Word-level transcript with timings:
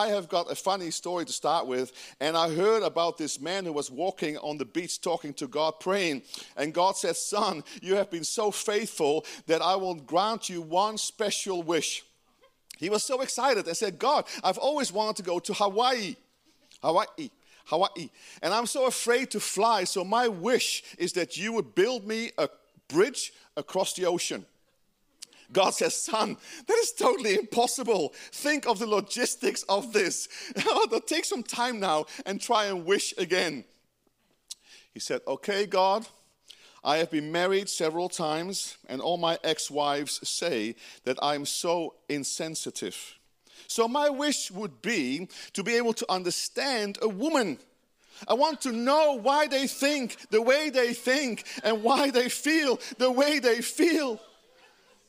I 0.00 0.08
have 0.08 0.30
got 0.30 0.50
a 0.50 0.54
funny 0.54 0.90
story 0.90 1.26
to 1.26 1.32
start 1.32 1.66
with. 1.66 1.92
And 2.20 2.34
I 2.34 2.54
heard 2.54 2.82
about 2.82 3.18
this 3.18 3.38
man 3.38 3.66
who 3.66 3.72
was 3.72 3.90
walking 3.90 4.38
on 4.38 4.56
the 4.56 4.64
beach 4.64 5.02
talking 5.02 5.34
to 5.34 5.46
God, 5.46 5.74
praying. 5.78 6.22
And 6.56 6.72
God 6.72 6.96
said, 6.96 7.16
Son, 7.16 7.62
you 7.82 7.96
have 7.96 8.10
been 8.10 8.24
so 8.24 8.50
faithful 8.50 9.26
that 9.46 9.60
I 9.60 9.76
will 9.76 9.94
grant 9.94 10.48
you 10.48 10.62
one 10.62 10.96
special 10.96 11.62
wish. 11.62 12.02
He 12.78 12.88
was 12.88 13.04
so 13.04 13.20
excited 13.20 13.66
and 13.66 13.76
said, 13.76 13.98
God, 13.98 14.24
I've 14.42 14.56
always 14.56 14.90
wanted 14.90 15.16
to 15.16 15.22
go 15.22 15.38
to 15.38 15.52
Hawaii. 15.52 16.16
Hawaii. 16.82 17.30
Hawaii. 17.66 18.08
And 18.40 18.54
I'm 18.54 18.66
so 18.66 18.86
afraid 18.86 19.30
to 19.32 19.40
fly. 19.40 19.84
So 19.84 20.02
my 20.02 20.28
wish 20.28 20.82
is 20.96 21.12
that 21.12 21.36
you 21.36 21.52
would 21.52 21.74
build 21.74 22.06
me 22.06 22.30
a 22.38 22.48
bridge 22.88 23.34
across 23.54 23.92
the 23.92 24.06
ocean. 24.06 24.46
God 25.52 25.70
says, 25.70 25.96
Son, 25.96 26.36
that 26.66 26.78
is 26.78 26.92
totally 26.92 27.34
impossible. 27.34 28.12
Think 28.32 28.66
of 28.66 28.78
the 28.78 28.86
logistics 28.86 29.62
of 29.64 29.92
this. 29.92 30.28
Oh, 30.66 31.00
take 31.06 31.24
some 31.24 31.42
time 31.42 31.80
now 31.80 32.06
and 32.26 32.40
try 32.40 32.66
and 32.66 32.84
wish 32.84 33.12
again. 33.18 33.64
He 34.92 35.00
said, 35.00 35.20
Okay, 35.26 35.66
God, 35.66 36.06
I 36.82 36.98
have 36.98 37.10
been 37.10 37.30
married 37.32 37.68
several 37.68 38.08
times, 38.08 38.78
and 38.88 39.00
all 39.00 39.16
my 39.16 39.38
ex 39.44 39.70
wives 39.70 40.26
say 40.28 40.76
that 41.04 41.18
I'm 41.22 41.44
so 41.44 41.94
insensitive. 42.08 43.18
So, 43.66 43.86
my 43.86 44.08
wish 44.08 44.50
would 44.50 44.80
be 44.82 45.28
to 45.52 45.62
be 45.62 45.76
able 45.76 45.92
to 45.94 46.06
understand 46.10 46.98
a 47.02 47.08
woman. 47.08 47.58
I 48.28 48.34
want 48.34 48.60
to 48.62 48.72
know 48.72 49.18
why 49.18 49.46
they 49.46 49.66
think 49.66 50.16
the 50.30 50.42
way 50.42 50.70
they 50.70 50.92
think 50.92 51.44
and 51.62 51.82
why 51.82 52.10
they 52.10 52.28
feel 52.28 52.80
the 52.98 53.10
way 53.10 53.38
they 53.38 53.60
feel. 53.60 54.20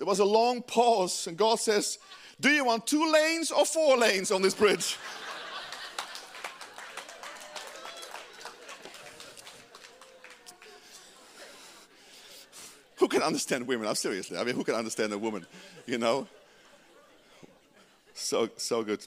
There 0.02 0.08
was 0.08 0.18
a 0.18 0.26
long 0.26 0.64
pause, 0.64 1.28
and 1.28 1.38
God 1.38 1.60
says, 1.60 2.00
Do 2.40 2.50
you 2.50 2.66
want 2.66 2.88
two 2.88 3.12
lanes 3.12 3.52
or 3.52 3.68
four 3.68 3.96
lanes 3.98 4.32
on 4.32 4.42
this 4.42 4.56
bridge? 4.56 4.98
who 12.96 13.08
can 13.08 13.22
understand 13.22 13.68
women? 13.68 13.88
I'm 13.88 13.94
seriously. 13.94 14.40
I 14.40 14.44
mean, 14.44 14.56
who 14.56 14.64
can 14.64 14.74
understand 14.74 15.14
a 15.14 15.20
woman? 15.20 15.46
You 15.86 16.00
know? 16.00 16.28
So, 18.16 18.50
so 18.58 18.84
good. 18.84 19.06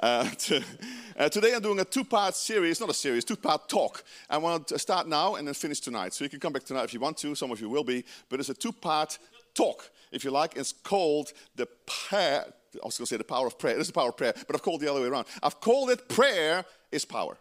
Uh, 0.00 0.28
uh, 1.18 1.28
today 1.28 1.54
I'm 1.54 1.62
doing 1.62 1.80
a 1.80 1.84
two-part 1.84 2.34
series, 2.34 2.80
not 2.80 2.88
a 2.88 2.94
series, 2.94 3.24
two-part 3.24 3.68
talk. 3.68 4.02
I 4.30 4.38
want 4.38 4.68
to 4.68 4.78
start 4.78 5.06
now 5.06 5.34
and 5.34 5.46
then 5.46 5.54
finish 5.54 5.80
tonight. 5.80 6.12
So 6.12 6.24
you 6.24 6.30
can 6.30 6.40
come 6.40 6.54
back 6.54 6.64
tonight 6.64 6.84
if 6.84 6.94
you 6.94 7.00
want 7.00 7.18
to. 7.18 7.34
Some 7.34 7.52
of 7.52 7.60
you 7.60 7.68
will 7.68 7.84
be, 7.84 8.04
but 8.28 8.40
it's 8.40 8.48
a 8.48 8.54
two-part 8.54 9.18
talk, 9.54 9.90
if 10.10 10.24
you 10.24 10.30
like. 10.30 10.56
It's 10.56 10.72
called 10.72 11.32
the 11.56 11.66
prayer. 11.86 12.44
I 12.74 12.86
was 12.86 12.96
going 12.96 13.06
to 13.06 13.06
say 13.06 13.16
the 13.16 13.24
power 13.24 13.46
of 13.46 13.58
prayer. 13.58 13.76
It 13.76 13.80
is 13.80 13.88
the 13.88 13.92
power 13.92 14.08
of 14.08 14.16
prayer, 14.16 14.34
but 14.46 14.56
I've 14.56 14.62
called 14.62 14.80
the 14.80 14.90
other 14.90 15.00
way 15.00 15.08
around. 15.08 15.26
I've 15.42 15.60
called 15.60 15.90
it 15.90 16.08
prayer 16.08 16.64
is 16.90 17.04
power. 17.04 17.36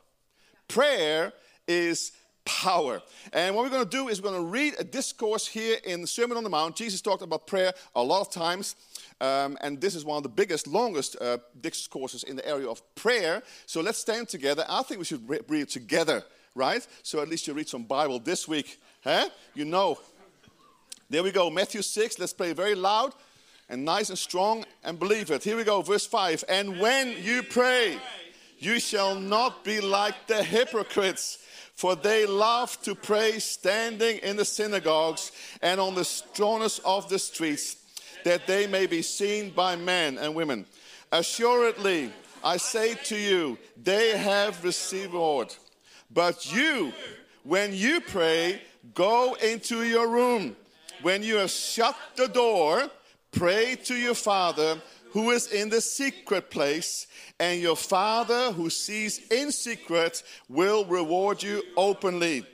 Prayer 0.67 1.33
is 1.67 2.11
power. 2.45 3.01
And 3.33 3.55
what 3.55 3.63
we're 3.63 3.69
going 3.69 3.83
to 3.83 3.89
do 3.89 4.09
is 4.09 4.21
we're 4.21 4.31
going 4.31 4.43
to 4.43 4.49
read 4.49 4.75
a 4.79 4.83
discourse 4.83 5.47
here 5.47 5.77
in 5.83 6.01
the 6.01 6.07
Sermon 6.07 6.37
on 6.37 6.43
the 6.43 6.49
Mount. 6.49 6.75
Jesus 6.75 7.01
talked 7.01 7.21
about 7.21 7.47
prayer 7.47 7.73
a 7.95 8.03
lot 8.03 8.21
of 8.21 8.31
times. 8.31 8.75
Um, 9.19 9.57
and 9.61 9.79
this 9.79 9.95
is 9.95 10.03
one 10.03 10.17
of 10.17 10.23
the 10.23 10.29
biggest, 10.29 10.67
longest 10.67 11.15
uh, 11.21 11.37
discourses 11.61 12.23
in 12.23 12.35
the 12.35 12.47
area 12.47 12.67
of 12.67 12.81
prayer. 12.95 13.43
So 13.67 13.81
let's 13.81 13.99
stand 13.99 14.29
together. 14.29 14.65
I 14.67 14.81
think 14.83 14.99
we 14.99 15.05
should 15.05 15.29
read 15.49 15.69
together, 15.69 16.23
right? 16.55 16.85
So 17.03 17.21
at 17.21 17.29
least 17.29 17.47
you 17.47 17.53
read 17.53 17.69
some 17.69 17.83
Bible 17.83 18.19
this 18.19 18.47
week. 18.47 18.79
Huh? 19.03 19.29
You 19.53 19.65
know 19.65 19.99
there 21.11 21.23
we 21.23 21.31
go, 21.31 21.49
Matthew 21.49 21.81
6. 21.81 22.19
Let's 22.19 22.31
play 22.31 22.53
very 22.53 22.73
loud 22.73 23.13
and 23.67 23.83
nice 23.83 24.09
and 24.09 24.17
strong 24.17 24.63
and 24.81 24.97
believe 24.97 25.29
it. 25.29 25.43
Here 25.43 25.57
we 25.57 25.65
go, 25.65 25.81
verse 25.81 26.05
5. 26.05 26.45
And 26.47 26.79
when 26.79 27.21
you 27.21 27.43
pray, 27.43 27.97
you 28.59 28.79
shall 28.79 29.15
not 29.15 29.65
be 29.65 29.81
like 29.81 30.27
the 30.27 30.41
hypocrites, 30.41 31.39
for 31.75 31.97
they 31.97 32.25
love 32.25 32.81
to 32.83 32.95
pray 32.95 33.39
standing 33.39 34.19
in 34.19 34.37
the 34.37 34.45
synagogues 34.45 35.33
and 35.61 35.81
on 35.81 35.95
the 35.95 36.23
corners 36.33 36.79
of 36.85 37.09
the 37.09 37.19
streets, 37.19 37.75
that 38.23 38.47
they 38.47 38.65
may 38.65 38.85
be 38.85 39.01
seen 39.01 39.49
by 39.49 39.75
men 39.75 40.17
and 40.17 40.33
women. 40.33 40.65
Assuredly, 41.11 42.13
I 42.41 42.55
say 42.55 42.95
to 43.05 43.17
you, 43.17 43.57
they 43.83 44.17
have 44.17 44.63
received 44.63 45.11
reward. 45.11 45.53
But 46.09 46.53
you, 46.53 46.93
when 47.43 47.73
you 47.73 47.99
pray, 47.99 48.61
go 48.93 49.33
into 49.41 49.83
your 49.83 50.07
room 50.07 50.55
when 51.01 51.23
you 51.23 51.37
have 51.37 51.51
shut 51.51 51.95
the 52.15 52.27
door, 52.27 52.89
pray 53.31 53.75
to 53.85 53.95
your 53.95 54.15
Father 54.15 54.81
who 55.11 55.31
is 55.31 55.47
in 55.51 55.69
the 55.69 55.81
secret 55.81 56.49
place, 56.49 57.07
and 57.39 57.61
your 57.61 57.75
Father 57.75 58.51
who 58.53 58.69
sees 58.69 59.19
in 59.29 59.51
secret 59.51 60.23
will 60.47 60.85
reward 60.85 61.43
you 61.43 61.61
openly. 61.75 62.45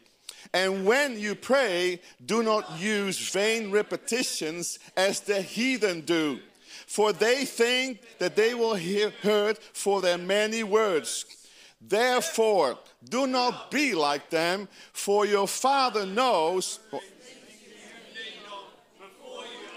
And 0.54 0.86
when 0.86 1.20
you 1.20 1.36
pray, 1.36 2.02
do 2.26 2.42
not 2.42 2.80
use 2.80 3.30
vain 3.30 3.70
repetitions 3.70 4.80
as 4.96 5.20
the 5.20 5.42
heathen 5.42 6.02
do, 6.02 6.40
for 6.88 7.14
they 7.14 7.46
think 7.46 8.02
that 8.18 8.36
they 8.36 8.56
will 8.56 8.76
hear 8.76 9.12
heard 9.22 9.60
for 9.60 10.02
their 10.02 10.18
many 10.18 10.64
words. 10.64 11.26
Therefore, 11.80 12.80
do 13.08 13.28
not 13.28 13.70
be 13.70 13.94
like 13.94 14.32
them, 14.32 14.68
for 14.94 15.26
your 15.28 15.48
Father 15.48 16.06
knows. 16.06 16.80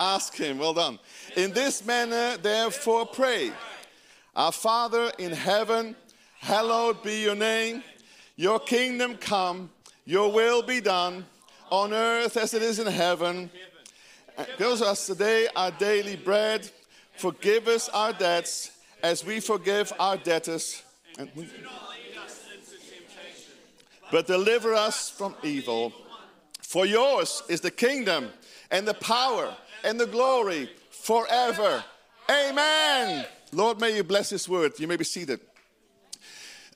Ask 0.00 0.34
him. 0.34 0.59
Well 0.59 0.72
done. 0.72 0.99
In 1.37 1.53
this 1.53 1.84
manner, 1.84 2.38
therefore, 2.38 3.05
pray. 3.05 3.53
Our 4.34 4.50
Father 4.50 5.12
in 5.19 5.33
heaven, 5.33 5.94
hallowed 6.38 7.03
be 7.03 7.21
your 7.21 7.34
name. 7.34 7.84
Your 8.37 8.59
kingdom 8.59 9.16
come, 9.16 9.69
your 10.06 10.33
will 10.33 10.62
be 10.62 10.81
done 10.81 11.27
on 11.71 11.93
earth 11.93 12.38
as 12.38 12.55
it 12.55 12.62
is 12.62 12.78
in 12.78 12.87
heaven. 12.87 13.50
Give 14.56 14.81
us 14.81 15.06
today 15.06 15.49
our 15.55 15.71
daily 15.72 16.17
bread. 16.17 16.71
Forgive 17.17 17.69
us 17.69 17.91
our 17.91 18.15
debts 18.15 18.71
as 19.03 19.22
we 19.22 19.41
forgive 19.41 19.93
our 20.00 20.17
debtors. 20.17 20.82
But 24.11 24.27
deliver 24.27 24.72
us 24.75 25.11
from 25.11 25.34
evil. 25.43 25.93
For 26.70 26.86
yours 26.86 27.42
is 27.48 27.60
the 27.60 27.72
kingdom 27.72 28.28
and 28.70 28.86
the 28.86 28.94
power 28.94 29.56
and 29.82 29.98
the 29.98 30.06
glory 30.06 30.70
forever. 30.91 31.82
Amen. 32.31 33.26
Lord, 33.50 33.81
may 33.81 33.97
you 33.97 34.04
bless 34.04 34.31
this 34.31 34.48
word. 34.48 34.78
You 34.78 34.86
may 34.86 34.94
be 34.94 35.03
seated. 35.03 35.41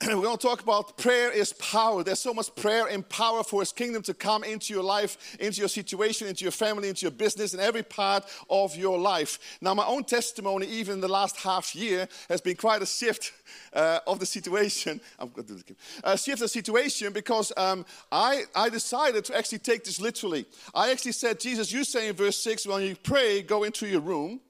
We're 0.03 0.21
going 0.21 0.37
to 0.37 0.47
talk 0.47 0.61
about 0.61 0.99
prayer 0.99 1.31
is 1.31 1.53
power. 1.53 2.03
There's 2.03 2.19
so 2.19 2.35
much 2.35 2.55
prayer 2.57 2.87
and 2.89 3.09
power 3.09 3.45
for 3.45 3.61
His 3.61 3.71
kingdom 3.71 4.03
to 4.03 4.15
come 4.15 4.43
into 4.43 4.75
your 4.75 4.83
life, 4.83 5.37
into 5.39 5.61
your 5.61 5.69
situation, 5.69 6.27
into 6.27 6.45
your 6.45 6.53
family, 6.53 6.89
into 6.89 7.03
your 7.03 7.13
business, 7.13 7.53
and 7.53 7.63
every 7.63 7.85
part 7.85 8.25
of 8.51 8.75
your 8.77 8.99
life. 8.99 9.39
Now, 9.61 9.73
my 9.73 9.87
own 9.87 10.03
testimony, 10.03 10.67
even 10.67 10.95
in 10.95 11.01
the 11.01 11.09
last 11.09 11.37
half 11.37 11.77
year, 11.77 12.09
has 12.29 12.41
been 12.41 12.57
quite 12.57 12.83
a 12.83 12.87
shift 12.87 13.33
uh, 13.73 14.01
of 14.07 14.19
the 14.19 14.27
situation. 14.27 15.01
I'm 15.19 15.29
going 15.29 15.47
to 15.47 15.55
do 15.55 15.63
this. 15.63 15.77
Uh, 16.03 16.17
shift 16.17 16.39
of 16.39 16.41
the 16.41 16.49
situation 16.49 17.13
because 17.13 17.53
um, 17.57 17.87
I, 18.11 18.43
I 18.55 18.71
decided 18.71 19.25
to 19.27 19.37
actually 19.39 19.61
take 19.61 19.85
this 19.85 20.01
literally. 20.01 20.45
I 20.75 20.91
actually 20.91 21.13
said, 21.13 21.39
Jesus, 21.39 21.71
you 21.71 21.85
say 21.85 22.09
in 22.09 22.17
verse 22.17 22.37
6, 22.39 22.67
when 22.67 22.83
you 22.83 22.97
pray, 22.97 23.43
go 23.43 23.63
into 23.63 23.87
your 23.87 24.01
room, 24.01 24.41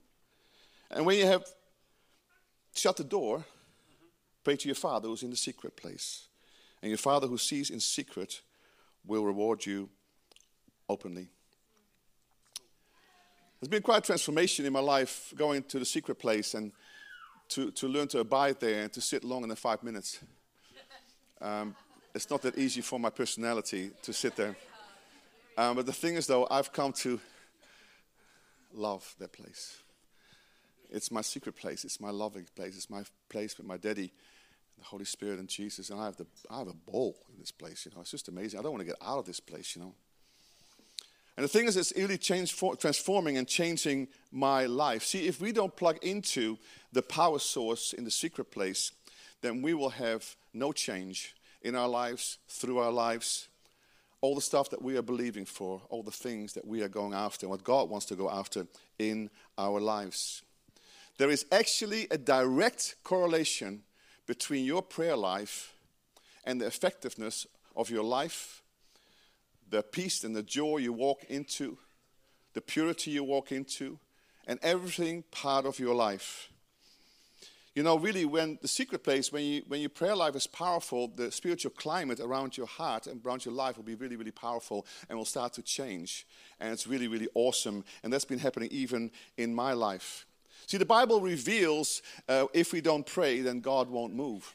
and 0.90 1.04
when 1.04 1.18
you 1.18 1.26
have 1.26 1.44
shut 2.74 2.96
the 2.96 3.04
door, 3.04 3.44
Pray 4.44 4.56
to 4.56 4.68
your 4.68 4.74
Father 4.74 5.08
who's 5.08 5.22
in 5.22 5.30
the 5.30 5.36
secret 5.36 5.74
place. 5.74 6.26
And 6.82 6.90
your 6.90 6.98
Father 6.98 7.26
who 7.26 7.38
sees 7.38 7.70
in 7.70 7.80
secret 7.80 8.42
will 9.06 9.24
reward 9.24 9.64
you 9.64 9.88
openly. 10.88 11.28
There's 13.58 13.70
been 13.70 13.82
quite 13.82 13.98
a 13.98 14.06
transformation 14.06 14.66
in 14.66 14.72
my 14.74 14.80
life 14.80 15.32
going 15.34 15.62
to 15.64 15.78
the 15.78 15.86
secret 15.86 16.16
place 16.16 16.52
and 16.52 16.72
to, 17.48 17.70
to 17.70 17.88
learn 17.88 18.08
to 18.08 18.18
abide 18.18 18.60
there 18.60 18.82
and 18.82 18.92
to 18.92 19.00
sit 19.00 19.24
longer 19.24 19.46
than 19.46 19.56
five 19.56 19.82
minutes. 19.82 20.20
Um, 21.40 21.74
it's 22.14 22.28
not 22.28 22.42
that 22.42 22.58
easy 22.58 22.82
for 22.82 23.00
my 23.00 23.10
personality 23.10 23.90
to 24.02 24.12
sit 24.12 24.36
there. 24.36 24.54
Um, 25.56 25.76
but 25.76 25.86
the 25.86 25.92
thing 25.92 26.16
is, 26.16 26.26
though, 26.26 26.46
I've 26.50 26.72
come 26.72 26.92
to 26.92 27.18
love 28.74 29.14
that 29.18 29.32
place. 29.32 29.78
It's 30.90 31.10
my 31.10 31.22
secret 31.22 31.56
place. 31.56 31.84
It's 31.84 32.00
my 32.00 32.10
loving 32.10 32.46
place. 32.54 32.76
It's 32.76 32.90
my 32.90 33.04
place 33.28 33.56
with 33.56 33.66
my 33.66 33.78
daddy 33.78 34.12
the 34.78 34.84
Holy 34.84 35.04
Spirit 35.04 35.38
and 35.38 35.48
Jesus, 35.48 35.90
and 35.90 36.00
I 36.00 36.04
have 36.06 36.16
the 36.16 36.26
I 36.50 36.58
have 36.58 36.68
a 36.68 36.74
ball 36.74 37.16
in 37.32 37.38
this 37.38 37.52
place. 37.52 37.86
You 37.86 37.92
know, 37.94 38.02
it's 38.02 38.10
just 38.10 38.28
amazing. 38.28 38.58
I 38.58 38.62
don't 38.62 38.72
want 38.72 38.82
to 38.82 38.86
get 38.86 38.96
out 39.02 39.18
of 39.18 39.26
this 39.26 39.40
place. 39.40 39.76
You 39.76 39.82
know. 39.82 39.94
And 41.36 41.42
the 41.42 41.48
thing 41.48 41.66
is, 41.66 41.76
it's 41.76 41.92
really 41.96 42.18
change, 42.18 42.56
transforming 42.78 43.36
and 43.38 43.48
changing 43.48 44.08
my 44.30 44.66
life. 44.66 45.02
See, 45.02 45.26
if 45.26 45.40
we 45.40 45.50
don't 45.50 45.74
plug 45.74 45.98
into 46.02 46.58
the 46.92 47.02
power 47.02 47.40
source 47.40 47.92
in 47.92 48.04
the 48.04 48.10
secret 48.10 48.52
place, 48.52 48.92
then 49.42 49.60
we 49.60 49.74
will 49.74 49.90
have 49.90 50.36
no 50.52 50.70
change 50.72 51.34
in 51.60 51.74
our 51.74 51.88
lives, 51.88 52.38
through 52.48 52.78
our 52.78 52.92
lives, 52.92 53.48
all 54.20 54.34
the 54.34 54.40
stuff 54.40 54.70
that 54.70 54.80
we 54.80 54.96
are 54.96 55.02
believing 55.02 55.44
for, 55.44 55.82
all 55.90 56.02
the 56.02 56.10
things 56.10 56.52
that 56.52 56.66
we 56.66 56.82
are 56.82 56.88
going 56.88 57.14
after, 57.14 57.48
what 57.48 57.64
God 57.64 57.90
wants 57.90 58.06
to 58.06 58.14
go 58.14 58.30
after 58.30 58.66
in 58.98 59.28
our 59.58 59.80
lives. 59.80 60.42
there 61.18 61.30
is 61.30 61.46
actually 61.52 62.06
a 62.10 62.18
direct 62.18 62.96
correlation 63.04 63.82
between 64.26 64.64
your 64.64 64.82
prayer 64.82 65.16
life 65.16 65.74
and 66.44 66.60
the 66.60 66.66
effectiveness 66.66 67.46
of 67.76 67.90
your 67.90 68.04
life, 68.04 68.62
the 69.68 69.82
peace 69.82 70.24
and 70.24 70.34
the 70.36 70.42
joy 70.42 70.78
you 70.78 70.92
walk 70.92 71.24
into, 71.28 71.78
the 72.54 72.60
purity 72.60 73.10
you 73.10 73.24
walk 73.24 73.50
into, 73.52 73.98
and 74.46 74.58
everything 74.62 75.24
part 75.30 75.66
of 75.66 75.78
your 75.78 75.94
life. 75.94 76.50
You 77.74 77.82
know, 77.82 77.98
really, 77.98 78.24
when 78.24 78.56
the 78.62 78.68
secret 78.68 79.02
place, 79.02 79.32
when, 79.32 79.42
you, 79.42 79.62
when 79.66 79.80
your 79.80 79.90
prayer 79.90 80.14
life 80.14 80.36
is 80.36 80.46
powerful, 80.46 81.08
the 81.08 81.32
spiritual 81.32 81.72
climate 81.72 82.20
around 82.20 82.56
your 82.56 82.68
heart 82.68 83.08
and 83.08 83.24
around 83.26 83.44
your 83.44 83.54
life 83.54 83.76
will 83.76 83.84
be 83.84 83.96
really, 83.96 84.14
really 84.14 84.30
powerful 84.30 84.86
and 85.08 85.18
will 85.18 85.24
start 85.24 85.54
to 85.54 85.62
change. 85.62 86.24
And 86.60 86.72
it's 86.72 86.86
really, 86.86 87.08
really 87.08 87.26
awesome. 87.34 87.84
And 88.04 88.12
that's 88.12 88.24
been 88.24 88.38
happening 88.38 88.68
even 88.70 89.10
in 89.36 89.52
my 89.52 89.72
life. 89.72 90.24
See, 90.66 90.76
the 90.76 90.84
Bible 90.86 91.20
reveals 91.20 92.02
uh, 92.28 92.46
if 92.52 92.72
we 92.72 92.80
don't 92.80 93.06
pray, 93.06 93.40
then 93.40 93.60
God 93.60 93.90
won't 93.90 94.14
move. 94.14 94.54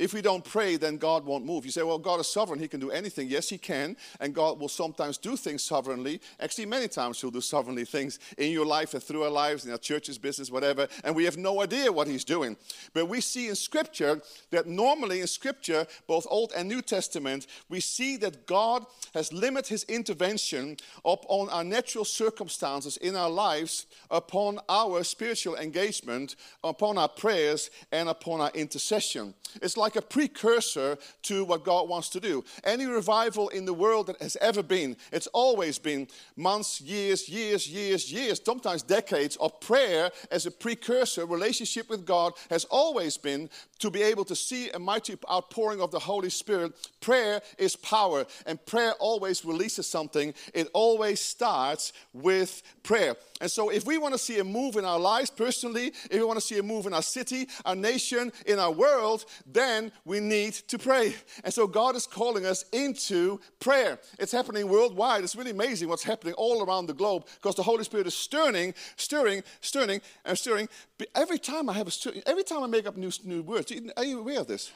If 0.00 0.14
we 0.14 0.22
don't 0.22 0.42
pray, 0.42 0.78
then 0.78 0.96
God 0.96 1.26
won't 1.26 1.44
move. 1.44 1.66
You 1.66 1.70
say, 1.70 1.82
well, 1.82 1.98
God 1.98 2.20
is 2.20 2.26
sovereign. 2.32 2.58
He 2.58 2.68
can 2.68 2.80
do 2.80 2.90
anything. 2.90 3.28
Yes, 3.28 3.50
He 3.50 3.58
can. 3.58 3.98
And 4.18 4.34
God 4.34 4.58
will 4.58 4.70
sometimes 4.70 5.18
do 5.18 5.36
things 5.36 5.62
sovereignly. 5.62 6.22
Actually, 6.40 6.64
many 6.64 6.88
times 6.88 7.20
He'll 7.20 7.30
do 7.30 7.42
sovereignly 7.42 7.84
things 7.84 8.18
in 8.38 8.50
your 8.50 8.64
life 8.64 8.94
and 8.94 9.02
through 9.02 9.24
our 9.24 9.30
lives, 9.30 9.66
in 9.66 9.72
our 9.72 9.76
church's 9.76 10.16
business, 10.16 10.50
whatever. 10.50 10.88
And 11.04 11.14
we 11.14 11.26
have 11.26 11.36
no 11.36 11.60
idea 11.60 11.92
what 11.92 12.06
He's 12.06 12.24
doing. 12.24 12.56
But 12.94 13.10
we 13.10 13.20
see 13.20 13.48
in 13.48 13.54
Scripture 13.54 14.22
that 14.52 14.66
normally 14.66 15.20
in 15.20 15.26
Scripture, 15.26 15.86
both 16.06 16.26
Old 16.30 16.52
and 16.56 16.66
New 16.66 16.80
Testament, 16.80 17.46
we 17.68 17.80
see 17.80 18.16
that 18.16 18.46
God 18.46 18.86
has 19.12 19.34
limited 19.34 19.68
His 19.68 19.84
intervention 19.84 20.78
upon 21.04 21.50
our 21.50 21.62
natural 21.62 22.06
circumstances 22.06 22.96
in 22.96 23.16
our 23.16 23.28
lives, 23.28 23.84
upon 24.10 24.60
our 24.66 25.04
spiritual 25.04 25.56
engagement, 25.56 26.36
upon 26.64 26.96
our 26.96 27.08
prayers, 27.08 27.70
and 27.92 28.08
upon 28.08 28.40
our 28.40 28.50
intercession. 28.54 29.34
It's 29.60 29.76
like 29.76 29.89
a 29.96 30.02
precursor 30.02 30.98
to 31.22 31.44
what 31.44 31.64
God 31.64 31.88
wants 31.88 32.08
to 32.10 32.20
do. 32.20 32.44
Any 32.64 32.86
revival 32.86 33.48
in 33.48 33.64
the 33.64 33.74
world 33.74 34.06
that 34.08 34.20
has 34.20 34.36
ever 34.40 34.62
been, 34.62 34.96
it's 35.12 35.26
always 35.28 35.78
been 35.78 36.08
months, 36.36 36.80
years, 36.80 37.28
years, 37.28 37.68
years, 37.68 38.12
years, 38.12 38.40
sometimes 38.44 38.82
decades 38.82 39.36
of 39.36 39.60
prayer 39.60 40.10
as 40.30 40.46
a 40.46 40.50
precursor. 40.50 41.26
Relationship 41.26 41.88
with 41.88 42.04
God 42.04 42.32
has 42.50 42.64
always 42.66 43.16
been 43.16 43.48
to 43.78 43.90
be 43.90 44.02
able 44.02 44.24
to 44.26 44.36
see 44.36 44.70
a 44.70 44.78
mighty 44.78 45.16
outpouring 45.30 45.80
of 45.80 45.90
the 45.90 45.98
Holy 45.98 46.30
Spirit. 46.30 46.72
Prayer 47.00 47.40
is 47.58 47.76
power, 47.76 48.26
and 48.46 48.64
prayer 48.66 48.92
always 49.00 49.44
releases 49.44 49.86
something. 49.86 50.34
It 50.54 50.68
always 50.72 51.20
starts 51.20 51.92
with 52.12 52.62
prayer. 52.82 53.16
And 53.40 53.50
so, 53.50 53.70
if 53.70 53.86
we 53.86 53.96
want 53.96 54.12
to 54.12 54.18
see 54.18 54.38
a 54.38 54.44
move 54.44 54.76
in 54.76 54.84
our 54.84 54.98
lives 54.98 55.30
personally, 55.30 55.92
if 56.10 56.12
we 56.12 56.24
want 56.24 56.38
to 56.38 56.44
see 56.44 56.58
a 56.58 56.62
move 56.62 56.86
in 56.86 56.92
our 56.92 57.02
city, 57.02 57.48
our 57.64 57.74
nation, 57.74 58.32
in 58.46 58.58
our 58.58 58.70
world, 58.70 59.24
then 59.46 59.79
we 60.04 60.20
need 60.20 60.54
to 60.54 60.78
pray. 60.78 61.14
And 61.44 61.52
so, 61.52 61.66
God 61.66 61.96
is 61.96 62.06
calling 62.06 62.46
us 62.46 62.64
into 62.72 63.40
prayer. 63.58 63.98
It's 64.18 64.32
happening 64.32 64.68
worldwide. 64.68 65.24
It's 65.24 65.36
really 65.36 65.52
amazing 65.52 65.88
what's 65.88 66.02
happening 66.02 66.34
all 66.34 66.64
around 66.64 66.86
the 66.86 66.94
globe 66.94 67.26
because 67.36 67.54
the 67.54 67.62
Holy 67.62 67.84
Spirit 67.84 68.06
is 68.06 68.14
stirring, 68.14 68.74
stirring, 68.96 69.42
stirring, 69.60 70.00
and 70.24 70.36
stirring. 70.36 70.68
Every 71.14 71.38
time 71.38 71.70
I 71.70 71.74
have 71.74 71.86
a 71.86 71.90
stirring, 71.90 72.22
every 72.26 72.44
time 72.44 72.62
I 72.62 72.66
make 72.66 72.86
up 72.86 72.96
new, 72.96 73.10
new 73.24 73.42
words, 73.42 73.72
are 73.96 74.04
you 74.04 74.18
aware 74.20 74.40
of 74.40 74.46
this? 74.46 74.72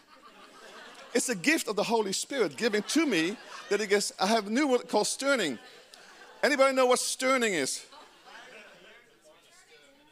It's 1.14 1.28
a 1.28 1.36
gift 1.36 1.68
of 1.68 1.76
the 1.76 1.84
Holy 1.84 2.12
Spirit 2.12 2.56
given 2.56 2.82
to 2.88 3.06
me 3.06 3.36
that 3.70 3.80
it 3.80 3.88
gets, 3.88 4.12
I 4.20 4.26
have 4.26 4.48
a 4.48 4.50
new 4.50 4.66
word 4.66 4.88
called 4.88 5.06
stirring. 5.06 5.58
Anybody 6.42 6.74
know 6.74 6.86
what 6.86 6.98
stirring 6.98 7.54
is? 7.54 7.86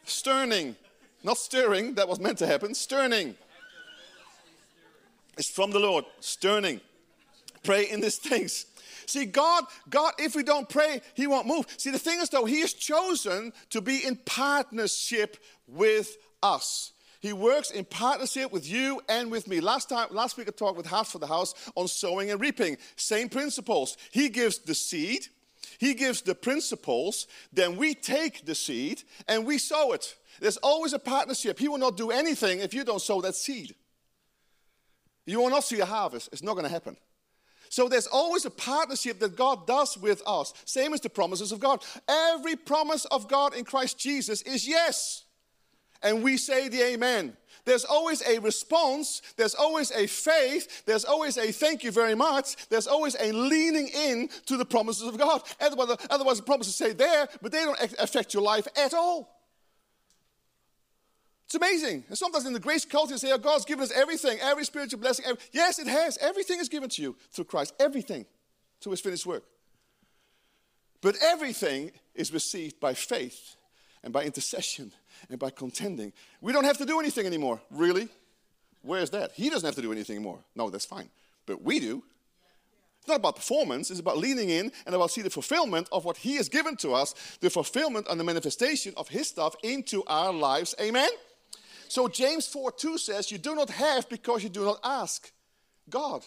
Sterning. 0.05 0.75
Not 1.23 1.37
stirring, 1.37 1.93
that 1.95 2.07
was 2.07 2.19
meant 2.19 2.37
to 2.39 2.47
happen. 2.47 2.73
Sterning. 2.73 3.35
It's 5.37 5.49
from 5.49 5.71
the 5.71 5.79
Lord. 5.79 6.05
Sterning. 6.19 6.81
Pray 7.63 7.89
in 7.89 8.01
these 8.01 8.17
things. 8.17 8.65
See, 9.05 9.25
God, 9.25 9.65
God, 9.89 10.13
if 10.17 10.35
we 10.35 10.43
don't 10.43 10.67
pray, 10.69 11.01
He 11.13 11.27
won't 11.27 11.47
move. 11.47 11.65
See, 11.77 11.91
the 11.91 11.99
thing 11.99 12.19
is, 12.21 12.29
though, 12.29 12.45
He 12.45 12.61
has 12.61 12.73
chosen 12.73 13.53
to 13.69 13.81
be 13.81 14.05
in 14.05 14.17
partnership 14.25 15.37
with 15.67 16.15
us. 16.41 16.93
He 17.19 17.31
works 17.31 17.71
in 17.71 17.85
partnership 17.85 18.51
with 18.51 18.69
you 18.69 19.01
and 19.07 19.31
with 19.31 19.47
me. 19.47 19.61
Last 19.61 19.87
time, 19.87 20.09
last 20.11 20.35
week 20.35 20.49
I 20.49 20.51
talked 20.51 20.75
with 20.75 20.85
Hearts 20.85 21.13
for 21.13 21.19
the 21.19 21.27
House 21.27 21.53
on 21.73 21.87
sowing 21.87 22.31
and 22.31 22.41
reaping. 22.41 22.77
Same 22.97 23.29
principles. 23.29 23.95
He 24.11 24.27
gives 24.27 24.59
the 24.59 24.75
seed, 24.75 25.27
he 25.77 25.93
gives 25.93 26.21
the 26.21 26.35
principles, 26.35 27.27
then 27.53 27.77
we 27.77 27.93
take 27.93 28.45
the 28.45 28.55
seed 28.55 29.03
and 29.27 29.45
we 29.45 29.57
sow 29.57 29.93
it. 29.93 30.17
There's 30.41 30.57
always 30.57 30.91
a 30.91 30.99
partnership. 30.99 31.59
He 31.59 31.69
will 31.69 31.77
not 31.77 31.95
do 31.95 32.11
anything 32.11 32.59
if 32.59 32.73
you 32.73 32.83
don't 32.83 33.01
sow 33.01 33.21
that 33.21 33.35
seed. 33.35 33.73
You 35.25 35.39
will 35.39 35.49
not 35.49 35.63
see 35.63 35.79
a 35.79 35.85
harvest. 35.85 36.29
It's 36.31 36.43
not 36.43 36.53
going 36.53 36.65
to 36.65 36.71
happen. 36.71 36.97
So 37.69 37.89
there's 37.89 38.07
always 38.07 38.45
a 38.45 38.51
partnership 38.51 39.19
that 39.19 39.35
God 39.35 39.65
does 39.65 39.97
with 39.97 40.21
us. 40.27 40.53
Same 40.65 40.93
as 40.93 41.01
the 41.01 41.09
promises 41.09 41.51
of 41.51 41.59
God. 41.59 41.83
Every 42.07 42.55
promise 42.55 43.05
of 43.05 43.27
God 43.27 43.55
in 43.55 43.65
Christ 43.65 43.97
Jesus 43.97 44.43
is 44.43 44.67
yes. 44.67 45.23
And 46.03 46.21
we 46.21 46.37
say 46.37 46.67
the 46.67 46.83
amen. 46.83 47.35
There's 47.65 47.85
always 47.85 48.21
a 48.27 48.39
response, 48.39 49.21
there's 49.37 49.55
always 49.55 49.89
a 49.91 50.05
faith, 50.05 50.85
there's 50.85 51.05
always 51.05 51.37
a 51.37 51.51
thank 51.51 51.83
you 51.83 51.91
very 51.91 52.13
much, 52.13 52.67
there's 52.67 52.87
always 52.87 53.15
a 53.19 53.31
leaning 53.31 53.87
in 53.87 54.29
to 54.47 54.57
the 54.57 54.65
promises 54.65 55.07
of 55.07 55.17
God. 55.17 55.41
Otherwise, 55.61 55.97
otherwise 56.09 56.37
the 56.37 56.43
promises 56.43 56.75
say 56.75 56.91
there, 56.91 57.27
but 57.41 57.53
they 57.53 57.63
don't 57.63 57.79
affect 57.99 58.33
your 58.33 58.43
life 58.43 58.67
at 58.77 58.93
all. 58.93 59.33
It's 61.53 61.61
amazing. 61.61 62.03
And 62.09 62.17
sometimes 62.17 62.47
in 62.47 62.53
the 62.53 62.59
grace 62.59 62.83
culture, 62.83 63.13
you 63.13 63.19
say, 63.19 63.31
oh, 63.31 63.37
God's 63.37 63.63
given 63.63 63.83
us 63.83 63.91
everything, 63.91 64.39
every 64.41 64.65
spiritual 64.65 64.99
blessing. 64.99 65.25
Every... 65.27 65.39
Yes, 65.51 65.77
it 65.77 65.85
has. 65.85 66.17
Everything 66.17 66.59
is 66.59 66.67
given 66.67 66.89
to 66.89 67.01
you 67.03 67.15
through 67.29 67.45
Christ. 67.45 67.75
Everything 67.79 68.25
through 68.81 68.89
his 68.89 69.01
finished 69.01 69.27
work. 69.27 69.43
But 70.99 71.15
everything 71.21 71.91
is 72.15 72.33
received 72.33 72.79
by 72.79 72.95
faith 72.95 73.55
and 74.03 74.11
by 74.11 74.23
intercession 74.23 74.93
and 75.29 75.37
by 75.37 75.51
contending. 75.51 76.11
We 76.41 76.53
don't 76.53 76.63
have 76.63 76.79
to 76.79 76.87
do 76.87 76.99
anything 76.99 77.27
anymore. 77.27 77.61
Really? 77.69 78.09
Where's 78.81 79.11
that? 79.11 79.33
He 79.33 79.51
doesn't 79.51 79.67
have 79.67 79.75
to 79.75 79.81
do 79.83 79.91
anything 79.91 80.15
anymore. 80.15 80.39
No, 80.55 80.71
that's 80.71 80.85
fine. 80.85 81.11
But 81.45 81.61
we 81.61 81.79
do. 81.79 82.03
It's 83.01 83.07
not 83.07 83.17
about 83.17 83.35
performance, 83.35 83.91
it's 83.91 83.99
about 83.99 84.17
leaning 84.17 84.49
in 84.49 84.71
and 84.87 84.95
about 84.95 85.11
see 85.11 85.21
the 85.21 85.29
fulfillment 85.29 85.87
of 85.91 86.03
what 86.03 86.17
He 86.17 86.37
has 86.37 86.49
given 86.49 86.77
to 86.77 86.95
us, 86.95 87.13
the 87.41 87.49
fulfillment 87.51 88.07
and 88.09 88.19
the 88.19 88.23
manifestation 88.23 88.93
of 88.97 89.09
His 89.09 89.27
stuff 89.27 89.55
into 89.61 90.03
our 90.07 90.33
lives. 90.33 90.73
Amen? 90.81 91.09
So 91.93 92.07
James 92.07 92.47
4 92.47 92.71
2 92.71 92.97
says, 92.97 93.31
You 93.31 93.37
do 93.37 93.53
not 93.53 93.69
have 93.69 94.09
because 94.09 94.41
you 94.41 94.49
do 94.49 94.65
not 94.65 94.79
ask 94.83 95.31
God. 95.87 96.23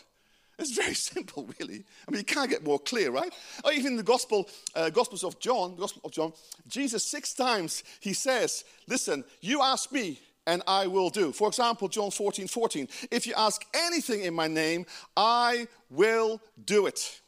It's 0.60 0.70
very 0.70 0.94
simple, 1.12 1.50
really. 1.58 1.82
I 2.06 2.10
mean, 2.12 2.20
you 2.20 2.24
can't 2.24 2.48
get 2.48 2.62
more 2.62 2.78
clear, 2.78 3.10
right? 3.10 3.34
Or 3.64 3.72
even 3.72 3.96
the 3.96 4.04
Gospel, 4.04 4.48
uh, 4.76 4.90
Gospels 4.90 5.24
of 5.24 5.40
John, 5.40 5.74
Gospel 5.74 6.02
of 6.04 6.12
John, 6.12 6.32
Jesus 6.68 7.02
six 7.02 7.34
times 7.34 7.82
he 7.98 8.12
says, 8.12 8.62
"Listen, 8.86 9.24
you 9.40 9.60
ask 9.60 9.90
me, 9.90 10.20
and 10.46 10.62
I 10.68 10.86
will 10.86 11.10
do." 11.10 11.32
For 11.32 11.48
example, 11.48 11.88
John 11.88 12.12
14, 12.12 12.46
14. 12.46 12.86
If 13.10 13.26
you 13.26 13.34
ask 13.36 13.66
anything 13.74 14.20
in 14.22 14.34
my 14.34 14.46
name, 14.46 14.86
I 15.16 15.66
will 15.90 16.40
do 16.64 16.86
it. 16.86 17.20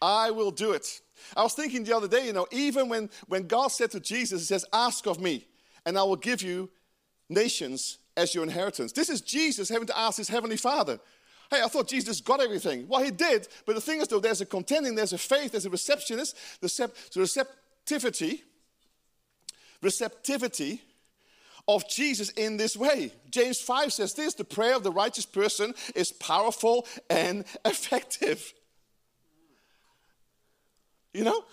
I 0.00 0.30
will 0.30 0.52
do 0.52 0.70
it. 0.70 1.00
I 1.36 1.42
was 1.42 1.54
thinking 1.54 1.82
the 1.82 1.96
other 1.96 2.06
day, 2.06 2.26
you 2.26 2.32
know, 2.32 2.46
even 2.52 2.88
when, 2.88 3.10
when 3.26 3.48
God 3.48 3.72
said 3.72 3.90
to 3.90 3.98
Jesus, 3.98 4.42
He 4.42 4.46
says, 4.46 4.64
Ask 4.72 5.08
of 5.08 5.20
me, 5.20 5.48
and 5.84 5.98
I 5.98 6.04
will 6.04 6.14
give 6.14 6.42
you 6.42 6.70
nations 7.28 7.98
as 8.16 8.34
your 8.34 8.44
inheritance. 8.44 8.92
This 8.92 9.08
is 9.08 9.20
Jesus 9.20 9.68
having 9.68 9.86
to 9.88 9.98
ask 9.98 10.18
his 10.18 10.28
heavenly 10.28 10.56
Father. 10.56 10.98
Hey, 11.50 11.62
I 11.62 11.68
thought 11.68 11.88
Jesus 11.88 12.20
got 12.20 12.40
everything. 12.40 12.88
Well, 12.88 13.02
he 13.02 13.10
did, 13.10 13.46
but 13.66 13.74
the 13.74 13.80
thing 13.80 14.00
is, 14.00 14.08
though, 14.08 14.18
there's 14.18 14.40
a 14.40 14.46
contending, 14.46 14.94
there's 14.94 15.12
a 15.12 15.18
faith, 15.18 15.52
there's 15.52 15.66
a 15.66 15.70
receptionist, 15.70 16.36
the 16.60 16.90
receptivity, 17.14 18.42
receptivity 19.80 20.82
of 21.68 21.88
Jesus 21.88 22.30
in 22.30 22.56
this 22.56 22.76
way. 22.76 23.12
James 23.30 23.60
5 23.60 23.92
says 23.92 24.14
this 24.14 24.34
the 24.34 24.44
prayer 24.44 24.76
of 24.76 24.82
the 24.82 24.92
righteous 24.92 25.26
person 25.26 25.74
is 25.94 26.12
powerful 26.12 26.86
and 27.10 27.44
effective. 27.64 28.52
You 31.12 31.24
know? 31.24 31.44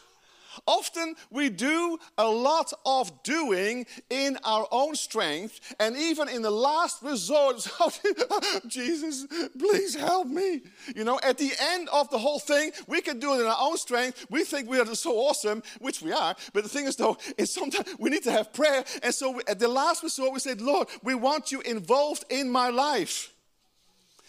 Often 0.68 1.16
we 1.30 1.50
do 1.50 1.98
a 2.18 2.28
lot 2.28 2.74
of 2.86 3.24
doing 3.24 3.86
in 4.10 4.38
our 4.44 4.68
own 4.72 4.96
strength, 4.96 5.76
and 5.80 5.96
even 5.96 6.30
in 6.30 6.42
the 6.42 6.52
last 6.52 7.02
resort, 7.02 7.68
Jesus, 8.68 9.26
please 9.58 9.96
help 9.96 10.28
me. 10.28 10.62
You 10.96 11.04
know, 11.04 11.20
at 11.24 11.38
the 11.38 11.52
end 11.60 11.90
of 11.92 12.10
the 12.10 12.18
whole 12.18 12.40
thing, 12.40 12.72
we 12.88 13.02
can 13.02 13.20
do 13.20 13.34
it 13.34 13.42
in 13.42 13.48
our 13.48 13.58
own 13.60 13.78
strength. 13.78 14.26
We 14.30 14.44
think 14.44 14.70
we 14.70 14.80
are 14.80 14.96
so 14.96 15.18
awesome, 15.18 15.64
which 15.80 16.02
we 16.02 16.12
are. 16.12 16.36
But 16.54 16.64
the 16.64 16.70
thing 16.70 16.86
is, 16.86 16.96
though, 16.96 17.18
is 17.38 17.52
sometimes 17.52 17.96
we 18.00 18.10
need 18.10 18.24
to 18.24 18.32
have 18.32 18.54
prayer. 18.54 18.84
And 19.02 19.14
so 19.14 19.40
at 19.48 19.60
the 19.60 19.68
last 19.68 20.04
resort, 20.04 20.34
we 20.34 20.40
said, 20.40 20.62
Lord, 20.62 20.88
we 21.04 21.16
want 21.16 21.52
you 21.52 21.62
involved 21.62 22.26
in 22.30 22.50
my 22.50 22.70
life. 22.70 23.34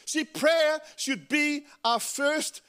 See, 0.07 0.25
prayer 0.25 0.81
should 0.97 1.29
be 1.29 1.65
our 1.85 2.01
first 2.01 2.61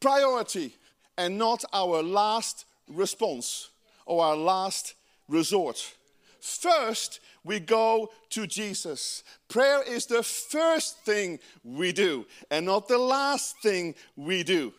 priority 0.00 0.76
and 1.16 1.38
not 1.38 1.64
our 1.72 2.02
last 2.02 2.66
response 2.88 3.70
or 4.06 4.24
our 4.24 4.36
last 4.36 4.94
resort. 5.28 5.94
first 6.40 7.20
we 7.44 7.60
go 7.60 8.10
to 8.30 8.46
Jesus. 8.46 9.22
Prayer 9.48 9.82
is 9.82 10.06
the 10.06 10.22
first 10.22 10.98
thing 11.00 11.38
we 11.62 11.92
do 11.92 12.26
and 12.50 12.66
not 12.66 12.88
the 12.88 12.98
last 12.98 13.58
thing 13.60 13.94
we 14.16 14.42
do. 14.42 14.72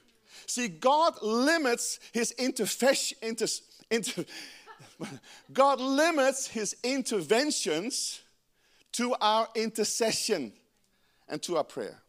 See, 0.47 0.67
God 0.67 1.21
limits 1.21 1.99
his 2.11 2.31
intervention. 2.31 3.17
Inter, 3.21 3.45
inter, 3.89 4.25
God 5.53 5.79
limits 5.79 6.47
his 6.47 6.75
interventions 6.83 8.21
to 8.93 9.15
our 9.21 9.47
intercession 9.55 10.53
and 11.27 11.41
to 11.43 11.57
our 11.57 11.63
prayer. 11.63 12.01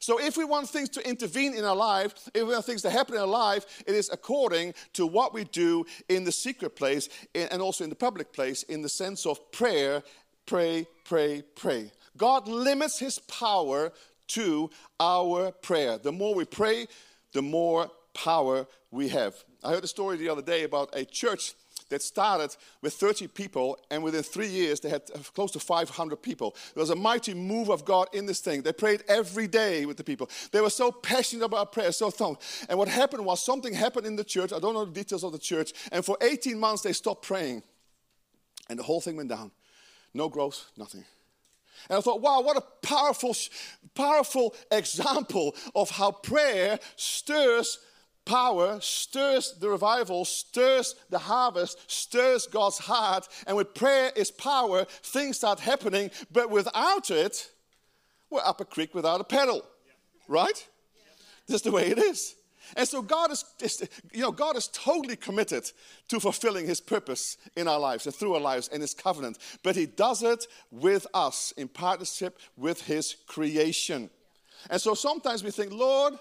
So 0.00 0.18
if 0.18 0.38
we 0.38 0.46
want 0.46 0.68
things 0.68 0.88
to 0.90 1.06
intervene 1.06 1.54
in 1.54 1.64
our 1.64 1.76
life, 1.76 2.14
if 2.34 2.46
we 2.46 2.54
want 2.54 2.64
things 2.64 2.82
to 2.82 2.90
happen 2.90 3.14
in 3.14 3.20
our 3.20 3.26
life, 3.26 3.82
it 3.86 3.94
is 3.94 4.08
according 4.10 4.72
to 4.94 5.06
what 5.06 5.34
we 5.34 5.44
do 5.44 5.84
in 6.08 6.24
the 6.24 6.32
secret 6.32 6.74
place 6.74 7.10
and 7.34 7.60
also 7.60 7.84
in 7.84 7.90
the 7.90 7.96
public 7.96 8.32
place 8.32 8.62
in 8.64 8.80
the 8.80 8.88
sense 8.88 9.26
of 9.26 9.52
prayer, 9.52 10.02
pray, 10.46 10.86
pray, 11.04 11.42
pray. 11.54 11.92
God 12.16 12.48
limits 12.48 12.98
his 12.98 13.18
power 13.18 13.92
to 14.28 14.70
our 14.98 15.52
prayer. 15.52 15.98
The 15.98 16.12
more 16.12 16.34
we 16.34 16.46
pray, 16.46 16.86
the 17.32 17.42
more 17.42 17.90
power 18.14 18.66
we 18.90 19.08
have. 19.08 19.34
I 19.62 19.70
heard 19.70 19.84
a 19.84 19.88
story 19.88 20.16
the 20.16 20.30
other 20.30 20.42
day 20.42 20.64
about 20.64 20.90
a 20.94 21.04
church 21.04 21.52
that 21.90 22.02
started 22.02 22.56
with 22.80 22.94
30 22.94 23.28
people, 23.28 23.78
and 23.90 24.02
within 24.02 24.22
three 24.22 24.48
years, 24.48 24.80
they 24.80 24.88
had 24.88 25.02
uh, 25.14 25.18
close 25.34 25.50
to 25.52 25.60
500 25.60 26.16
people. 26.22 26.56
There 26.74 26.80
was 26.80 26.90
a 26.90 26.96
mighty 26.96 27.34
move 27.34 27.68
of 27.68 27.84
God 27.84 28.08
in 28.12 28.26
this 28.26 28.40
thing. 28.40 28.62
They 28.62 28.72
prayed 28.72 29.04
every 29.08 29.46
day 29.46 29.84
with 29.86 29.96
the 29.96 30.04
people. 30.04 30.30
They 30.52 30.60
were 30.60 30.70
so 30.70 30.90
passionate 30.90 31.44
about 31.44 31.72
prayer, 31.72 31.92
so 31.92 32.10
strong. 32.10 32.38
And 32.68 32.78
what 32.78 32.88
happened 32.88 33.24
was 33.24 33.44
something 33.44 33.74
happened 33.74 34.06
in 34.06 34.16
the 34.16 34.24
church. 34.24 34.52
I 34.52 34.58
don't 34.58 34.74
know 34.74 34.84
the 34.84 34.92
details 34.92 35.24
of 35.24 35.32
the 35.32 35.38
church. 35.38 35.72
And 35.92 36.04
for 36.04 36.16
18 36.20 36.58
months, 36.58 36.82
they 36.82 36.92
stopped 36.92 37.22
praying. 37.22 37.62
And 38.68 38.78
the 38.78 38.84
whole 38.84 39.00
thing 39.00 39.16
went 39.16 39.28
down. 39.28 39.50
No 40.14 40.28
growth, 40.28 40.70
nothing. 40.76 41.04
And 41.88 41.98
I 41.98 42.00
thought, 42.00 42.20
wow, 42.20 42.40
what 42.40 42.56
a 42.56 42.86
powerful, 42.86 43.34
powerful 43.94 44.54
example 44.70 45.54
of 45.74 45.90
how 45.90 46.12
prayer 46.12 46.78
stirs 46.96 47.78
power, 48.30 48.78
stirs 48.80 49.54
the 49.58 49.68
revival, 49.68 50.24
stirs 50.24 50.94
the 51.10 51.18
harvest, 51.18 51.90
stirs 51.90 52.46
God's 52.46 52.78
heart. 52.78 53.26
And 53.48 53.56
with 53.56 53.74
prayer 53.74 54.12
is 54.14 54.30
power, 54.30 54.84
things 55.02 55.38
start 55.38 55.58
happening. 55.58 56.12
But 56.30 56.48
without 56.48 57.10
it, 57.10 57.50
we're 58.30 58.44
up 58.44 58.60
a 58.60 58.64
creek 58.64 58.94
without 58.94 59.20
a 59.20 59.24
pedal, 59.24 59.64
right? 60.28 60.68
That's 61.48 61.62
the 61.62 61.72
way 61.72 61.88
it 61.88 61.98
is. 61.98 62.36
And 62.76 62.86
so 62.86 63.02
God 63.02 63.32
is, 63.32 63.44
you 64.12 64.20
know, 64.20 64.30
God 64.30 64.56
is 64.56 64.68
totally 64.68 65.16
committed 65.16 65.68
to 66.06 66.20
fulfilling 66.20 66.66
His 66.66 66.80
purpose 66.80 67.36
in 67.56 67.66
our 67.66 67.80
lives 67.80 68.06
and 68.06 68.14
through 68.14 68.34
our 68.34 68.40
lives 68.40 68.68
and 68.72 68.80
His 68.80 68.94
covenant. 68.94 69.38
But 69.64 69.74
He 69.74 69.86
does 69.86 70.22
it 70.22 70.46
with 70.70 71.04
us 71.12 71.52
in 71.56 71.66
partnership 71.66 72.38
with 72.56 72.82
His 72.82 73.16
creation. 73.26 74.08
And 74.68 74.80
so 74.80 74.94
sometimes 74.94 75.42
we 75.42 75.50
think, 75.50 75.72
Lord, 75.72 76.14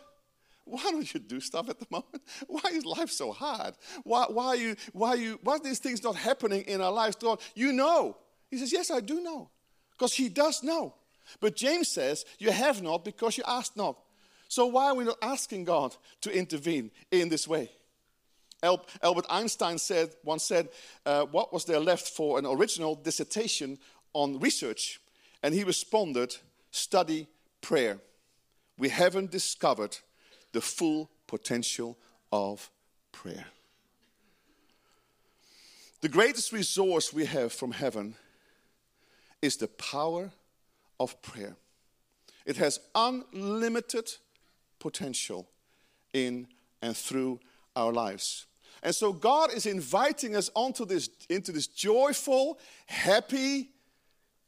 why 0.69 0.83
don't 0.83 1.13
you 1.13 1.19
do 1.19 1.39
stuff 1.39 1.69
at 1.69 1.79
the 1.79 1.87
moment? 1.89 2.21
Why 2.47 2.61
is 2.71 2.85
life 2.85 3.09
so 3.09 3.31
hard? 3.31 3.73
Why, 4.03 4.25
why, 4.29 4.45
are 4.47 4.55
you, 4.55 4.75
why, 4.93 5.09
are 5.09 5.17
you, 5.17 5.39
why 5.43 5.53
are 5.53 5.59
these 5.59 5.79
things 5.79 6.03
not 6.03 6.15
happening 6.15 6.61
in 6.63 6.79
our 6.81 6.91
lives? 6.91 7.15
God, 7.15 7.41
you 7.55 7.73
know. 7.73 8.17
He 8.51 8.57
says, 8.57 8.71
Yes, 8.71 8.91
I 8.91 8.99
do 8.99 9.21
know. 9.21 9.49
Because 9.91 10.13
he 10.13 10.29
does 10.29 10.63
know. 10.63 10.93
But 11.39 11.55
James 11.55 11.87
says, 11.87 12.25
You 12.37 12.51
have 12.51 12.81
not 12.81 13.03
because 13.03 13.37
you 13.37 13.43
asked 13.47 13.75
not. 13.75 13.97
So 14.47 14.67
why 14.67 14.87
are 14.87 14.95
we 14.95 15.05
not 15.05 15.17
asking 15.21 15.65
God 15.65 15.95
to 16.21 16.31
intervene 16.31 16.91
in 17.11 17.29
this 17.29 17.47
way? 17.47 17.71
Albert 18.61 19.25
Einstein 19.29 19.77
said, 19.77 20.09
once 20.23 20.43
said, 20.43 20.69
uh, 21.05 21.23
What 21.25 21.53
was 21.53 21.65
there 21.65 21.79
left 21.79 22.09
for 22.09 22.37
an 22.37 22.45
original 22.45 22.95
dissertation 22.95 23.77
on 24.13 24.39
research? 24.39 24.99
And 25.41 25.53
he 25.53 25.63
responded, 25.63 26.35
Study 26.71 27.27
prayer. 27.61 27.99
We 28.77 28.89
haven't 28.89 29.31
discovered 29.31 29.97
the 30.51 30.61
full 30.61 31.09
potential 31.27 31.97
of 32.31 32.69
prayer. 33.11 33.45
The 36.01 36.09
greatest 36.09 36.53
resource 36.53 37.13
we 37.13 37.25
have 37.25 37.51
from 37.51 37.71
heaven 37.71 38.15
is 39.41 39.57
the 39.57 39.67
power 39.67 40.31
of 40.99 41.21
prayer. 41.21 41.55
It 42.45 42.57
has 42.57 42.79
unlimited 42.95 44.13
potential 44.79 45.47
in 46.13 46.47
and 46.81 46.95
through 46.95 47.39
our 47.75 47.91
lives. 47.91 48.45
And 48.81 48.95
so 48.95 49.11
God 49.11 49.53
is 49.53 49.65
inviting 49.65 50.35
us 50.35 50.49
onto 50.55 50.85
this, 50.85 51.09
into 51.29 51.51
this 51.51 51.67
joyful, 51.67 52.59
happy, 52.85 53.71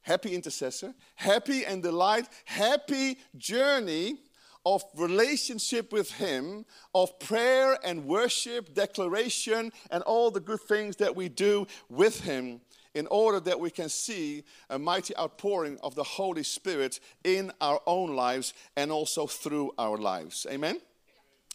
happy 0.02 0.34
intercessor, 0.34 0.94
happy 1.16 1.66
and 1.66 1.84
delight, 1.84 2.28
happy 2.46 3.20
journey 3.38 4.18
of 4.66 4.84
relationship 4.96 5.92
with 5.92 6.12
Him, 6.12 6.66
of 6.94 7.18
prayer 7.20 7.78
and 7.84 8.06
worship, 8.06 8.74
declaration, 8.74 9.72
and 9.90 10.04
all 10.04 10.32
the 10.32 10.40
good 10.40 10.62
things 10.62 10.98
that 10.98 11.16
we 11.16 11.30
do 11.30 11.68
with 11.90 12.22
Him 12.22 12.62
in 12.94 13.08
order 13.08 13.40
that 13.40 13.60
we 13.60 13.72
can 13.72 13.90
see 13.90 14.44
a 14.70 14.78
mighty 14.78 15.16
outpouring 15.18 15.78
of 15.82 15.96
the 15.96 16.04
Holy 16.04 16.44
Spirit 16.44 17.00
in 17.24 17.52
our 17.62 17.82
own 17.88 18.16
lives 18.16 18.54
and 18.76 18.92
also 18.92 19.28
through 19.28 19.72
our 19.78 19.98
lives. 19.98 20.46
Amen? 20.50 20.80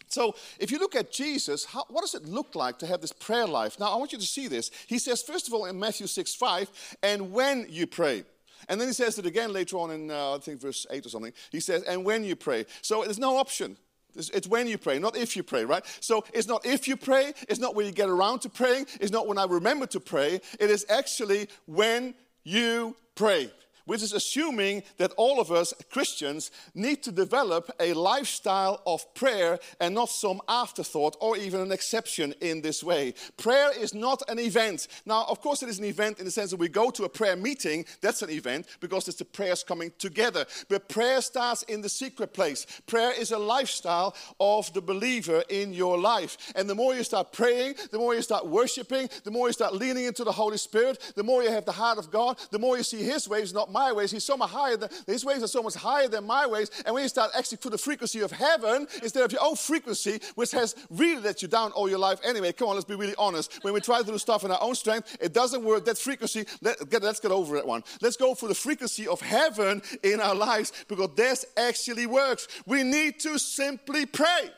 So, 0.09 0.35
if 0.59 0.71
you 0.71 0.79
look 0.79 0.95
at 0.95 1.11
Jesus, 1.11 1.65
how, 1.65 1.85
what 1.89 2.03
does 2.03 2.15
it 2.15 2.25
look 2.25 2.55
like 2.55 2.79
to 2.79 2.87
have 2.87 3.01
this 3.01 3.13
prayer 3.13 3.47
life? 3.47 3.79
Now, 3.81 3.93
I 3.93 3.97
want 3.97 4.13
you 4.13 4.19
to 4.19 4.27
see 4.27 4.47
this. 4.47 4.71
He 4.87 4.99
says, 4.99 5.23
first 5.23 5.49
of 5.49 5.55
all, 5.55 5.67
in 5.67 5.79
Matthew 5.79 6.07
6 6.07 6.35
5, 6.35 6.97
and 7.03 7.33
when 7.33 7.67
you 7.69 7.87
pray. 7.87 8.25
And 8.69 8.81
then 8.81 8.89
he 8.89 8.95
says 8.95 9.19
it 9.19 9.27
again 9.27 9.53
later 9.53 9.77
on 9.79 9.91
in, 9.91 10.11
uh, 10.11 10.35
I 10.35 10.39
think, 10.39 10.61
verse 10.61 10.87
8 10.91 11.07
or 11.07 11.09
something. 11.09 11.33
He 11.51 11.61
says, 11.61 11.83
and 11.83 12.05
when 12.05 12.25
you 12.25 12.37
pray. 12.37 12.67
So 12.83 13.03
there's 13.05 13.19
no 13.19 13.37
option. 13.37 13.77
It's 14.15 14.49
when 14.49 14.67
you 14.67 14.79
pray, 14.79 14.99
not 14.99 15.15
if 15.15 15.37
you 15.37 15.43
pray, 15.43 15.65
right? 15.65 15.85
So 16.01 16.25
it's 16.33 16.49
not 16.49 16.65
if 16.65 16.89
you 16.89 16.97
pray, 16.97 17.35
it's 17.49 17.61
not 17.61 17.75
when 17.75 17.85
you 17.85 17.93
get 17.93 18.09
around 18.09 18.41
to 18.41 18.49
praying, 18.49 18.87
it's 18.99 19.13
not 19.13 19.27
when 19.27 19.37
I 19.37 19.45
remember 19.45 19.87
to 19.89 20.01
pray. 20.01 20.41
It 20.59 20.71
is 20.71 20.87
actually 20.89 21.49
when 21.67 22.15
you 22.43 22.97
pray 23.15 23.51
which 23.87 24.03
is 24.03 24.13
assuming 24.13 24.83
that 24.99 25.13
all 25.17 25.41
of 25.41 25.51
us 25.51 25.73
Christians 25.91 26.51
need 26.75 27.03
to 27.05 27.13
develop 27.13 27.71
a 27.81 27.95
lifestyle 27.95 28.83
of 28.87 29.15
prayer 29.15 29.59
and 29.81 29.95
not 29.95 30.11
some 30.11 30.41
afterthought 30.49 31.17
or 31.21 31.37
even 31.37 31.61
an 31.61 31.73
exception 31.73 32.35
in 32.41 32.61
this 32.61 32.85
way. 32.85 33.15
Prayer 33.37 33.71
is 33.79 33.95
not 33.95 34.23
an 34.29 34.39
event. 34.39 34.89
Now, 35.07 35.25
of 35.29 35.41
course, 35.41 35.63
it 35.63 35.69
is 35.69 35.79
an 35.79 35.85
event 35.85 36.19
in 36.19 36.25
the 36.25 36.31
sense 36.31 36.51
that 36.51 36.61
we 36.61 36.69
go 36.69 36.91
to 36.91 37.05
a 37.05 37.09
prayer 37.09 37.37
meeting, 37.37 37.85
that's 38.01 38.23
an 38.23 38.31
event 38.31 38.67
because 38.81 39.09
it's 39.09 39.19
the 39.19 39.25
prayers 39.25 39.63
coming 39.63 39.93
together. 39.99 40.45
But 40.69 40.89
prayer 40.89 41.21
starts 41.21 41.63
in 41.63 41.81
the 41.81 41.89
secret 41.89 42.35
place. 42.35 42.67
Prayer 42.87 43.13
is 43.19 43.31
a 43.31 43.39
lifestyle 43.39 44.15
of 44.41 44.73
the 44.73 44.83
believer 44.83 45.43
in 45.49 45.73
your 45.73 45.99
life. 45.99 46.37
And 46.55 46.69
the 46.69 46.75
more 46.75 46.95
you 46.95 47.05
start 47.05 47.33
praying, 47.33 47.77
the 47.91 47.99
more 47.99 48.15
you 48.15 48.23
start 48.23 48.47
worshiping, 48.47 49.09
the 49.25 49.31
more 49.31 49.49
you 49.49 49.53
start 49.53 49.75
leaning 49.75 50.05
into 50.05 50.25
the 50.25 50.33
Holy 50.33 50.59
Spirit, 50.59 51.13
the 51.15 51.23
more 51.23 51.43
you 51.43 51.51
have 51.51 51.65
the 51.65 51.73
heart 51.73 51.99
of 51.99 52.11
God, 52.11 52.39
the 52.51 52.59
more 52.59 52.77
you 52.77 52.83
see 52.83 53.03
His 53.03 53.29
ways, 53.29 53.55
not 53.55 53.73
my 53.77 53.93
ways. 53.93 54.11
He's 54.11 54.25
so 54.25 54.39
much 54.39 54.51
higher 54.51 54.77
than 54.79 54.89
his 55.07 55.23
ways 55.23 55.43
are 55.43 55.47
so 55.49 55.63
much 55.63 55.75
higher 55.75 56.09
than 56.09 56.25
my 56.25 56.47
ways. 56.47 56.71
And 56.87 56.95
when 56.95 57.03
you 57.03 57.11
start 57.11 57.31
actually 57.37 57.59
for 57.59 57.69
the 57.69 57.77
frequency 57.77 58.21
of 58.21 58.33
heaven 58.33 58.87
instead 59.03 59.23
of 59.23 59.31
your 59.33 59.43
own 59.45 59.57
frequency, 59.57 60.19
which 60.35 60.51
has 60.53 60.75
really 60.91 61.21
let 61.21 61.43
you 61.43 61.49
down 61.49 61.73
all 61.73 61.89
your 61.89 61.99
life 61.99 62.19
anyway. 62.25 62.53
Come 62.53 62.69
on, 62.69 62.75
let's 62.75 62.87
be 62.87 62.95
really 62.95 63.15
honest. 63.19 63.63
When 63.63 63.75
we 63.75 63.81
try 63.81 64.01
to 64.01 64.07
do 64.07 64.17
stuff 64.17 64.45
in 64.45 64.51
our 64.51 64.63
own 64.63 64.75
strength, 64.75 65.19
it 65.21 65.35
doesn't 65.35 65.63
work. 65.63 65.85
That 65.85 65.99
frequency, 65.99 66.47
let, 66.63 66.89
get, 66.89 67.03
let's 67.03 67.21
get 67.21 67.33
over 67.33 67.57
that 67.57 67.67
one. 67.67 67.85
Let's 68.01 68.17
go 68.17 68.35
for 68.35 68.49
the 68.49 68.55
frequency 68.55 69.07
of 69.07 69.21
heaven 69.21 69.83
in 70.03 70.21
our 70.21 70.35
lives 70.35 70.73
because 70.89 71.11
this 71.15 71.45
actually 71.59 72.07
works. 72.07 72.49
We 72.65 72.83
need 72.83 73.21
to 73.21 73.39
simply 73.39 74.07
pray. 74.07 74.51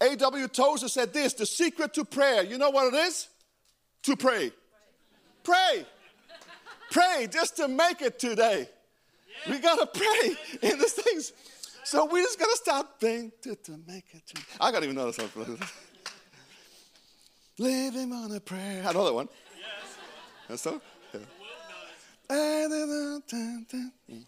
A.W. 0.00 0.48
Tozer 0.48 0.88
said 0.88 1.12
this 1.12 1.32
the 1.34 1.46
secret 1.46 1.94
to 1.94 2.04
prayer, 2.04 2.44
you 2.44 2.58
know 2.58 2.70
what 2.70 2.92
it 2.92 2.96
is? 2.96 3.28
To 4.04 4.16
pray. 4.16 4.52
Pray. 5.42 5.72
Pray 5.74 5.86
just 7.26 7.56
to 7.56 7.68
make 7.68 8.02
it 8.02 8.18
today. 8.18 8.68
We 9.48 9.58
gotta 9.58 9.86
pray 9.86 10.36
in 10.62 10.78
these 10.78 10.92
things. 10.92 11.32
So 11.84 12.04
we 12.06 12.22
just 12.22 12.38
gotta 12.38 12.56
stop 12.56 13.00
praying 13.00 13.32
to, 13.42 13.56
to 13.56 13.72
make 13.86 14.04
it. 14.12 14.26
To, 14.26 14.42
I 14.60 14.70
gotta 14.70 14.84
even 14.84 14.96
know 14.96 15.10
song. 15.10 15.30
Living 17.58 18.12
on 18.12 18.32
a 18.32 18.40
prayer. 18.40 18.84
I 18.86 18.92
know 18.92 19.04
that 19.04 19.14
one. 19.14 19.28
Yes. 19.58 19.96
That's 20.48 20.62
so. 20.62 20.80
Yeah. 24.08 24.22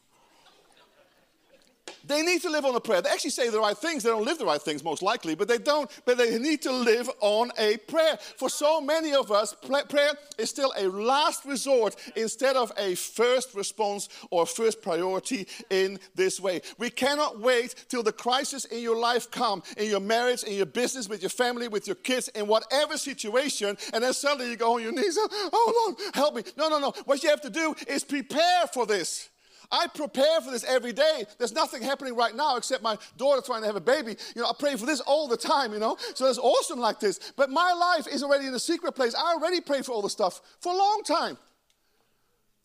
They 2.06 2.23
need 2.23 2.42
to 2.42 2.50
live 2.50 2.64
on 2.64 2.75
a 2.75 2.80
prayer. 2.80 3.00
They 3.02 3.11
actually 3.11 3.30
say 3.30 3.49
the 3.49 3.61
right 3.61 3.76
things. 3.76 4.02
They 4.02 4.11
don't 4.11 4.25
live 4.25 4.38
the 4.38 4.46
right 4.46 4.61
things, 4.61 4.84
most 4.84 5.02
likely, 5.02 5.34
but 5.34 5.49
they 5.49 5.58
don't. 5.58 5.90
But 6.04 6.18
they 6.18 6.38
need 6.38 6.62
to 6.62 6.73
live 6.73 7.08
on 7.20 7.50
a 7.58 7.76
prayer. 7.78 8.18
For 8.37 8.49
so 8.49 8.80
many 8.80 9.14
of 9.14 9.30
us, 9.30 9.54
prayer 9.88 10.12
is 10.38 10.50
still 10.50 10.73
a 10.76 10.88
last 10.88 11.44
resort 11.44 11.96
instead 12.16 12.56
of 12.56 12.73
a 12.76 12.94
first 12.94 13.54
response 13.54 14.08
or 14.30 14.46
first 14.46 14.82
priority 14.82 15.46
in 15.70 15.99
this 16.14 16.40
way. 16.40 16.61
We 16.78 16.90
cannot 16.90 17.40
wait 17.40 17.75
till 17.88 18.02
the 18.02 18.12
crisis 18.12 18.64
in 18.66 18.82
your 18.82 18.99
life 18.99 19.30
come, 19.30 19.62
in 19.76 19.90
your 19.90 20.00
marriage, 20.00 20.42
in 20.42 20.54
your 20.54 20.66
business, 20.66 21.08
with 21.08 21.23
your 21.23 21.30
family, 21.30 21.68
with 21.68 21.87
your 21.87 21.96
kids, 21.96 22.28
in 22.28 22.46
whatever 22.46 22.96
situation, 22.96 23.76
and 23.92 24.04
then 24.04 24.12
suddenly 24.12 24.50
you 24.50 24.56
go 24.56 24.75
on 24.75 24.82
your 24.82 24.92
knees, 24.92 25.16
oh 25.18 25.87
Lord, 25.87 26.14
help 26.14 26.34
me. 26.34 26.42
No, 26.56 26.68
no, 26.68 26.78
no. 26.78 26.92
What 27.04 27.23
you 27.23 27.30
have 27.30 27.40
to 27.42 27.50
do 27.50 27.75
is 27.87 28.04
prepare 28.04 28.66
for 28.73 28.87
this. 28.87 29.30
I 29.71 29.87
prepare 29.88 30.40
for 30.40 30.50
this 30.50 30.64
every 30.64 30.92
day. 30.92 31.25
There's 31.38 31.52
nothing 31.52 31.83
happening 31.83 32.14
right 32.14 32.35
now 32.35 32.56
except 32.56 32.83
my 32.83 32.99
daughter 33.16 33.42
trying 33.44 33.62
to 33.62 33.66
have 33.66 33.76
a 33.76 33.80
baby. 33.80 34.16
You 34.35 34.42
know, 34.42 34.49
I 34.49 34.52
pray 34.59 34.76
for 34.76 34.87
this 34.87 35.00
all 35.00 35.28
the 35.28 35.37
time, 35.37 35.73
you 35.73 35.78
know. 35.78 35.97
So 36.14 36.26
it's 36.26 36.38
awesome 36.38 36.78
like 36.78 37.00
this. 37.00 37.33
But 37.37 37.50
my 37.50 37.73
life 37.73 38.06
is 38.06 38.23
already 38.23 38.47
in 38.47 38.54
a 38.54 38.59
secret 38.59 38.92
place. 38.92 39.14
I 39.14 39.35
already 39.35 39.61
pray 39.61 39.83
for 39.83 39.92
all 39.92 40.02
the 40.02 40.11
stuff 40.11 40.40
for 40.61 40.73
a 40.73 40.76
long 40.76 41.02
time. 41.04 41.38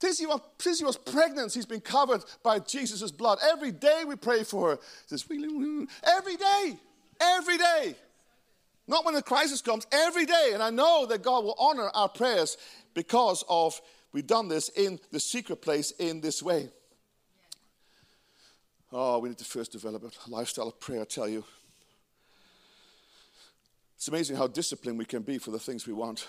Since 0.02 0.20
he, 0.20 0.26
was, 0.26 0.40
since 0.60 0.80
he 0.80 0.86
was 0.86 0.96
pregnant, 0.96 1.54
he's 1.54 1.66
been 1.66 1.82
covered 1.82 2.24
by 2.42 2.60
Jesus' 2.60 3.12
blood. 3.12 3.40
Every 3.44 3.72
day 3.72 4.04
we 4.08 4.16
pray 4.16 4.44
for 4.44 4.72
her. 4.72 4.80
Every 5.12 6.38
day. 6.38 6.78
Every 7.20 7.58
day. 7.58 7.96
Not 8.88 9.06
when 9.06 9.14
the 9.14 9.22
crisis 9.22 9.62
comes, 9.62 9.86
every 9.92 10.26
day. 10.26 10.52
And 10.54 10.64
I 10.64 10.70
know 10.70 11.06
that 11.06 11.22
God 11.22 11.44
will 11.44 11.56
honor 11.60 11.92
our 11.94 12.08
prayers 12.08 12.58
because 12.94 13.44
of 13.50 13.80
we've 14.14 14.26
done 14.26 14.48
this 14.48 14.70
in 14.70 15.00
the 15.12 15.20
secret 15.20 15.62
place 15.62 15.92
in 15.92 16.22
this 16.22 16.42
way. 16.42 16.70
Oh, 18.92 19.20
we 19.20 19.30
need 19.30 19.38
to 19.38 19.46
first 19.46 19.72
develop 19.72 20.04
a 20.04 20.30
lifestyle 20.30 20.68
of 20.68 20.80
prayer, 20.80 21.02
I 21.02 21.06
tell 21.06 21.30
you. 21.30 21.44
It's 23.96 24.08
amazing 24.08 24.38
how 24.38 24.48
disciplined 24.48 24.98
we 24.98 25.06
can 25.06 25.22
be 25.22 25.38
for 25.38 25.52
the 25.52 25.60
things 25.60 25.86
we 25.86 25.94
want. 25.94 26.28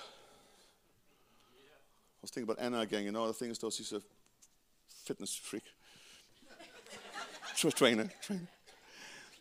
I 2.20 2.22
was 2.22 2.30
thinking 2.30 2.50
about 2.50 2.62
Anna 2.62 2.80
again, 2.80 3.04
you 3.04 3.12
know, 3.12 3.26
the 3.26 3.32
thing 3.32 3.50
is, 3.50 3.58
though, 3.58 3.70
she's 3.70 3.92
a 3.92 4.02
fitness 5.04 5.34
freak. 5.34 5.62
She's 7.56 7.72
a 7.72 7.76
trainer, 7.76 8.08
trainer. 8.22 8.46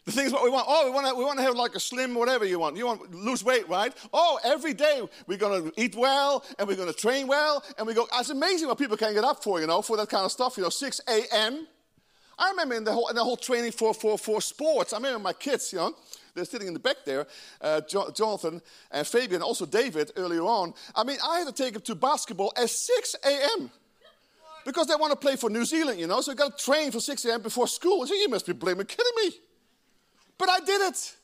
The 0.05 0.11
thing 0.11 0.25
is 0.25 0.33
what 0.33 0.43
we 0.43 0.49
want. 0.49 0.65
Oh, 0.67 0.85
we 0.85 0.91
want 0.91 1.07
to 1.07 1.13
we 1.13 1.23
want 1.23 1.37
to 1.37 1.43
have 1.43 1.55
like 1.55 1.75
a 1.75 1.79
slim 1.79 2.15
whatever 2.15 2.43
you 2.43 2.57
want. 2.57 2.75
You 2.75 2.87
want 2.87 3.13
lose 3.13 3.43
weight, 3.43 3.69
right? 3.69 3.93
Oh, 4.11 4.39
every 4.43 4.73
day 4.73 5.07
we're 5.27 5.37
going 5.37 5.71
to 5.71 5.81
eat 5.81 5.95
well 5.95 6.43
and 6.57 6.67
we're 6.67 6.77
going 6.77 6.91
to 6.91 6.97
train 6.97 7.27
well 7.27 7.63
and 7.77 7.85
we 7.85 7.93
go. 7.93 8.07
It's 8.15 8.31
amazing 8.31 8.67
what 8.67 8.79
people 8.79 8.97
can 8.97 9.13
get 9.13 9.23
up 9.23 9.43
for, 9.43 9.61
you 9.61 9.67
know, 9.67 9.83
for 9.83 9.97
that 9.97 10.09
kind 10.09 10.25
of 10.25 10.31
stuff. 10.31 10.57
You 10.57 10.63
know, 10.63 10.69
6 10.69 11.01
a.m. 11.07 11.67
I 12.39 12.49
remember 12.51 12.75
in 12.75 12.85
the 12.85 12.93
whole, 12.93 13.09
in 13.09 13.15
the 13.17 13.23
whole 13.23 13.37
training 13.37 13.73
for, 13.73 13.93
for, 13.93 14.17
for 14.17 14.41
sports, 14.41 14.93
I 14.93 14.97
remember 14.97 15.19
my 15.19 15.33
kids, 15.33 15.73
you 15.73 15.79
know, 15.79 15.93
they're 16.33 16.45
sitting 16.45 16.69
in 16.69 16.73
the 16.73 16.79
back 16.79 16.97
there, 17.05 17.27
uh, 17.59 17.81
jo- 17.81 18.09
Jonathan 18.15 18.61
and 18.91 19.05
Fabian, 19.05 19.41
also 19.41 19.65
David 19.65 20.11
earlier 20.15 20.43
on. 20.43 20.73
I 20.95 21.03
mean, 21.03 21.17
I 21.23 21.39
had 21.39 21.47
to 21.47 21.63
take 21.63 21.73
them 21.73 21.81
to 21.83 21.95
basketball 21.95 22.53
at 22.55 22.69
6 22.69 23.15
a.m. 23.25 23.69
Because 24.65 24.87
they 24.87 24.95
want 24.95 25.11
to 25.11 25.17
play 25.17 25.35
for 25.35 25.49
New 25.49 25.65
Zealand, 25.65 25.99
you 25.99 26.07
know, 26.07 26.21
so 26.21 26.31
you 26.31 26.37
got 26.37 26.57
to 26.57 26.63
train 26.63 26.91
for 26.91 26.99
6 26.99 27.25
a.m. 27.25 27.41
before 27.41 27.67
school. 27.67 28.05
So 28.07 28.13
you 28.13 28.29
must 28.29 28.45
be 28.45 28.53
blaming 28.53 28.85
kidding 28.85 29.05
me. 29.23 29.31
But 30.37 30.49
I 30.49 30.59
did 30.59 30.81
it. 30.81 31.15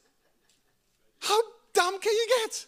How 1.19 1.39
dumb 1.74 2.00
can 2.00 2.13
you 2.13 2.27
get? 2.43 2.65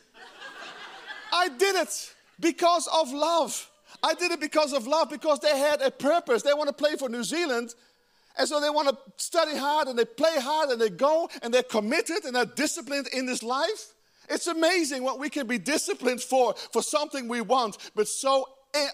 I 1.34 1.50
did 1.50 1.75
it 1.75 2.13
because 2.39 2.88
of 2.94 3.12
love. 3.12 3.70
I 4.04 4.13
did 4.13 4.32
it 4.32 4.39
because 4.39 4.74
of 4.74 4.88
love, 4.88 5.10
because 5.10 5.39
they 5.39 5.58
had 5.58 5.82
a 5.82 5.92
purpose. 5.92 6.44
They 6.44 6.54
want 6.54 6.68
to 6.68 6.74
play 6.74 6.96
for 6.96 7.10
New 7.10 7.24
Zealand, 7.24 7.74
and 8.38 8.48
so 8.48 8.60
they 8.60 8.70
want 8.70 8.89
to 8.89 8.98
study 9.17 9.58
hard 9.58 9.88
and 9.88 9.98
they 9.98 10.06
play 10.06 10.39
hard 10.39 10.70
and 10.70 10.79
they 10.79 10.89
go 10.89 11.29
and 11.41 11.53
they're 11.53 11.63
committed 11.63 12.25
and 12.25 12.36
they're 12.36 12.46
disciplined 12.46 13.08
in 13.13 13.25
this 13.25 13.44
life. 13.44 13.94
It's 14.29 14.48
amazing 14.48 15.03
what 15.03 15.20
we 15.20 15.29
can 15.29 15.48
be 15.48 15.58
disciplined 15.58 16.22
for, 16.22 16.53
for 16.74 16.84
something 16.84 17.27
we 17.27 17.41
want, 17.41 17.77
but 17.96 18.08
so 18.08 18.48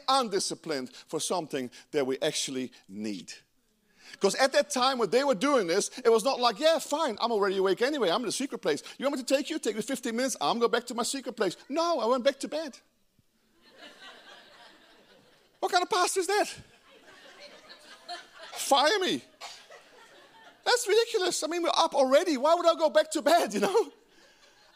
undisciplined 0.07 0.91
for 1.07 1.19
something 1.19 1.69
that 1.91 2.05
we 2.05 2.17
actually 2.21 2.71
need. 2.87 3.33
Because 4.13 4.35
at 4.35 4.53
that 4.53 4.69
time 4.69 4.99
when 4.99 5.09
they 5.09 5.23
were 5.23 5.35
doing 5.35 5.67
this, 5.67 5.89
it 6.05 6.09
was 6.09 6.23
not 6.23 6.39
like, 6.39 6.59
yeah, 6.59 6.77
fine, 6.79 7.17
I'm 7.19 7.31
already 7.31 7.57
awake 7.57 7.81
anyway, 7.81 8.09
I'm 8.09 8.21
in 8.21 8.29
a 8.29 8.31
secret 8.31 8.59
place. 8.59 8.83
You 8.97 9.05
want 9.05 9.17
me 9.17 9.23
to 9.23 9.35
take 9.35 9.49
you? 9.49 9.59
Take 9.59 9.75
me 9.75 9.81
15 9.81 10.15
minutes, 10.15 10.37
I'm 10.39 10.59
going 10.59 10.71
back 10.71 10.85
to 10.87 10.93
my 10.93 11.03
secret 11.03 11.35
place. 11.35 11.57
No, 11.67 11.99
I 11.99 12.05
went 12.05 12.23
back 12.23 12.39
to 12.41 12.47
bed. 12.47 12.77
what 15.59 15.71
kind 15.71 15.81
of 15.81 15.89
pastor 15.89 16.19
is 16.19 16.27
that? 16.27 16.47
Fire 18.53 18.99
me. 18.99 19.21
That's 20.65 20.87
ridiculous. 20.87 21.43
I 21.43 21.47
mean, 21.47 21.63
we're 21.63 21.69
up 21.75 21.93
already. 21.93 22.37
Why 22.37 22.55
would 22.55 22.65
I 22.65 22.75
go 22.75 22.89
back 22.89 23.11
to 23.11 23.21
bed, 23.21 23.53
you 23.53 23.59
know? 23.59 23.91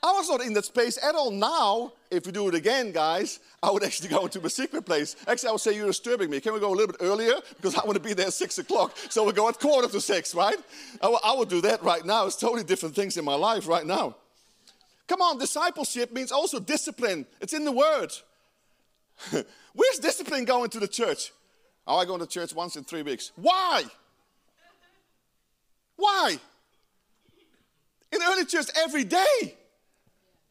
I 0.03 0.11
was 0.11 0.29
not 0.29 0.41
in 0.41 0.53
that 0.53 0.65
space 0.65 0.99
at 1.03 1.15
all. 1.15 1.31
Now, 1.31 1.93
if 2.11 2.25
we 2.25 2.31
do 2.31 2.47
it 2.47 2.55
again, 2.55 2.91
guys, 2.91 3.39
I 3.63 3.71
would 3.71 3.83
actually 3.83 4.09
go 4.09 4.25
into 4.25 4.39
my 4.39 4.47
secret 4.47 4.85
place. 4.85 5.15
Actually, 5.27 5.49
I 5.49 5.51
would 5.53 5.61
say 5.61 5.75
you're 5.75 5.87
disturbing 5.87 6.29
me. 6.29 6.39
Can 6.39 6.53
we 6.53 6.59
go 6.59 6.69
a 6.69 6.75
little 6.75 6.87
bit 6.87 6.97
earlier? 7.01 7.33
Because 7.55 7.75
I 7.75 7.83
want 7.83 7.95
to 7.95 8.03
be 8.03 8.13
there 8.13 8.27
at 8.27 8.33
six 8.33 8.57
o'clock. 8.59 8.95
So 9.09 9.23
we'll 9.23 9.33
go 9.33 9.49
at 9.49 9.59
quarter 9.59 9.87
to 9.87 9.99
six, 9.99 10.35
right? 10.35 10.57
I 11.01 11.33
would 11.35 11.49
do 11.49 11.61
that 11.61 11.81
right 11.83 12.05
now. 12.05 12.25
It's 12.27 12.35
totally 12.35 12.63
different 12.63 12.95
things 12.95 13.17
in 13.17 13.25
my 13.25 13.35
life 13.35 13.67
right 13.67 13.85
now. 13.85 14.15
Come 15.07 15.21
on, 15.21 15.39
discipleship 15.39 16.11
means 16.11 16.31
also 16.31 16.59
discipline. 16.59 17.25
It's 17.41 17.53
in 17.53 17.65
the 17.65 17.71
word. 17.71 18.11
Where's 19.31 19.99
discipline 19.99 20.45
going 20.45 20.69
to 20.71 20.79
the 20.79 20.87
church? 20.87 21.31
Oh, 21.87 21.97
I 21.97 22.05
go 22.05 22.17
to 22.17 22.27
church 22.27 22.53
once 22.53 22.75
in 22.75 22.83
three 22.83 23.01
weeks. 23.01 23.31
Why? 23.35 23.85
Why? 25.97 26.39
In 28.11 28.19
early 28.23 28.45
church, 28.45 28.67
every 28.77 29.03
day. 29.03 29.55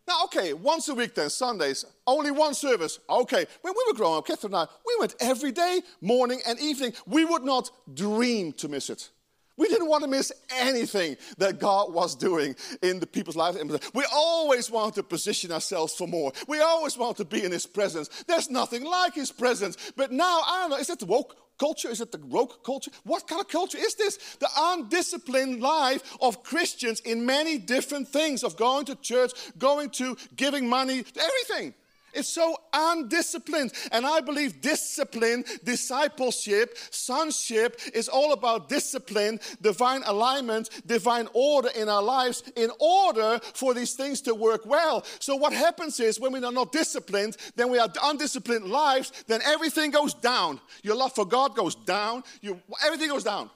Now, 0.07 0.25
okay, 0.25 0.53
once 0.53 0.89
a 0.89 0.95
week 0.95 1.15
then, 1.15 1.31
Sundays, 1.31 1.85
only 2.07 2.31
one 2.31 2.55
service. 2.55 3.01
Okay, 3.11 3.45
when 3.63 3.75
we 3.75 3.85
were 3.89 3.97
growing 3.97 4.19
up, 4.19 4.27
Catherine 4.27 4.55
and 4.55 4.69
I, 4.69 4.73
we 4.87 4.97
went 5.01 5.17
every 5.19 5.51
day, 5.51 5.81
morning 6.01 6.41
and 6.47 6.61
evening. 6.61 6.93
We 7.07 7.25
would 7.25 7.43
not 7.43 7.71
dream 7.93 8.53
to 8.55 8.69
miss 8.69 8.89
it. 8.89 9.11
We 9.57 9.69
didn't 9.69 9.89
want 9.89 10.05
to 10.05 10.11
miss 10.11 10.33
anything 10.51 11.17
that 11.39 11.59
God 11.59 11.93
was 11.93 12.15
doing 12.15 12.55
in 12.83 13.01
the 13.01 13.07
people's 13.07 13.37
lives. 13.37 13.59
We 13.95 14.05
always 14.13 14.71
want 14.71 14.95
to 14.97 15.03
position 15.03 15.51
ourselves 15.51 15.95
for 15.95 16.07
more. 16.07 16.33
We 16.47 16.61
always 16.61 16.99
want 16.99 17.17
to 17.17 17.25
be 17.25 17.43
in 17.43 17.53
His 17.53 17.67
presence. 17.67 18.11
There's 18.27 18.51
nothing 18.51 18.85
like 18.85 19.15
His 19.15 19.33
presence. 19.33 19.77
But 19.97 20.13
now, 20.13 20.43
I 20.47 20.61
don't 20.61 20.71
know, 20.71 20.77
is 20.77 20.89
that 20.89 21.03
woke 21.05 21.37
culture? 21.59 21.89
Is 21.89 22.01
it 22.01 22.13
the 22.13 22.19
woke 22.19 22.65
culture? 22.65 22.91
What 23.05 23.27
kind 23.27 23.41
of 23.41 23.49
culture 23.49 23.79
is 23.79 23.95
this? 23.95 24.37
The 24.37 24.49
undisciplined 24.57 25.61
life 25.61 26.17
of 26.21 26.43
Christians 26.43 27.01
in 27.01 27.27
many 27.27 27.59
different 27.59 28.09
things 28.09 28.43
of 28.43 28.57
going 28.57 28.87
to 28.87 28.95
church, 28.97 29.33
going 29.59 29.91
to 29.91 30.17
giving 30.37 30.69
money, 30.69 31.05
everything. 31.17 31.75
It's 32.17 32.29
so 32.29 32.57
undisciplined. 32.73 33.73
And 33.93 34.07
I 34.07 34.21
believe 34.21 34.63
discipline, 34.63 35.45
discipleship, 35.63 36.77
sonship 36.91 37.79
is 37.93 38.09
all 38.09 38.33
about 38.33 38.71
discipline, 38.71 39.39
divine 39.61 40.03
alignment, 40.07 40.71
divine 40.87 41.29
order 41.35 41.69
in 41.77 41.91
our 41.91 42.03
lives 42.03 42.43
in 42.57 42.71
order 42.81 43.39
for 43.53 43.75
these 43.75 43.93
things 43.93 44.23
to 44.23 44.35
work 44.35 44.65
well. 44.65 45.05
So, 45.19 45.37
what 45.37 45.53
happens 45.53 46.01
is 46.01 46.19
when 46.19 46.33
we 46.33 46.43
are 46.43 46.51
not 46.51 46.73
disciplined, 46.73 47.37
then 47.55 47.71
we 47.71 47.79
are 47.79 47.89
undisciplined 48.03 48.65
lives, 48.65 49.13
then 49.27 49.41
everything 49.45 49.91
goes 49.91 50.15
down. 50.15 50.61
Your 50.83 50.97
love 50.97 51.15
for 51.15 51.27
God 51.27 51.55
goes 51.55 51.75
down, 51.75 52.25
you, 52.41 52.61
everything 52.85 53.09
goes 53.09 53.25
down. 53.25 53.51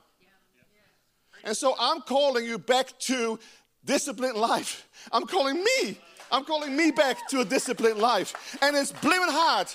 And 1.45 1.57
so, 1.57 1.75
I'm 1.81 2.03
calling 2.03 2.45
you 2.45 2.59
back 2.59 2.99
to 3.01 3.39
disciplined 3.85 4.37
life. 4.37 4.87
I'm 5.11 5.27
calling 5.27 5.57
me 5.57 5.99
I'm 6.31 6.45
calling 6.45 6.77
me 6.77 6.91
back 6.91 7.29
to 7.29 7.41
a 7.41 7.45
disciplined 7.45 7.99
life. 7.99 8.59
And 8.63 8.77
it's 8.77 8.93
blimmin' 8.93 9.31
hard. 9.31 9.69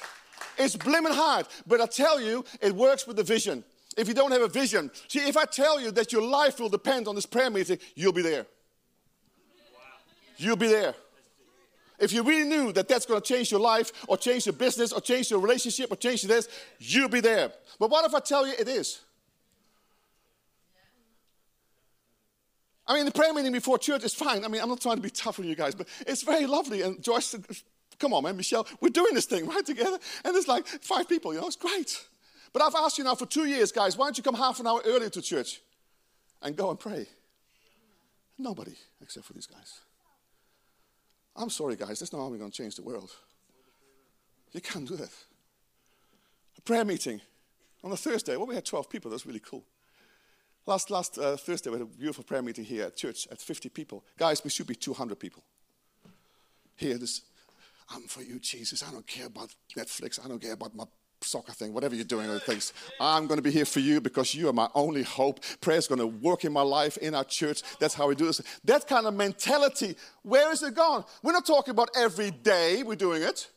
It's 0.58 0.76
blimmin' 0.76 1.14
hard. 1.14 1.48
But 1.68 1.82
I 1.82 1.86
tell 1.86 2.20
you, 2.22 2.46
it 2.62 2.74
works 2.74 3.08
with 3.08 3.18
the 3.18 3.24
vision. 3.24 3.64
If 3.98 4.08
you 4.08 4.14
don't 4.14 4.32
have 4.32 4.42
a 4.42 4.48
vision, 4.48 4.92
see, 5.08 5.20
if 5.20 5.38
I 5.38 5.46
tell 5.46 5.80
you 5.80 5.92
that 5.92 6.12
your 6.12 6.22
life 6.22 6.60
will 6.60 6.70
depend 6.70 7.08
on 7.08 7.16
this 7.16 7.26
prayer 7.26 7.50
meeting, 7.50 7.80
you'll 7.96 8.14
be 8.14 8.22
there. 8.22 8.46
You'll 10.38 10.58
be 10.58 10.68
there. 10.68 10.96
If 11.98 12.12
you 12.12 12.24
really 12.24 12.48
knew 12.48 12.74
that 12.74 12.90
that's 12.90 13.06
going 13.06 13.22
to 13.22 13.26
change 13.26 13.52
your 13.52 13.62
life 13.62 13.92
or 14.10 14.18
change 14.18 14.46
your 14.46 14.54
business 14.54 14.92
or 14.92 15.00
change 15.00 15.32
your 15.32 15.40
relationship 15.40 15.92
or 15.92 15.96
change 15.96 16.24
this, 16.24 16.50
you'll 16.78 17.08
be 17.08 17.22
there. 17.22 17.52
But 17.80 17.90
what 17.90 18.06
if 18.06 18.14
I 18.14 18.20
tell 18.20 18.46
you 18.46 18.54
it 18.58 18.68
is? 18.68 19.00
I 22.88 22.94
mean, 22.94 23.06
the 23.06 23.12
prayer 23.12 23.34
meeting 23.34 23.52
before 23.52 23.78
church 23.78 24.04
is 24.04 24.14
fine. 24.14 24.46
I 24.46 24.48
mean, 24.48 24.62
I'm 24.62 24.70
not 24.70 24.82
trying 24.82 24.98
to 24.98 25.02
be 25.02 25.10
tough 25.10 25.40
on 25.40 25.46
you 25.46 25.56
guys, 25.56 25.74
but 25.74 25.88
it's 26.06 26.22
very 26.22 26.46
lovely. 26.46 26.84
And 26.84 27.02
Joyce, 27.02 27.26
said, 27.28 27.46
come 28.00 28.14
on, 28.14 28.24
man, 28.24 28.38
Michelle, 28.38 28.68
we're 28.80 28.90
doing 28.90 29.16
this 29.16 29.26
thing 29.26 29.48
right 29.48 29.66
together. 29.66 29.98
And 30.24 30.36
there's 30.36 30.48
like 30.48 30.68
five 30.68 31.10
people, 31.10 31.34
you 31.34 31.42
know, 31.42 31.48
it's 31.48 31.56
great. 31.56 32.04
But 32.54 32.62
I've 32.62 32.76
asked 32.76 32.98
you 32.98 33.04
now 33.04 33.16
for 33.16 33.26
two 33.26 33.46
years, 33.46 33.72
guys, 33.72 33.98
why 33.98 34.06
don't 34.06 34.18
you 34.18 34.24
come 34.24 34.36
half 34.36 34.60
an 34.60 34.68
hour 34.68 34.82
earlier 34.86 35.10
to 35.10 35.22
church 35.22 35.62
and 36.42 36.56
go 36.56 36.70
and 36.70 36.80
pray? 36.80 37.08
Nobody 38.38 38.76
except 39.02 39.26
for 39.26 39.34
these 39.34 39.48
guys. 39.48 39.80
I'm 41.36 41.50
sorry, 41.50 41.76
guys, 41.76 42.00
that's 42.00 42.14
not 42.14 42.20
how 42.20 42.28
we're 42.28 42.38
going 42.38 42.52
to 42.52 42.58
change 42.58 42.76
the 42.76 42.84
world. 42.84 43.12
You 44.54 44.62
can't 44.62 44.88
do 44.88 44.96
that. 44.96 45.10
A 46.58 46.62
prayer 46.62 46.86
meeting 46.86 47.20
on 47.84 47.92
a 47.92 47.98
Thursday, 47.98 48.38
well, 48.38 48.48
we 48.48 48.56
had 48.56 48.64
12 48.64 48.90
people, 48.90 49.12
that's 49.12 49.26
really 49.26 49.42
cool. 49.42 49.66
Last, 50.68 50.90
last 50.90 51.18
uh, 51.20 51.38
Thursday, 51.38 51.70
we 51.70 51.78
had 51.78 51.84
a 51.84 51.86
beautiful 51.86 52.24
prayer 52.24 52.42
meeting 52.42 52.66
here 52.66 52.86
at 52.86 52.96
church 52.96 53.28
at 53.32 53.40
50 53.40 53.70
people. 53.70 54.04
Guys, 54.18 54.44
we 54.44 54.50
should 54.50 54.66
be 54.66 54.76
200 54.76 55.20
people. 55.20 55.44
Here, 56.76 56.98
this, 56.98 57.22
I'm 57.90 58.04
for 58.04 58.24
you, 58.24 58.40
Jesus. 58.40 58.84
I 58.84 58.92
don't 58.92 59.06
care 59.06 59.28
about 59.28 59.54
Netflix. 59.78 60.24
I 60.24 60.28
don't 60.28 60.42
care 60.42 60.54
about 60.54 60.76
my 60.76 60.86
soccer 61.22 61.52
thing, 61.52 61.74
whatever 61.74 61.96
you're 61.96 62.04
doing, 62.04 62.30
other 62.30 62.40
things. 62.40 62.74
I'm 63.00 63.28
going 63.28 63.38
to 63.38 63.44
be 63.44 63.52
here 63.52 63.66
for 63.66 63.80
you 63.80 64.02
because 64.02 64.34
you 64.34 64.50
are 64.50 64.54
my 64.54 64.68
only 64.74 65.04
hope. 65.04 65.40
Prayer 65.62 65.78
is 65.78 65.88
going 65.88 66.00
to 66.00 66.08
work 66.08 66.46
in 66.46 66.52
my 66.52 66.62
life, 66.62 66.98
in 66.98 67.14
our 67.14 67.24
church. 67.24 67.62
That's 67.80 67.94
how 67.94 68.08
we 68.08 68.16
do 68.16 68.26
this. 68.26 68.42
That 68.64 68.88
kind 68.88 69.06
of 69.06 69.14
mentality, 69.14 69.96
where 70.24 70.52
is 70.52 70.64
it 70.64 70.76
gone? 70.76 71.06
We're 71.22 71.32
not 71.32 71.46
talking 71.46 71.72
about 71.72 71.90
every 71.96 72.32
day 72.32 72.84
we're 72.84 72.96
doing 72.96 73.22
it. 73.22 73.50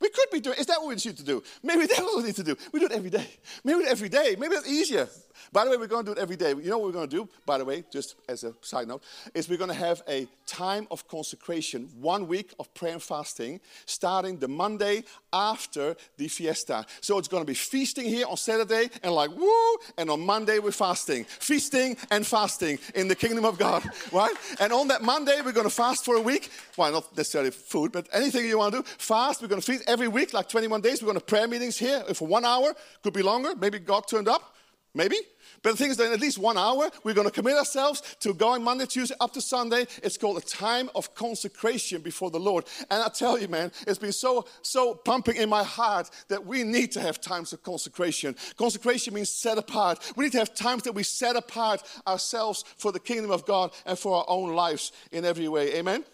We 0.00 0.08
could 0.08 0.30
be 0.32 0.40
doing. 0.40 0.58
Is 0.58 0.66
that 0.66 0.78
what 0.78 0.88
we 0.88 0.94
need 0.94 1.16
to 1.16 1.24
do? 1.24 1.42
Maybe 1.62 1.86
that's 1.86 2.00
what 2.00 2.18
we 2.18 2.24
need 2.24 2.36
to 2.36 2.42
do. 2.42 2.56
We 2.72 2.80
do 2.80 2.86
it 2.86 2.92
every 2.92 3.10
day. 3.10 3.26
Maybe 3.64 3.84
every 3.86 4.08
day. 4.08 4.36
Maybe 4.38 4.54
it's 4.54 4.68
easier. 4.68 5.08
By 5.52 5.64
the 5.64 5.70
way, 5.70 5.76
we're 5.76 5.86
going 5.86 6.04
to 6.04 6.14
do 6.14 6.18
it 6.18 6.22
every 6.22 6.36
day. 6.36 6.50
You 6.50 6.70
know 6.70 6.78
what 6.78 6.86
we're 6.86 6.92
going 6.92 7.08
to 7.08 7.16
do, 7.16 7.28
by 7.46 7.58
the 7.58 7.64
way, 7.64 7.84
just 7.90 8.16
as 8.28 8.44
a 8.44 8.54
side 8.60 8.88
note, 8.88 9.02
is 9.34 9.48
we're 9.48 9.58
going 9.58 9.70
to 9.70 9.74
have 9.74 10.02
a 10.08 10.26
time 10.46 10.86
of 10.90 11.06
consecration, 11.08 11.88
one 12.00 12.26
week 12.28 12.54
of 12.58 12.72
prayer 12.74 12.92
and 12.92 13.02
fasting, 13.02 13.60
starting 13.86 14.38
the 14.38 14.48
Monday 14.48 15.04
after 15.32 15.96
the 16.16 16.28
fiesta. 16.28 16.84
So 17.00 17.18
it's 17.18 17.28
going 17.28 17.42
to 17.42 17.46
be 17.46 17.54
feasting 17.54 18.04
here 18.04 18.26
on 18.28 18.36
Saturday 18.36 18.90
and 19.02 19.14
like, 19.14 19.30
woo, 19.30 19.76
and 19.96 20.10
on 20.10 20.20
Monday 20.20 20.58
we're 20.58 20.72
fasting. 20.72 21.24
Feasting 21.24 21.96
and 22.10 22.26
fasting 22.26 22.78
in 22.94 23.08
the 23.08 23.16
kingdom 23.16 23.44
of 23.44 23.58
God, 23.58 23.84
right? 24.12 24.34
And 24.60 24.72
on 24.72 24.88
that 24.88 25.02
Monday, 25.02 25.40
we're 25.44 25.52
going 25.52 25.68
to 25.68 25.74
fast 25.74 26.04
for 26.04 26.16
a 26.16 26.20
week. 26.20 26.50
Well, 26.76 26.92
not 26.92 27.16
necessarily 27.16 27.50
food, 27.50 27.92
but 27.92 28.08
anything 28.12 28.46
you 28.46 28.58
want 28.58 28.74
to 28.74 28.82
do, 28.82 28.88
fast. 28.98 29.42
We're 29.42 29.48
going 29.48 29.60
to 29.60 29.66
feast 29.66 29.84
every 29.90 30.08
week, 30.08 30.32
like 30.32 30.48
21 30.48 30.80
days. 30.80 31.02
We're 31.02 31.06
going 31.06 31.18
to 31.18 31.24
prayer 31.24 31.48
meetings 31.48 31.76
here 31.76 32.02
for 32.14 32.28
one 32.28 32.44
hour, 32.44 32.74
could 33.02 33.12
be 33.12 33.22
longer. 33.22 33.54
Maybe 33.56 33.78
God 33.78 34.06
turned 34.06 34.28
up. 34.28 34.54
Maybe. 34.92 35.16
But 35.62 35.72
the 35.72 35.76
thing 35.76 35.90
is 35.90 35.96
that 35.98 36.06
in 36.06 36.12
at 36.12 36.20
least 36.20 36.38
one 36.38 36.58
hour, 36.58 36.90
we're 37.04 37.14
going 37.14 37.28
to 37.28 37.32
commit 37.32 37.56
ourselves 37.56 38.02
to 38.20 38.34
going 38.34 38.64
Monday, 38.64 38.86
Tuesday, 38.86 39.14
up 39.20 39.32
to 39.34 39.40
Sunday. 39.40 39.86
It's 40.02 40.16
called 40.16 40.38
a 40.38 40.40
time 40.40 40.90
of 40.96 41.14
consecration 41.14 42.02
before 42.02 42.30
the 42.30 42.40
Lord. 42.40 42.64
And 42.90 43.00
I 43.00 43.08
tell 43.08 43.38
you, 43.38 43.46
man, 43.46 43.70
it's 43.86 43.98
been 43.98 44.10
so, 44.10 44.46
so 44.62 44.94
pumping 44.94 45.36
in 45.36 45.48
my 45.48 45.62
heart 45.62 46.10
that 46.28 46.44
we 46.44 46.64
need 46.64 46.90
to 46.92 47.00
have 47.00 47.20
times 47.20 47.52
of 47.52 47.62
consecration. 47.62 48.34
Consecration 48.56 49.14
means 49.14 49.28
set 49.28 49.58
apart. 49.58 50.12
We 50.16 50.24
need 50.24 50.32
to 50.32 50.38
have 50.38 50.54
times 50.54 50.82
that 50.84 50.94
we 50.94 51.04
set 51.04 51.36
apart 51.36 51.82
ourselves 52.04 52.64
for 52.76 52.90
the 52.90 53.00
kingdom 53.00 53.30
of 53.30 53.46
God 53.46 53.72
and 53.86 53.96
for 53.96 54.16
our 54.16 54.26
own 54.26 54.54
lives 54.54 54.90
in 55.12 55.24
every 55.24 55.46
way. 55.46 55.74
Amen? 55.76 56.04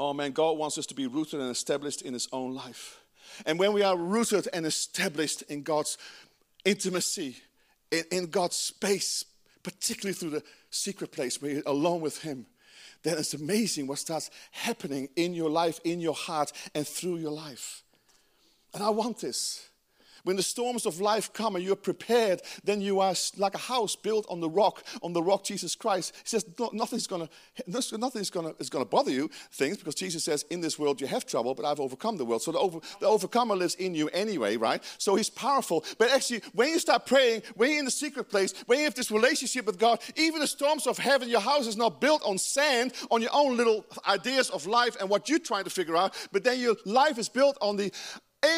Oh, 0.00 0.14
man, 0.14 0.32
God 0.32 0.56
wants 0.56 0.78
us 0.78 0.86
to 0.86 0.94
be 0.94 1.06
rooted 1.06 1.40
and 1.40 1.50
established 1.50 2.00
in 2.00 2.14
His 2.14 2.26
own 2.32 2.54
life. 2.54 3.00
And 3.44 3.58
when 3.58 3.74
we 3.74 3.82
are 3.82 3.98
rooted 3.98 4.48
and 4.50 4.64
established 4.64 5.42
in 5.42 5.62
God's 5.62 5.98
intimacy, 6.64 7.36
in, 7.90 8.04
in 8.10 8.26
God's 8.28 8.56
space, 8.56 9.26
particularly 9.62 10.14
through 10.14 10.30
the 10.30 10.42
secret 10.70 11.12
place 11.12 11.42
where 11.42 11.50
you're 11.50 11.62
alone 11.66 12.00
with 12.00 12.22
Him, 12.22 12.46
then 13.02 13.18
it's 13.18 13.34
amazing 13.34 13.86
what 13.86 13.98
starts 13.98 14.30
happening 14.52 15.10
in 15.16 15.34
your 15.34 15.50
life, 15.50 15.80
in 15.84 16.00
your 16.00 16.14
heart, 16.14 16.50
and 16.74 16.88
through 16.88 17.18
your 17.18 17.32
life. 17.32 17.82
And 18.72 18.82
I 18.82 18.88
want 18.88 19.18
this. 19.18 19.68
When 20.24 20.36
the 20.36 20.42
storms 20.42 20.86
of 20.86 21.00
life 21.00 21.32
come 21.32 21.56
and 21.56 21.64
you're 21.64 21.76
prepared, 21.76 22.42
then 22.64 22.80
you 22.80 23.00
are 23.00 23.14
like 23.36 23.54
a 23.54 23.58
house 23.58 23.96
built 23.96 24.26
on 24.28 24.40
the 24.40 24.48
rock, 24.48 24.84
on 25.02 25.12
the 25.12 25.22
rock 25.22 25.44
Jesus 25.44 25.74
Christ. 25.74 26.14
He 26.16 26.28
says 26.28 26.44
nothing's 26.72 27.06
gonna, 27.06 27.28
nothing's 27.66 28.30
gonna, 28.30 28.54
is 28.58 28.70
gonna 28.70 28.84
bother 28.84 29.10
you, 29.10 29.30
things, 29.52 29.78
because 29.78 29.94
Jesus 29.94 30.24
says, 30.24 30.44
in 30.50 30.60
this 30.60 30.78
world 30.78 31.00
you 31.00 31.06
have 31.06 31.26
trouble, 31.26 31.54
but 31.54 31.64
I've 31.64 31.80
overcome 31.80 32.16
the 32.16 32.24
world. 32.24 32.42
So 32.42 32.52
the, 32.52 32.58
over, 32.58 32.80
the 33.00 33.06
overcomer 33.06 33.56
lives 33.56 33.74
in 33.76 33.94
you 33.94 34.08
anyway, 34.08 34.56
right? 34.56 34.82
So 34.98 35.14
he's 35.14 35.30
powerful. 35.30 35.84
But 35.98 36.10
actually, 36.10 36.42
when 36.52 36.68
you 36.68 36.78
start 36.78 37.06
praying, 37.06 37.42
when 37.54 37.70
you're 37.70 37.78
in 37.78 37.84
the 37.84 37.90
secret 37.90 38.28
place, 38.28 38.54
when 38.66 38.78
you 38.78 38.84
have 38.84 38.94
this 38.94 39.10
relationship 39.10 39.66
with 39.66 39.78
God, 39.78 40.00
even 40.16 40.40
the 40.40 40.46
storms 40.46 40.86
of 40.86 40.98
heaven, 40.98 41.28
your 41.28 41.40
house 41.40 41.66
is 41.66 41.76
not 41.76 42.00
built 42.00 42.22
on 42.24 42.38
sand, 42.38 42.92
on 43.10 43.22
your 43.22 43.30
own 43.32 43.56
little 43.56 43.84
ideas 44.06 44.50
of 44.50 44.66
life 44.66 44.96
and 45.00 45.08
what 45.08 45.28
you're 45.28 45.38
trying 45.38 45.64
to 45.64 45.70
figure 45.70 45.96
out, 45.96 46.14
but 46.32 46.44
then 46.44 46.58
your 46.58 46.76
life 46.84 47.18
is 47.18 47.28
built 47.28 47.56
on 47.60 47.76
the 47.76 47.92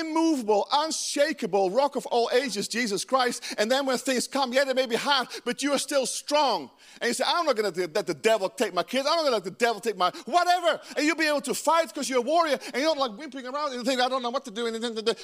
immovable, 0.01 0.69
unshakable 0.73 1.71
rock 1.71 1.97
of 1.97 2.07
all 2.07 2.31
ages, 2.33 2.69
Jesus 2.69 3.05
Christ. 3.05 3.55
And 3.59 3.71
then 3.71 3.87
when 3.87 3.99
things 3.99 4.29
come, 4.29 4.53
yeah, 4.53 4.65
they 4.65 4.75
may 4.75 4.87
be 4.87 4.97
hard, 4.97 5.29
but 5.45 5.63
you 5.63 5.73
are 5.73 5.79
still 5.79 6.07
strong. 6.07 6.71
And 7.01 7.09
you 7.09 7.15
say, 7.15 7.25
I'm 7.27 7.47
not 7.47 7.57
going 7.57 7.73
to 7.73 7.91
let 7.95 8.07
the 8.07 8.15
devil 8.15 8.49
take 8.49 8.75
my 8.75 8.83
kids. 8.83 9.07
I'm 9.09 9.17
not 9.17 9.23
going 9.23 9.33
to 9.33 9.37
let 9.37 9.45
the 9.45 9.51
devil 9.51 9.81
take 9.81 9.97
my 9.97 10.11
whatever. 10.25 10.81
And 10.97 11.05
you'll 11.05 11.17
be 11.17 11.27
able 11.27 11.41
to 11.43 11.55
fight 11.55 11.89
because 11.89 12.09
you're 12.09 12.21
a 12.21 12.23
warrior 12.23 12.59
and 12.73 12.83
you're 12.83 12.95
not 12.95 13.11
like 13.11 13.19
whimpering 13.19 13.47
around 13.47 13.75
and 13.75 13.85
think, 13.85 14.01
I 14.01 14.09
don't 14.09 14.23
know 14.23 14.31
what 14.31 14.45
to 14.45 14.51
do. 14.51 14.71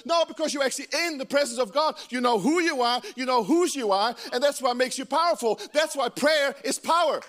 No, 0.04 0.24
because 0.24 0.52
you're 0.52 0.64
actually 0.64 0.88
in 1.06 1.18
the 1.18 1.26
presence 1.26 1.58
of 1.58 1.72
God. 1.72 1.96
You 2.10 2.20
know 2.20 2.38
who 2.38 2.60
you 2.60 2.82
are, 2.82 3.00
you 3.16 3.26
know 3.26 3.44
whose 3.44 3.76
you 3.76 3.92
are, 3.92 4.14
and 4.32 4.42
that's 4.42 4.60
what 4.60 4.76
makes 4.76 4.98
you 4.98 5.04
powerful. 5.04 5.60
That's 5.72 5.94
why 5.94 6.08
prayer 6.08 6.54
is 6.64 6.78
power. 6.78 7.20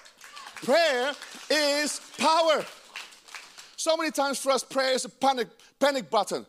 Prayer 0.63 1.13
is 1.49 2.01
power. 2.17 2.65
So 3.75 3.95
many 3.95 4.11
times 4.11 4.39
for 4.39 4.51
us, 4.51 4.63
prayer 4.63 4.93
is 4.93 5.05
a 5.05 5.09
panic, 5.09 5.47
panic 5.79 6.09
button. 6.09 6.45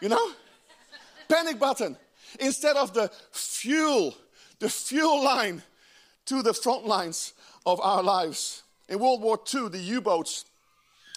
You 0.00 0.08
know? 0.08 0.30
Panic 1.28 1.58
button. 1.58 1.96
Instead 2.38 2.76
of 2.76 2.94
the 2.94 3.10
fuel, 3.32 4.16
the 4.58 4.68
fuel 4.68 5.22
line 5.24 5.62
to 6.26 6.42
the 6.42 6.54
front 6.54 6.86
lines 6.86 7.32
of 7.66 7.80
our 7.80 8.02
lives. 8.02 8.62
In 8.88 8.98
World 8.98 9.20
War 9.20 9.38
II, 9.52 9.68
the 9.68 9.78
U 9.78 10.00
boats 10.00 10.44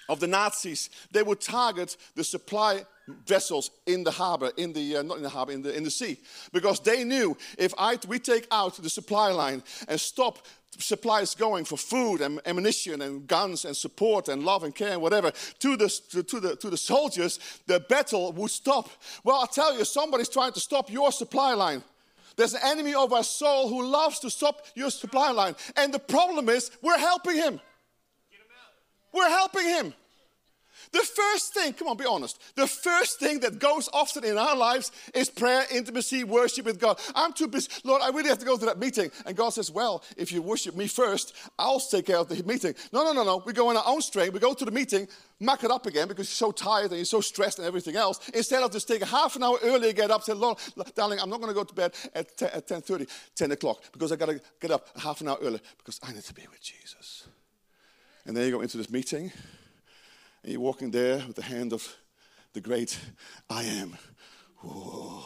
of 0.09 0.19
the 0.19 0.27
Nazis, 0.27 0.89
they 1.11 1.23
would 1.23 1.39
target 1.39 1.97
the 2.15 2.23
supply 2.23 2.85
vessels 3.25 3.71
in 3.85 4.03
the 4.03 4.11
harbor, 4.11 4.51
in 4.57 4.73
the, 4.73 4.97
uh, 4.97 5.01
not 5.01 5.17
in 5.17 5.23
the 5.23 5.29
harbor, 5.29 5.51
in 5.51 5.61
the, 5.61 5.75
in 5.75 5.83
the 5.83 5.91
sea. 5.91 6.17
Because 6.51 6.79
they 6.79 7.03
knew 7.03 7.37
if 7.57 7.73
I, 7.77 7.97
we 8.07 8.19
take 8.19 8.47
out 8.51 8.75
the 8.75 8.89
supply 8.89 9.31
line 9.31 9.63
and 9.87 9.99
stop 9.99 10.45
supplies 10.79 11.35
going 11.35 11.65
for 11.65 11.77
food 11.77 12.21
and 12.21 12.41
ammunition 12.45 13.01
and 13.01 13.27
guns 13.27 13.63
and 13.65 13.77
support 13.77 14.27
and 14.27 14.43
love 14.43 14.63
and 14.63 14.73
care 14.73 14.93
and 14.93 15.01
whatever 15.01 15.31
to 15.59 15.77
the, 15.77 15.87
to, 16.09 16.23
to, 16.23 16.39
the, 16.39 16.55
to 16.55 16.69
the 16.69 16.77
soldiers, 16.77 17.39
the 17.67 17.79
battle 17.79 18.31
would 18.31 18.49
stop. 18.49 18.89
Well, 19.23 19.39
I 19.41 19.45
tell 19.51 19.77
you, 19.77 19.85
somebody's 19.85 20.29
trying 20.29 20.53
to 20.53 20.59
stop 20.59 20.91
your 20.91 21.11
supply 21.11 21.53
line. 21.53 21.83
There's 22.35 22.55
an 22.55 22.61
enemy 22.63 22.95
of 22.95 23.13
our 23.13 23.23
soul 23.23 23.69
who 23.69 23.85
loves 23.85 24.19
to 24.21 24.29
stop 24.29 24.65
your 24.75 24.89
supply 24.89 25.31
line. 25.31 25.55
And 25.75 25.93
the 25.93 25.99
problem 25.99 26.49
is, 26.49 26.71
we're 26.81 26.97
helping 26.97 27.35
him. 27.35 27.59
We're 29.13 29.29
helping 29.29 29.65
him. 29.65 29.93
The 30.93 30.99
first 30.99 31.55
thing, 31.55 31.73
come 31.73 31.87
on, 31.87 31.97
be 31.97 32.05
honest. 32.05 32.39
The 32.55 32.67
first 32.67 33.19
thing 33.19 33.39
that 33.39 33.57
goes 33.57 33.89
often 33.91 34.23
in 34.23 34.37
our 34.37 34.55
lives 34.55 34.91
is 35.15 35.27
prayer, 35.27 35.65
intimacy, 35.71 36.23
worship 36.23 36.65
with 36.67 36.79
God. 36.79 36.99
I'm 37.15 37.33
too 37.33 37.47
busy. 37.47 37.67
Lord, 37.83 38.03
I 38.03 38.09
really 38.09 38.29
have 38.29 38.37
to 38.37 38.45
go 38.45 38.57
to 38.57 38.65
that 38.67 38.77
meeting. 38.77 39.09
And 39.25 39.35
God 39.35 39.49
says, 39.49 39.71
Well, 39.71 40.03
if 40.17 40.31
you 40.31 40.43
worship 40.43 40.75
me 40.75 40.85
first, 40.85 41.33
I'll 41.57 41.79
take 41.79 42.05
care 42.05 42.19
of 42.19 42.29
the 42.29 42.43
meeting. 42.43 42.75
No, 42.91 43.03
no, 43.03 43.11
no, 43.11 43.23
no. 43.23 43.41
We 43.43 43.53
go 43.53 43.69
on 43.69 43.77
our 43.77 43.83
own 43.87 44.03
strength. 44.03 44.33
We 44.33 44.39
go 44.39 44.53
to 44.53 44.65
the 44.65 44.69
meeting, 44.69 45.07
muck 45.39 45.63
it 45.63 45.71
up 45.71 45.87
again 45.87 46.07
because 46.07 46.27
you're 46.29 46.49
so 46.49 46.51
tired 46.51 46.91
and 46.91 46.97
you're 46.97 47.05
so 47.05 47.21
stressed 47.21 47.57
and 47.57 47.67
everything 47.67 47.95
else. 47.95 48.29
Instead 48.31 48.61
of 48.61 48.71
just 48.71 48.87
taking 48.87 49.07
half 49.07 49.35
an 49.35 49.41
hour 49.41 49.57
earlier, 49.63 49.93
get 49.93 50.11
up, 50.11 50.21
say, 50.21 50.33
Lord, 50.33 50.59
darling, 50.93 51.19
I'm 51.19 51.29
not 51.31 51.41
going 51.41 51.51
to 51.51 51.55
go 51.55 51.63
to 51.63 51.73
bed 51.73 51.95
at 52.13 52.37
10, 52.37 52.49
at 52.53 52.67
10 52.67 53.07
10 53.35 53.51
o'clock 53.51 53.81
because 53.93 54.11
I 54.11 54.15
got 54.15 54.29
to 54.29 54.39
get 54.61 54.69
up 54.69 54.89
half 54.99 55.21
an 55.21 55.27
hour 55.27 55.39
early 55.41 55.59
because 55.79 55.99
I 56.03 56.13
need 56.13 56.23
to 56.23 56.33
be 56.35 56.43
with 56.51 56.61
Jesus. 56.61 57.27
And 58.27 58.37
then 58.37 58.45
you 58.45 58.51
go 58.51 58.61
into 58.61 58.77
this 58.77 58.91
meeting 58.91 59.31
and 60.43 60.51
you're 60.51 60.61
walking 60.61 60.91
there 60.91 61.23
with 61.25 61.35
the 61.37 61.41
hand 61.41 61.73
of 61.73 61.95
the 62.53 62.61
great 62.61 62.99
I 63.49 63.63
am. 63.63 63.97
Whoa. 64.57 65.23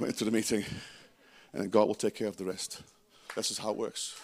Went 0.00 0.14
into 0.14 0.24
the 0.24 0.30
meeting, 0.30 0.64
and 1.52 1.70
God 1.70 1.86
will 1.86 1.94
take 1.94 2.14
care 2.14 2.28
of 2.28 2.36
the 2.36 2.44
rest. 2.44 2.82
That's 3.34 3.48
just 3.48 3.60
how 3.60 3.70
it 3.70 3.76
works. 3.76 4.16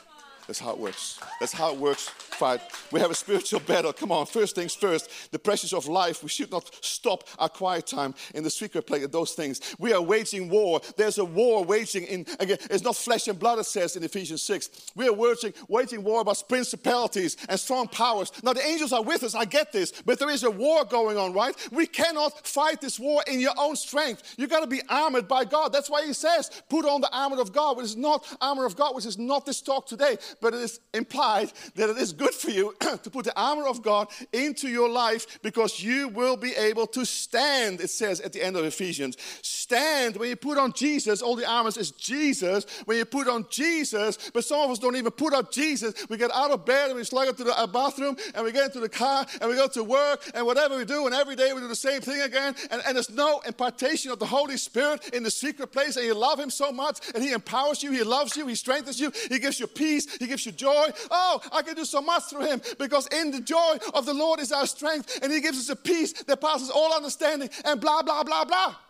That's 0.50 0.58
how 0.58 0.72
it 0.72 0.78
works. 0.78 1.20
That's 1.38 1.52
how 1.52 1.72
it 1.72 1.78
works. 1.78 2.08
Fight. 2.08 2.60
We 2.90 2.98
have 2.98 3.12
a 3.12 3.14
spiritual 3.14 3.60
battle. 3.60 3.92
Come 3.92 4.10
on, 4.10 4.26
first 4.26 4.56
things 4.56 4.74
first. 4.74 5.30
The 5.30 5.38
pressures 5.38 5.72
of 5.72 5.86
life. 5.86 6.24
We 6.24 6.28
should 6.28 6.50
not 6.50 6.68
stop 6.84 7.22
our 7.38 7.48
quiet 7.48 7.86
time 7.86 8.16
in 8.34 8.42
the 8.42 8.50
secret 8.50 8.84
place 8.84 9.06
those 9.06 9.34
things. 9.34 9.60
We 9.78 9.92
are 9.92 10.02
waging 10.02 10.48
war. 10.50 10.80
There's 10.96 11.18
a 11.18 11.24
war 11.24 11.64
waging 11.64 12.02
in, 12.02 12.26
again, 12.40 12.58
it's 12.68 12.82
not 12.82 12.96
flesh 12.96 13.28
and 13.28 13.38
blood, 13.38 13.60
it 13.60 13.66
says 13.66 13.94
in 13.94 14.02
Ephesians 14.02 14.42
6. 14.42 14.90
We 14.96 15.06
are 15.06 15.12
waging, 15.12 15.54
waging 15.68 16.02
war 16.02 16.20
about 16.22 16.42
principalities 16.48 17.36
and 17.48 17.60
strong 17.60 17.86
powers. 17.86 18.32
Now, 18.42 18.52
the 18.52 18.66
angels 18.66 18.92
are 18.92 19.04
with 19.04 19.22
us, 19.22 19.36
I 19.36 19.44
get 19.44 19.70
this, 19.70 19.92
but 20.04 20.18
there 20.18 20.30
is 20.30 20.42
a 20.42 20.50
war 20.50 20.84
going 20.84 21.16
on, 21.16 21.32
right? 21.32 21.54
We 21.70 21.86
cannot 21.86 22.44
fight 22.44 22.80
this 22.80 22.98
war 22.98 23.22
in 23.28 23.38
your 23.38 23.54
own 23.56 23.76
strength. 23.76 24.34
You 24.36 24.48
got 24.48 24.62
to 24.62 24.66
be 24.66 24.82
armored 24.88 25.28
by 25.28 25.44
God. 25.44 25.72
That's 25.72 25.88
why 25.88 26.04
he 26.04 26.12
says, 26.12 26.50
put 26.68 26.84
on 26.84 27.02
the 27.02 27.10
armor 27.12 27.40
of 27.40 27.52
God, 27.52 27.76
which 27.76 27.86
is 27.86 27.96
not 27.96 28.26
armor 28.40 28.66
of 28.66 28.74
God, 28.74 28.96
which 28.96 29.06
is 29.06 29.16
not 29.16 29.46
this 29.46 29.60
talk 29.60 29.86
today 29.86 30.16
but 30.40 30.54
it 30.54 30.60
is 30.60 30.80
implied 30.94 31.52
that 31.74 31.90
it 31.90 31.96
is 31.96 32.12
good 32.12 32.34
for 32.34 32.50
you 32.50 32.74
to 33.02 33.10
put 33.10 33.24
the 33.24 33.38
armor 33.38 33.66
of 33.66 33.82
God 33.82 34.08
into 34.32 34.68
your 34.68 34.88
life 34.88 35.38
because 35.42 35.82
you 35.82 36.08
will 36.08 36.36
be 36.36 36.54
able 36.56 36.86
to 36.88 37.04
stand, 37.04 37.80
it 37.80 37.90
says 37.90 38.20
at 38.20 38.32
the 38.32 38.42
end 38.42 38.56
of 38.56 38.64
Ephesians. 38.64 39.16
Stand. 39.42 40.16
When 40.16 40.28
you 40.28 40.36
put 40.36 40.58
on 40.58 40.72
Jesus, 40.72 41.22
all 41.22 41.36
the 41.36 41.48
armor 41.48 41.68
is 41.68 41.92
Jesus. 41.92 42.66
When 42.86 42.96
you 42.96 43.04
put 43.04 43.28
on 43.28 43.46
Jesus, 43.50 44.30
but 44.32 44.44
some 44.44 44.60
of 44.60 44.70
us 44.70 44.78
don't 44.78 44.96
even 44.96 45.12
put 45.12 45.32
on 45.32 45.46
Jesus. 45.50 45.94
We 46.08 46.16
get 46.16 46.30
out 46.32 46.50
of 46.50 46.64
bed 46.64 46.88
and 46.88 46.96
we 46.96 47.04
slug 47.04 47.28
into 47.28 47.44
the 47.44 47.56
uh, 47.56 47.66
bathroom 47.66 48.16
and 48.34 48.44
we 48.44 48.52
get 48.52 48.66
into 48.66 48.80
the 48.80 48.88
car 48.88 49.26
and 49.40 49.48
we 49.48 49.56
go 49.56 49.68
to 49.68 49.84
work 49.84 50.22
and 50.34 50.44
whatever 50.46 50.76
we 50.76 50.84
do, 50.84 51.06
and 51.06 51.14
every 51.14 51.36
day 51.36 51.52
we 51.52 51.60
do 51.60 51.68
the 51.68 51.74
same 51.74 52.00
thing 52.00 52.22
again. 52.22 52.54
And, 52.70 52.82
and 52.86 52.96
there's 52.96 53.10
no 53.10 53.40
impartation 53.46 54.10
of 54.10 54.18
the 54.18 54.26
Holy 54.26 54.56
Spirit 54.56 55.10
in 55.10 55.22
the 55.22 55.30
secret 55.30 55.72
place, 55.72 55.96
and 55.96 56.04
you 56.04 56.14
love 56.14 56.38
Him 56.38 56.50
so 56.50 56.72
much, 56.72 56.98
and 57.14 57.22
He 57.22 57.32
empowers 57.32 57.82
you, 57.82 57.92
He 57.92 58.02
loves 58.02 58.36
you, 58.36 58.46
He 58.46 58.54
strengthens 58.54 59.00
you, 59.00 59.12
He 59.28 59.38
gives 59.38 59.60
you 59.60 59.66
peace, 59.66 60.16
He 60.16 60.26
gives 60.30 60.46
you 60.46 60.52
joy. 60.52 60.86
Oh, 61.10 61.40
I 61.52 61.62
can 61.62 61.74
do 61.74 61.84
so 61.84 62.00
much 62.00 62.24
through 62.30 62.46
Him 62.46 62.62
because 62.78 63.06
in 63.08 63.30
the 63.30 63.40
joy 63.40 63.76
of 63.92 64.06
the 64.06 64.14
Lord 64.14 64.40
is 64.40 64.52
our 64.52 64.66
strength, 64.66 65.18
and 65.22 65.30
He 65.30 65.40
gives 65.40 65.58
us 65.58 65.68
a 65.68 65.76
peace 65.76 66.12
that 66.24 66.40
passes 66.40 66.70
all 66.70 66.94
understanding, 66.94 67.50
and 67.64 67.80
blah, 67.80 68.02
blah, 68.02 68.22
blah, 68.22 68.44
blah. 68.44 68.74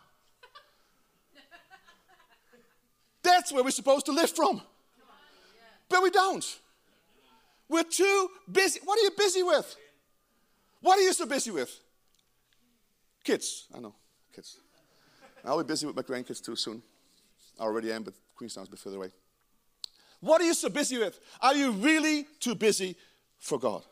That's 3.23 3.53
where 3.53 3.65
we're 3.65 3.71
supposed 3.71 4.07
to 4.07 4.13
live 4.13 4.31
from. 4.31 4.63
But 5.89 6.03
we 6.03 6.11
don't. 6.11 6.45
We're 7.69 7.85
too 7.85 8.29
busy. 8.51 8.81
What 8.85 8.99
are 8.99 9.03
you 9.03 9.11
busy 9.17 9.43
with? 9.43 9.77
What 10.83 10.99
are 10.99 11.03
you 11.03 11.13
so 11.13 11.27
busy 11.27 11.51
with? 11.51 11.79
Kids. 13.25 13.67
I 13.75 13.81
know, 13.81 13.95
kids. 14.35 14.59
I'll 15.45 15.59
be 15.59 15.65
busy 15.65 15.87
with 15.87 15.97
my 15.97 16.03
grandkids 16.03 16.45
too 16.45 16.57
soon. 16.57 16.83
I 17.59 17.65
already 17.65 17.93
am, 17.93 18.03
but 18.03 18.15
Queenstown's 18.37 18.69
a 18.69 18.71
bit 18.71 18.81
further 18.81 18.97
away. 18.97 19.11
What 20.21 20.41
are 20.41 20.45
you 20.45 20.55
so 20.55 20.69
busy 20.69 20.99
with? 20.99 21.19
Are 21.41 21.55
you 21.55 21.73
really 21.73 22.27
too 22.39 22.55
busy 22.55 22.97
for 23.39 23.59
God? 23.59 23.83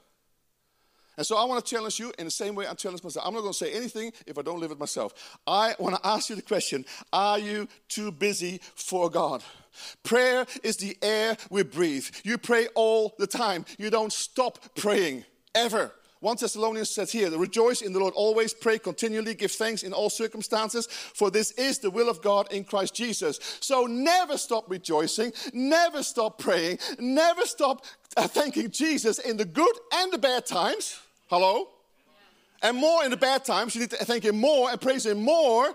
And 1.17 1.27
so 1.27 1.37
I 1.37 1.45
want 1.45 1.65
to 1.65 1.69
challenge 1.69 1.99
you 1.99 2.13
in 2.17 2.27
the 2.27 2.31
same 2.31 2.55
way 2.55 2.69
I 2.69 2.75
challenge 2.75 3.03
myself. 3.03 3.27
I'm 3.27 3.35
not 3.35 3.41
going 3.41 3.53
to 3.53 3.59
say 3.59 3.73
anything 3.73 4.13
if 4.25 4.39
I 4.39 4.43
don't 4.43 4.61
live 4.61 4.71
it 4.71 4.79
myself. 4.79 5.37
I 5.49 5.75
want 5.81 5.97
to 5.97 6.07
ask 6.07 6.31
you 6.31 6.37
the 6.37 6.43
question 6.43 6.85
Are 7.13 7.39
you 7.39 7.67
too 7.89 8.13
busy 8.13 8.61
for 8.77 9.11
God? 9.11 9.43
Prayer 10.05 10.47
is 10.63 10.77
the 10.77 10.97
air 11.03 11.37
we 11.51 11.65
breathe. 11.65 12.07
You 12.23 12.39
pray 12.39 12.69
all 12.75 13.15
the 13.19 13.27
time, 13.27 13.65
you 13.79 13.91
don't 13.91 14.13
stop 14.13 14.59
praying 14.77 15.25
ever. 15.55 15.93
1 16.21 16.37
Thessalonians 16.41 16.91
says 16.91 17.13
here, 17.13 17.31
rejoice 17.31 17.81
in 17.81 17.93
the 17.93 17.99
Lord 18.01 18.15
always, 18.15 18.53
pray 18.53 18.79
continually, 18.79 19.35
give 19.35 19.53
thanks 19.53 19.85
in 19.85 19.93
all 19.93 20.11
circumstances, 20.11 20.87
for 20.89 21.31
this 21.31 21.53
is 21.53 21.79
the 21.79 21.91
will 21.91 22.09
of 22.09 22.23
God 22.23 22.53
in 22.53 22.65
Christ 22.65 22.95
Jesus. 22.95 23.39
So 23.61 23.87
never 23.87 24.37
stop 24.37 24.69
rejoicing, 24.69 25.33
never 25.53 26.03
stop 26.03 26.39
praying, 26.39 26.79
never 26.99 27.43
stop 27.43 27.85
uh, 28.17 28.27
thanking 28.27 28.71
Jesus 28.71 29.19
in 29.21 29.37
the 29.37 29.45
good 29.45 29.77
and 29.95 30.13
the 30.13 30.19
bad 30.19 30.45
times. 30.45 30.99
Hello? 31.29 31.69
And 32.63 32.77
more 32.77 33.05
in 33.05 33.11
the 33.13 33.17
bad 33.17 33.45
times. 33.45 33.77
You 33.77 33.83
need 33.83 33.91
to 33.91 34.05
thank 34.05 34.25
Him 34.25 34.41
more 34.41 34.71
and 34.71 34.81
praise 34.81 35.07
Him 35.07 35.23
more 35.23 35.73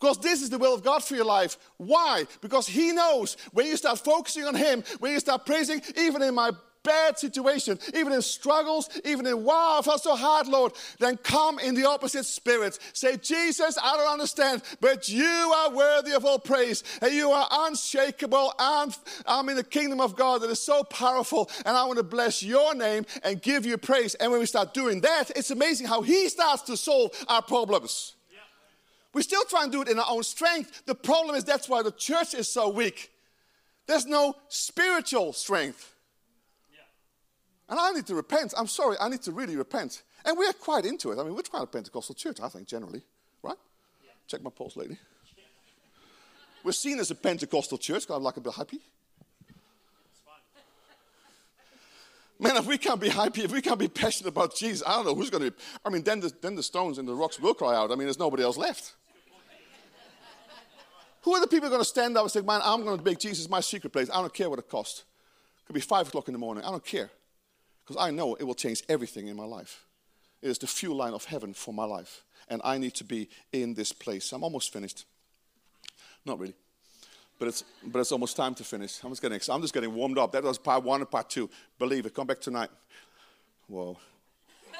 because 0.00 0.18
this 0.18 0.42
is 0.42 0.48
the 0.48 0.58
will 0.58 0.72
of 0.72 0.82
God 0.82 1.04
for 1.04 1.14
your 1.14 1.24
life. 1.24 1.58
Why? 1.76 2.24
Because 2.40 2.66
He 2.66 2.92
knows 2.92 3.36
when 3.52 3.66
you 3.66 3.76
start 3.76 3.98
focusing 3.98 4.44
on 4.44 4.54
Him, 4.54 4.84
when 5.00 5.12
you 5.12 5.20
start 5.20 5.44
praising, 5.44 5.82
even 5.96 6.22
in 6.22 6.34
my 6.34 6.52
bad 6.82 7.18
situation, 7.18 7.78
even 7.94 8.12
in 8.12 8.22
struggles, 8.22 8.88
even 9.04 9.26
in 9.26 9.44
wow, 9.44 9.78
I 9.78 9.82
felt 9.82 10.02
so 10.02 10.16
hard, 10.16 10.48
Lord, 10.48 10.72
then 10.98 11.16
come 11.18 11.58
in 11.58 11.74
the 11.74 11.86
opposite 11.86 12.24
spirit. 12.24 12.78
Say, 12.92 13.16
Jesus, 13.16 13.78
I 13.82 13.96
don't 13.96 14.12
understand, 14.12 14.62
but 14.80 15.08
you 15.08 15.24
are 15.24 15.70
worthy 15.70 16.12
of 16.12 16.24
all 16.24 16.38
praise, 16.38 16.84
and 17.02 17.12
you 17.12 17.30
are 17.30 17.48
unshakable, 17.50 18.54
and 18.58 18.96
I'm 19.26 19.48
in 19.48 19.56
the 19.56 19.64
kingdom 19.64 20.00
of 20.00 20.16
God 20.16 20.42
that 20.42 20.50
is 20.50 20.62
so 20.62 20.82
powerful, 20.84 21.50
and 21.64 21.76
I 21.76 21.84
want 21.84 21.98
to 21.98 22.02
bless 22.02 22.42
your 22.42 22.74
name 22.74 23.06
and 23.22 23.40
give 23.42 23.66
you 23.66 23.76
praise. 23.78 24.14
And 24.14 24.30
when 24.30 24.40
we 24.40 24.46
start 24.46 24.74
doing 24.74 25.00
that, 25.02 25.30
it's 25.36 25.50
amazing 25.50 25.86
how 25.86 26.02
He 26.02 26.28
starts 26.28 26.62
to 26.62 26.76
solve 26.76 27.12
our 27.28 27.42
problems. 27.42 28.14
We 29.14 29.22
still 29.22 29.44
try 29.44 29.62
and 29.62 29.72
do 29.72 29.82
it 29.82 29.88
in 29.88 29.98
our 29.98 30.06
own 30.08 30.22
strength. 30.22 30.82
The 30.86 30.94
problem 30.94 31.34
is 31.34 31.44
that's 31.44 31.68
why 31.68 31.82
the 31.82 31.90
church 31.90 32.34
is 32.34 32.46
so 32.46 32.68
weak. 32.68 33.10
There's 33.86 34.06
no 34.06 34.34
spiritual 34.48 35.32
strength. 35.32 35.94
And 37.68 37.78
I 37.78 37.92
need 37.92 38.06
to 38.06 38.14
repent. 38.14 38.54
I'm 38.56 38.66
sorry, 38.66 38.96
I 38.98 39.08
need 39.08 39.22
to 39.22 39.32
really 39.32 39.56
repent. 39.56 40.02
And 40.24 40.38
we're 40.38 40.52
quite 40.54 40.86
into 40.86 41.12
it. 41.12 41.18
I 41.18 41.22
mean, 41.22 41.34
we're 41.34 41.42
quite 41.42 41.64
a 41.64 41.66
Pentecostal 41.66 42.14
church, 42.14 42.40
I 42.42 42.48
think, 42.48 42.66
generally, 42.66 43.02
right? 43.42 43.56
Yeah. 44.04 44.10
Check 44.26 44.42
my 44.42 44.50
pulse 44.50 44.76
lately. 44.76 44.98
Yeah. 45.36 45.44
We're 46.64 46.72
seen 46.72 46.98
as 46.98 47.10
a 47.10 47.14
Pentecostal 47.14 47.76
church, 47.76 48.02
because 48.02 48.16
I'm 48.16 48.22
like 48.22 48.38
a 48.38 48.40
bit 48.40 48.54
happy. 48.54 48.80
Man, 52.40 52.56
if 52.56 52.66
we 52.66 52.78
can't 52.78 53.00
be 53.00 53.08
happy, 53.08 53.42
if 53.42 53.52
we 53.52 53.60
can't 53.60 53.80
be 53.80 53.88
passionate 53.88 54.28
about 54.28 54.54
Jesus, 54.54 54.86
I 54.86 54.92
don't 54.92 55.06
know 55.06 55.14
who's 55.14 55.28
going 55.28 55.42
to 55.42 55.50
be. 55.50 55.56
I 55.84 55.90
mean, 55.90 56.04
then 56.04 56.20
the, 56.20 56.32
then 56.40 56.54
the 56.54 56.62
stones 56.62 56.98
and 56.98 57.06
the 57.06 57.14
rocks 57.14 57.40
will 57.40 57.52
cry 57.52 57.74
out. 57.74 57.90
I 57.90 57.96
mean, 57.96 58.06
there's 58.06 58.18
nobody 58.18 58.44
else 58.44 58.56
left. 58.56 58.94
Who 61.22 61.34
are 61.34 61.40
the 61.40 61.48
people 61.48 61.68
going 61.68 61.80
to 61.80 61.88
stand 61.88 62.16
up 62.16 62.22
and 62.22 62.30
say, 62.30 62.40
Man, 62.40 62.60
I'm 62.62 62.84
going 62.84 62.96
to 62.96 63.04
make 63.04 63.18
Jesus 63.18 63.50
my 63.50 63.60
secret 63.60 63.90
place? 63.92 64.08
I 64.08 64.20
don't 64.20 64.32
care 64.32 64.48
what 64.48 64.60
it 64.60 64.68
costs. 64.68 65.00
It 65.00 65.66
could 65.66 65.74
be 65.74 65.80
five 65.80 66.06
o'clock 66.06 66.28
in 66.28 66.32
the 66.32 66.38
morning. 66.38 66.64
I 66.64 66.70
don't 66.70 66.84
care 66.84 67.10
because 67.88 68.04
I 68.06 68.10
know 68.10 68.34
it 68.34 68.44
will 68.44 68.54
change 68.54 68.82
everything 68.90 69.28
in 69.28 69.36
my 69.36 69.46
life. 69.46 69.86
It 70.42 70.50
is 70.50 70.58
the 70.58 70.66
fuel 70.66 70.94
line 70.94 71.14
of 71.14 71.24
heaven 71.24 71.54
for 71.54 71.72
my 71.72 71.86
life, 71.86 72.22
and 72.50 72.60
I 72.62 72.76
need 72.76 72.92
to 72.96 73.04
be 73.04 73.30
in 73.50 73.72
this 73.72 73.94
place. 73.94 74.30
I'm 74.32 74.44
almost 74.44 74.70
finished. 74.70 75.06
Not 76.26 76.38
really. 76.38 76.52
But 77.38 77.48
it's, 77.48 77.64
but 77.82 78.00
it's 78.00 78.12
almost 78.12 78.36
time 78.36 78.54
to 78.56 78.64
finish. 78.64 79.02
I'm 79.02 79.08
just, 79.10 79.22
getting, 79.22 79.40
I'm 79.50 79.62
just 79.62 79.72
getting 79.72 79.94
warmed 79.94 80.18
up. 80.18 80.32
That 80.32 80.44
was 80.44 80.58
part 80.58 80.84
one 80.84 81.00
and 81.00 81.10
part 81.10 81.30
two. 81.30 81.48
Believe 81.78 82.04
it. 82.04 82.12
Come 82.12 82.26
back 82.26 82.42
tonight. 82.42 82.68
Whoa. 83.68 83.96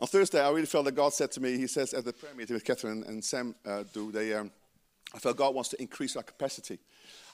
On 0.00 0.06
Thursday, 0.06 0.40
I 0.40 0.50
really 0.50 0.66
felt 0.66 0.84
that 0.84 0.94
God 0.94 1.12
said 1.12 1.32
to 1.32 1.40
me, 1.40 1.56
He 1.56 1.66
says 1.66 1.92
at 1.92 2.04
the 2.04 2.12
prayer 2.12 2.34
meeting 2.36 2.54
with 2.54 2.64
Catherine 2.64 3.02
and 3.08 3.24
Sam 3.24 3.56
uh, 3.66 3.82
do, 3.92 4.12
they, 4.12 4.32
um, 4.34 4.52
I 5.12 5.18
felt 5.18 5.36
God 5.36 5.56
wants 5.56 5.70
to 5.70 5.82
increase 5.82 6.14
our 6.14 6.22
capacity 6.22 6.78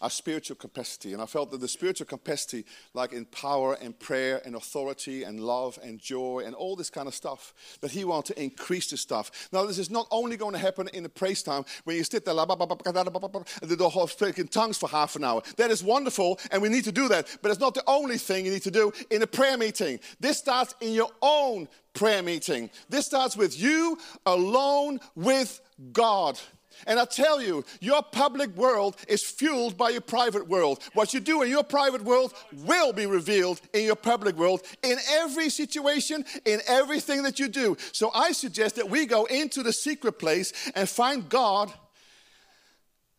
our 0.05 0.11
spiritual 0.11 0.55
capacity. 0.57 1.15
And 1.15 1.23
I 1.23 1.25
felt 1.25 1.51
that 1.51 1.63
the 1.63 1.67
spiritual 1.67 2.07
capacity, 2.07 2.67
like 2.93 3.15
in 3.15 3.25
power 3.25 3.79
and 3.81 3.99
prayer 3.99 4.43
and 4.45 4.55
authority 4.55 5.23
and 5.23 5.41
love 5.41 5.79
and 5.83 5.99
joy 5.99 6.43
and 6.45 6.55
all 6.55 6.77
this 6.77 6.91
kind 6.91 7.09
of 7.09 7.15
stuff, 7.15 7.55
that 7.81 7.91
He 7.91 8.05
wanted 8.05 8.35
to 8.35 8.43
increase 8.43 8.91
this 8.91 9.01
stuff. 9.01 9.49
Now, 9.51 9.65
this 9.65 9.79
is 9.79 9.89
not 9.89 10.07
only 10.11 10.37
going 10.37 10.53
to 10.53 10.59
happen 10.59 10.89
in 10.93 11.05
the 11.05 11.09
praise 11.09 11.43
time 11.43 11.65
when 11.85 11.97
you 11.97 12.05
sit 12.05 12.27
there 12.27 12.35
and 12.35 12.51
the 12.51 13.89
whole 13.89 14.07
speaking 14.07 14.47
tongues 14.47 14.77
for 14.77 14.91
half 14.91 15.17
an 15.17 15.25
hour. 15.25 15.41
That 15.57 15.71
is 15.71 15.83
wonderful, 15.83 16.39
and 16.51 16.61
we 16.61 16.69
need 16.69 16.85
to 16.85 16.93
do 16.93 17.09
that. 17.09 17.39
But 17.41 17.51
it's 17.51 17.61
not 17.61 17.73
the 17.73 17.85
only 17.87 18.19
thing 18.19 18.45
you 18.45 18.53
need 18.53 18.63
to 18.65 18.71
do 18.71 18.93
in 19.11 19.23
a 19.23 19.27
prayer 19.27 19.57
meeting. 19.57 20.01
This 20.21 20.37
starts 20.37 20.75
in 20.83 20.93
your 20.93 21.11
own 21.23 21.67
prayer 21.95 22.23
meeting. 22.23 22.69
This 22.91 23.07
starts 23.07 23.39
with 23.39 23.59
you 23.59 23.99
alone 24.27 25.01
with 25.15 25.63
God. 25.93 26.39
And 26.87 26.99
I 26.99 27.05
tell 27.05 27.43
you, 27.43 27.65
your 27.81 28.03
public 28.03 28.55
world 28.57 28.97
is 29.09 29.23
fueled 29.23 29.77
by 29.77 29.91
your 29.91 30.01
private 30.01 30.49
world. 30.49 30.83
What 30.95 31.15
you 31.15 31.21
do 31.21 31.43
in 31.43 31.51
your 31.51 31.65
private 31.65 32.03
world 32.03 32.35
will 32.53 32.93
be 32.93 33.07
revealed 33.07 33.61
in 33.73 33.85
your 33.85 33.97
public 33.97 34.37
world 34.37 34.63
in 34.83 34.99
every 35.11 35.51
situation, 35.51 36.25
in 36.45 36.61
everything 36.67 37.23
that 37.23 37.39
you 37.39 37.49
do. 37.49 37.77
So 37.93 38.11
I 38.15 38.33
suggest 38.33 38.77
that 38.77 38.91
we 38.91 39.07
go 39.07 39.25
into 39.25 39.63
the 39.63 39.73
secret 39.73 40.19
place 40.19 40.53
and 40.75 40.89
find 40.89 41.29
God 41.29 41.73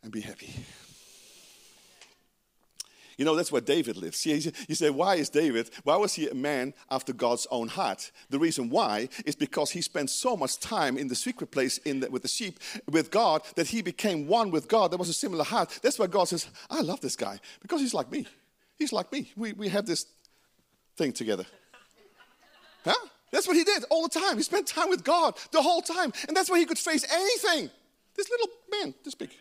and 0.04 0.12
be 0.12 0.22
happy. 0.22 0.54
You 3.18 3.26
know, 3.26 3.36
that's 3.36 3.52
where 3.52 3.62
David 3.62 3.98
lives. 3.98 4.26
You 4.26 4.76
say, 4.76 4.90
why 4.90 5.16
is 5.16 5.30
David, 5.30 5.70
why 5.84 5.96
was 5.96 6.14
he 6.14 6.28
a 6.28 6.34
man 6.34 6.74
after 6.90 7.14
God's 7.14 7.48
own 7.50 7.68
heart? 7.68 8.12
The 8.30 8.40
reason 8.40 8.70
why 8.70 9.10
is 9.26 9.36
because 9.36 9.72
he 9.72 9.82
spent 9.82 10.10
so 10.10 10.36
much 10.36 10.60
time 10.60 10.98
in 10.98 11.08
the 11.08 11.16
secret 11.16 11.52
place 11.52 11.80
the, 11.80 12.10
with 12.10 12.24
the 12.24 12.28
sheep, 12.28 12.60
with 12.90 13.12
God, 13.12 13.42
that 13.56 13.68
he 13.68 13.82
became 13.82 14.28
one 14.28 14.52
with 14.52 14.68
God. 14.68 14.92
There 14.92 14.98
was 14.98 15.10
a 15.10 15.14
similar 15.14 15.44
heart. 15.44 15.80
That's 15.82 16.00
why 16.00 16.08
God 16.08 16.26
says, 16.26 16.48
I 16.70 16.82
love 16.82 17.02
this 17.02 17.16
guy 17.16 17.40
because 17.62 17.82
he's 17.82 17.94
like 17.94 18.12
me. 18.12 18.28
He's 18.78 18.92
like 18.92 19.12
me. 19.12 19.32
We, 19.36 19.54
we 19.54 19.70
have 19.70 19.86
this 19.86 20.06
thing 20.98 21.14
together. 21.14 21.46
Huh? 22.88 22.94
That's 23.32 23.48
what 23.48 23.58
he 23.58 23.64
did 23.64 23.84
all 23.90 24.04
the 24.04 24.20
time. 24.20 24.38
He 24.38 24.44
spent 24.44 24.68
time 24.68 24.90
with 24.90 25.04
God 25.04 25.36
the 25.52 25.60
whole 25.60 25.82
time. 25.82 26.14
And 26.28 26.38
that's 26.38 26.52
why 26.52 26.60
he 26.60 26.66
could 26.66 26.78
face 26.78 27.04
anything. 27.12 27.72
This 28.16 28.30
little 28.30 28.48
man, 28.72 28.94
this 29.04 29.16
big 29.16 29.32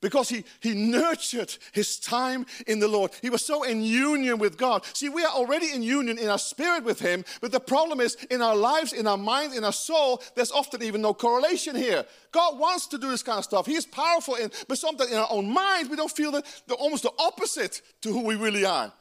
because 0.00 0.28
he, 0.28 0.44
he 0.60 0.74
nurtured 0.74 1.56
his 1.72 1.98
time 1.98 2.46
in 2.66 2.78
the 2.78 2.88
Lord. 2.88 3.12
He 3.20 3.30
was 3.30 3.44
so 3.44 3.64
in 3.64 3.82
union 3.82 4.38
with 4.38 4.56
God. 4.56 4.84
See, 4.92 5.08
we 5.08 5.24
are 5.24 5.32
already 5.32 5.72
in 5.72 5.82
union 5.82 6.18
in 6.18 6.28
our 6.28 6.38
spirit 6.38 6.84
with 6.84 7.00
him, 7.00 7.24
but 7.40 7.52
the 7.52 7.60
problem 7.60 8.00
is 8.00 8.16
in 8.30 8.40
our 8.40 8.54
lives, 8.54 8.92
in 8.92 9.06
our 9.06 9.16
mind, 9.16 9.54
in 9.54 9.64
our 9.64 9.72
soul, 9.72 10.22
there's 10.34 10.52
often 10.52 10.82
even 10.82 11.02
no 11.02 11.14
correlation 11.14 11.74
here. 11.74 12.04
God 12.30 12.58
wants 12.58 12.86
to 12.88 12.98
do 12.98 13.10
this 13.10 13.22
kind 13.22 13.38
of 13.38 13.44
stuff. 13.44 13.66
He 13.66 13.74
is 13.74 13.86
powerful, 13.86 14.36
in, 14.36 14.50
but 14.68 14.78
sometimes 14.78 15.10
in 15.10 15.18
our 15.18 15.28
own 15.30 15.50
mind, 15.50 15.90
we 15.90 15.96
don't 15.96 16.12
feel 16.12 16.30
that 16.32 16.44
the, 16.66 16.74
almost 16.74 17.02
the 17.02 17.12
opposite 17.18 17.82
to 18.02 18.12
who 18.12 18.20
we 18.24 18.36
really 18.36 18.64
are. 18.64 18.92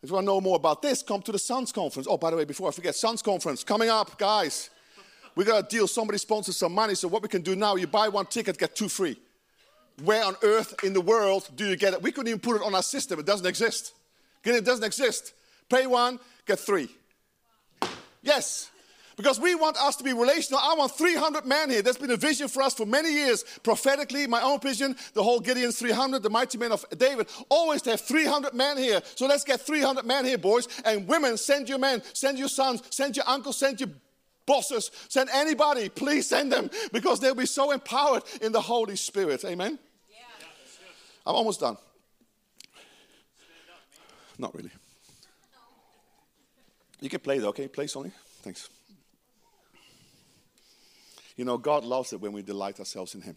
If 0.00 0.10
you 0.10 0.14
want 0.14 0.26
to 0.26 0.32
know 0.32 0.40
more 0.40 0.56
about 0.56 0.80
this, 0.80 1.02
come 1.02 1.22
to 1.22 1.32
the 1.32 1.40
Sons 1.40 1.72
Conference. 1.72 2.06
Oh, 2.08 2.16
by 2.16 2.30
the 2.30 2.36
way, 2.36 2.44
before 2.44 2.68
I 2.68 2.70
forget, 2.70 2.94
Sons 2.94 3.20
Conference 3.20 3.64
coming 3.64 3.88
up, 3.88 4.16
guys. 4.16 4.70
We 5.34 5.44
got 5.44 5.64
a 5.64 5.68
deal. 5.68 5.88
Somebody 5.88 6.18
sponsors 6.18 6.56
some 6.56 6.72
money, 6.72 6.94
so 6.94 7.08
what 7.08 7.22
we 7.22 7.28
can 7.28 7.42
do 7.42 7.56
now, 7.56 7.74
you 7.74 7.88
buy 7.88 8.08
one 8.08 8.26
ticket, 8.26 8.58
get 8.58 8.76
two 8.76 8.88
free. 8.88 9.16
Where 10.04 10.24
on 10.24 10.36
earth 10.42 10.74
in 10.84 10.92
the 10.92 11.00
world 11.00 11.48
do 11.56 11.66
you 11.66 11.76
get 11.76 11.94
it? 11.94 12.02
We 12.02 12.12
couldn't 12.12 12.28
even 12.28 12.40
put 12.40 12.56
it 12.56 12.62
on 12.62 12.74
our 12.74 12.82
system. 12.82 13.18
It 13.18 13.26
doesn't 13.26 13.46
exist. 13.46 13.94
It 14.44 14.64
doesn't 14.64 14.84
exist. 14.84 15.34
Pay 15.68 15.86
one, 15.86 16.18
get 16.46 16.58
three. 16.58 16.88
Yes. 18.22 18.70
Because 19.16 19.40
we 19.40 19.56
want 19.56 19.76
us 19.76 19.96
to 19.96 20.04
be 20.04 20.12
relational. 20.12 20.60
I 20.62 20.76
want 20.78 20.92
300 20.92 21.44
men 21.44 21.70
here. 21.70 21.82
That's 21.82 21.98
been 21.98 22.12
a 22.12 22.16
vision 22.16 22.46
for 22.46 22.62
us 22.62 22.74
for 22.74 22.86
many 22.86 23.12
years. 23.12 23.44
Prophetically, 23.64 24.28
my 24.28 24.40
own 24.42 24.60
vision, 24.60 24.94
the 25.12 25.24
whole 25.24 25.40
Gideon's 25.40 25.76
300, 25.76 26.22
the 26.22 26.30
mighty 26.30 26.56
men 26.56 26.70
of 26.70 26.86
David, 26.96 27.26
always 27.48 27.82
to 27.82 27.90
have 27.90 28.00
300 28.00 28.54
men 28.54 28.78
here. 28.78 29.02
So 29.16 29.26
let's 29.26 29.42
get 29.42 29.60
300 29.60 30.06
men 30.06 30.24
here, 30.24 30.38
boys. 30.38 30.68
And 30.84 31.08
women, 31.08 31.36
send 31.36 31.68
your 31.68 31.78
men, 31.78 32.00
send 32.12 32.38
your 32.38 32.48
sons, 32.48 32.80
send 32.90 33.16
your 33.16 33.28
uncles, 33.28 33.56
send 33.56 33.80
your 33.80 33.90
bosses, 34.46 34.92
send 35.08 35.28
anybody. 35.30 35.88
Please 35.88 36.28
send 36.28 36.52
them 36.52 36.70
because 36.92 37.18
they'll 37.18 37.34
be 37.34 37.44
so 37.44 37.72
empowered 37.72 38.22
in 38.40 38.52
the 38.52 38.60
Holy 38.60 38.94
Spirit. 38.94 39.44
Amen? 39.44 39.80
I'm 41.28 41.34
almost 41.34 41.60
done. 41.60 41.76
Not 44.38 44.54
really. 44.54 44.70
You 47.00 47.10
can 47.10 47.20
play 47.20 47.38
though, 47.38 47.48
okay? 47.48 47.68
Play, 47.68 47.86
Sonny. 47.86 48.12
Thanks. 48.42 48.70
You 51.36 51.44
know, 51.44 51.58
God 51.58 51.84
loves 51.84 52.14
it 52.14 52.20
when 52.20 52.32
we 52.32 52.40
delight 52.40 52.78
ourselves 52.78 53.14
in 53.14 53.20
Him. 53.20 53.36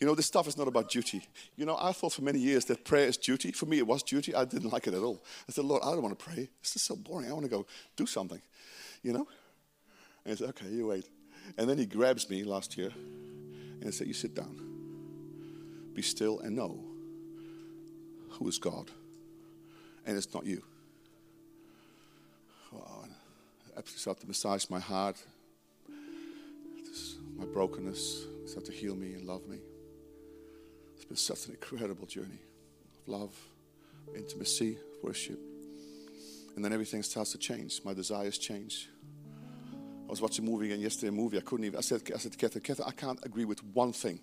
You 0.00 0.06
know, 0.08 0.16
this 0.16 0.26
stuff 0.26 0.48
is 0.48 0.58
not 0.58 0.66
about 0.66 0.90
duty. 0.90 1.24
You 1.56 1.66
know, 1.66 1.76
I 1.80 1.92
thought 1.92 2.14
for 2.14 2.22
many 2.22 2.40
years 2.40 2.64
that 2.66 2.84
prayer 2.84 3.06
is 3.06 3.16
duty. 3.16 3.52
For 3.52 3.66
me, 3.66 3.78
it 3.78 3.86
was 3.86 4.02
duty. 4.02 4.34
I 4.34 4.44
didn't 4.44 4.72
like 4.72 4.88
it 4.88 4.94
at 4.94 5.02
all. 5.02 5.22
I 5.48 5.52
said, 5.52 5.64
Lord, 5.64 5.82
I 5.84 5.92
don't 5.92 6.02
want 6.02 6.18
to 6.18 6.24
pray. 6.24 6.48
This 6.62 6.76
is 6.76 6.82
so 6.82 6.96
boring. 6.96 7.28
I 7.30 7.32
want 7.32 7.44
to 7.44 7.50
go 7.50 7.64
do 7.96 8.06
something, 8.06 8.40
you 9.02 9.12
know? 9.12 9.26
And 10.24 10.32
he 10.32 10.36
said, 10.36 10.50
okay, 10.50 10.68
you 10.68 10.88
wait. 10.88 11.08
And 11.56 11.68
then 11.68 11.78
he 11.78 11.86
grabs 11.86 12.28
me 12.28 12.44
last 12.44 12.76
year 12.76 12.90
and 13.82 13.94
said, 13.94 14.08
you 14.08 14.14
sit 14.14 14.34
down. 14.34 14.67
Be 15.98 16.02
still 16.02 16.38
and 16.38 16.54
know 16.54 16.78
who 18.30 18.46
is 18.46 18.56
God. 18.56 18.88
And 20.06 20.16
it's 20.16 20.32
not 20.32 20.46
you. 20.46 20.62
Wow. 22.70 23.06
I 23.76 23.80
started 23.84 24.20
to 24.20 24.28
massage 24.28 24.70
my 24.70 24.78
heart, 24.78 25.16
my 27.36 27.46
brokenness, 27.46 28.26
start 28.46 28.64
to 28.66 28.72
heal 28.72 28.94
me 28.94 29.14
and 29.14 29.26
love 29.26 29.48
me. 29.48 29.58
It's 30.94 31.04
been 31.04 31.16
such 31.16 31.46
an 31.46 31.54
incredible 31.54 32.06
journey 32.06 32.42
of 33.02 33.08
love, 33.08 33.36
intimacy, 34.14 34.78
worship. 35.02 35.40
And 36.54 36.64
then 36.64 36.72
everything 36.72 37.02
starts 37.02 37.32
to 37.32 37.38
change. 37.38 37.80
My 37.84 37.92
desires 37.92 38.38
change. 38.38 38.88
I 40.06 40.10
was 40.10 40.22
watching 40.22 40.46
a 40.46 40.48
movie 40.48 40.72
and 40.72 40.80
yesterday, 40.80 41.08
a 41.08 41.10
movie. 41.10 41.38
I 41.38 41.40
couldn't 41.40 41.66
even, 41.66 41.76
I 41.76 41.82
said, 41.82 42.02
I 42.14 42.18
said 42.18 42.30
to 42.30 42.38
Catherine, 42.38 42.62
Catherine, 42.62 42.88
I 42.88 42.92
can't 42.92 43.18
agree 43.26 43.44
with 43.44 43.64
one 43.74 43.92
thing 43.92 44.20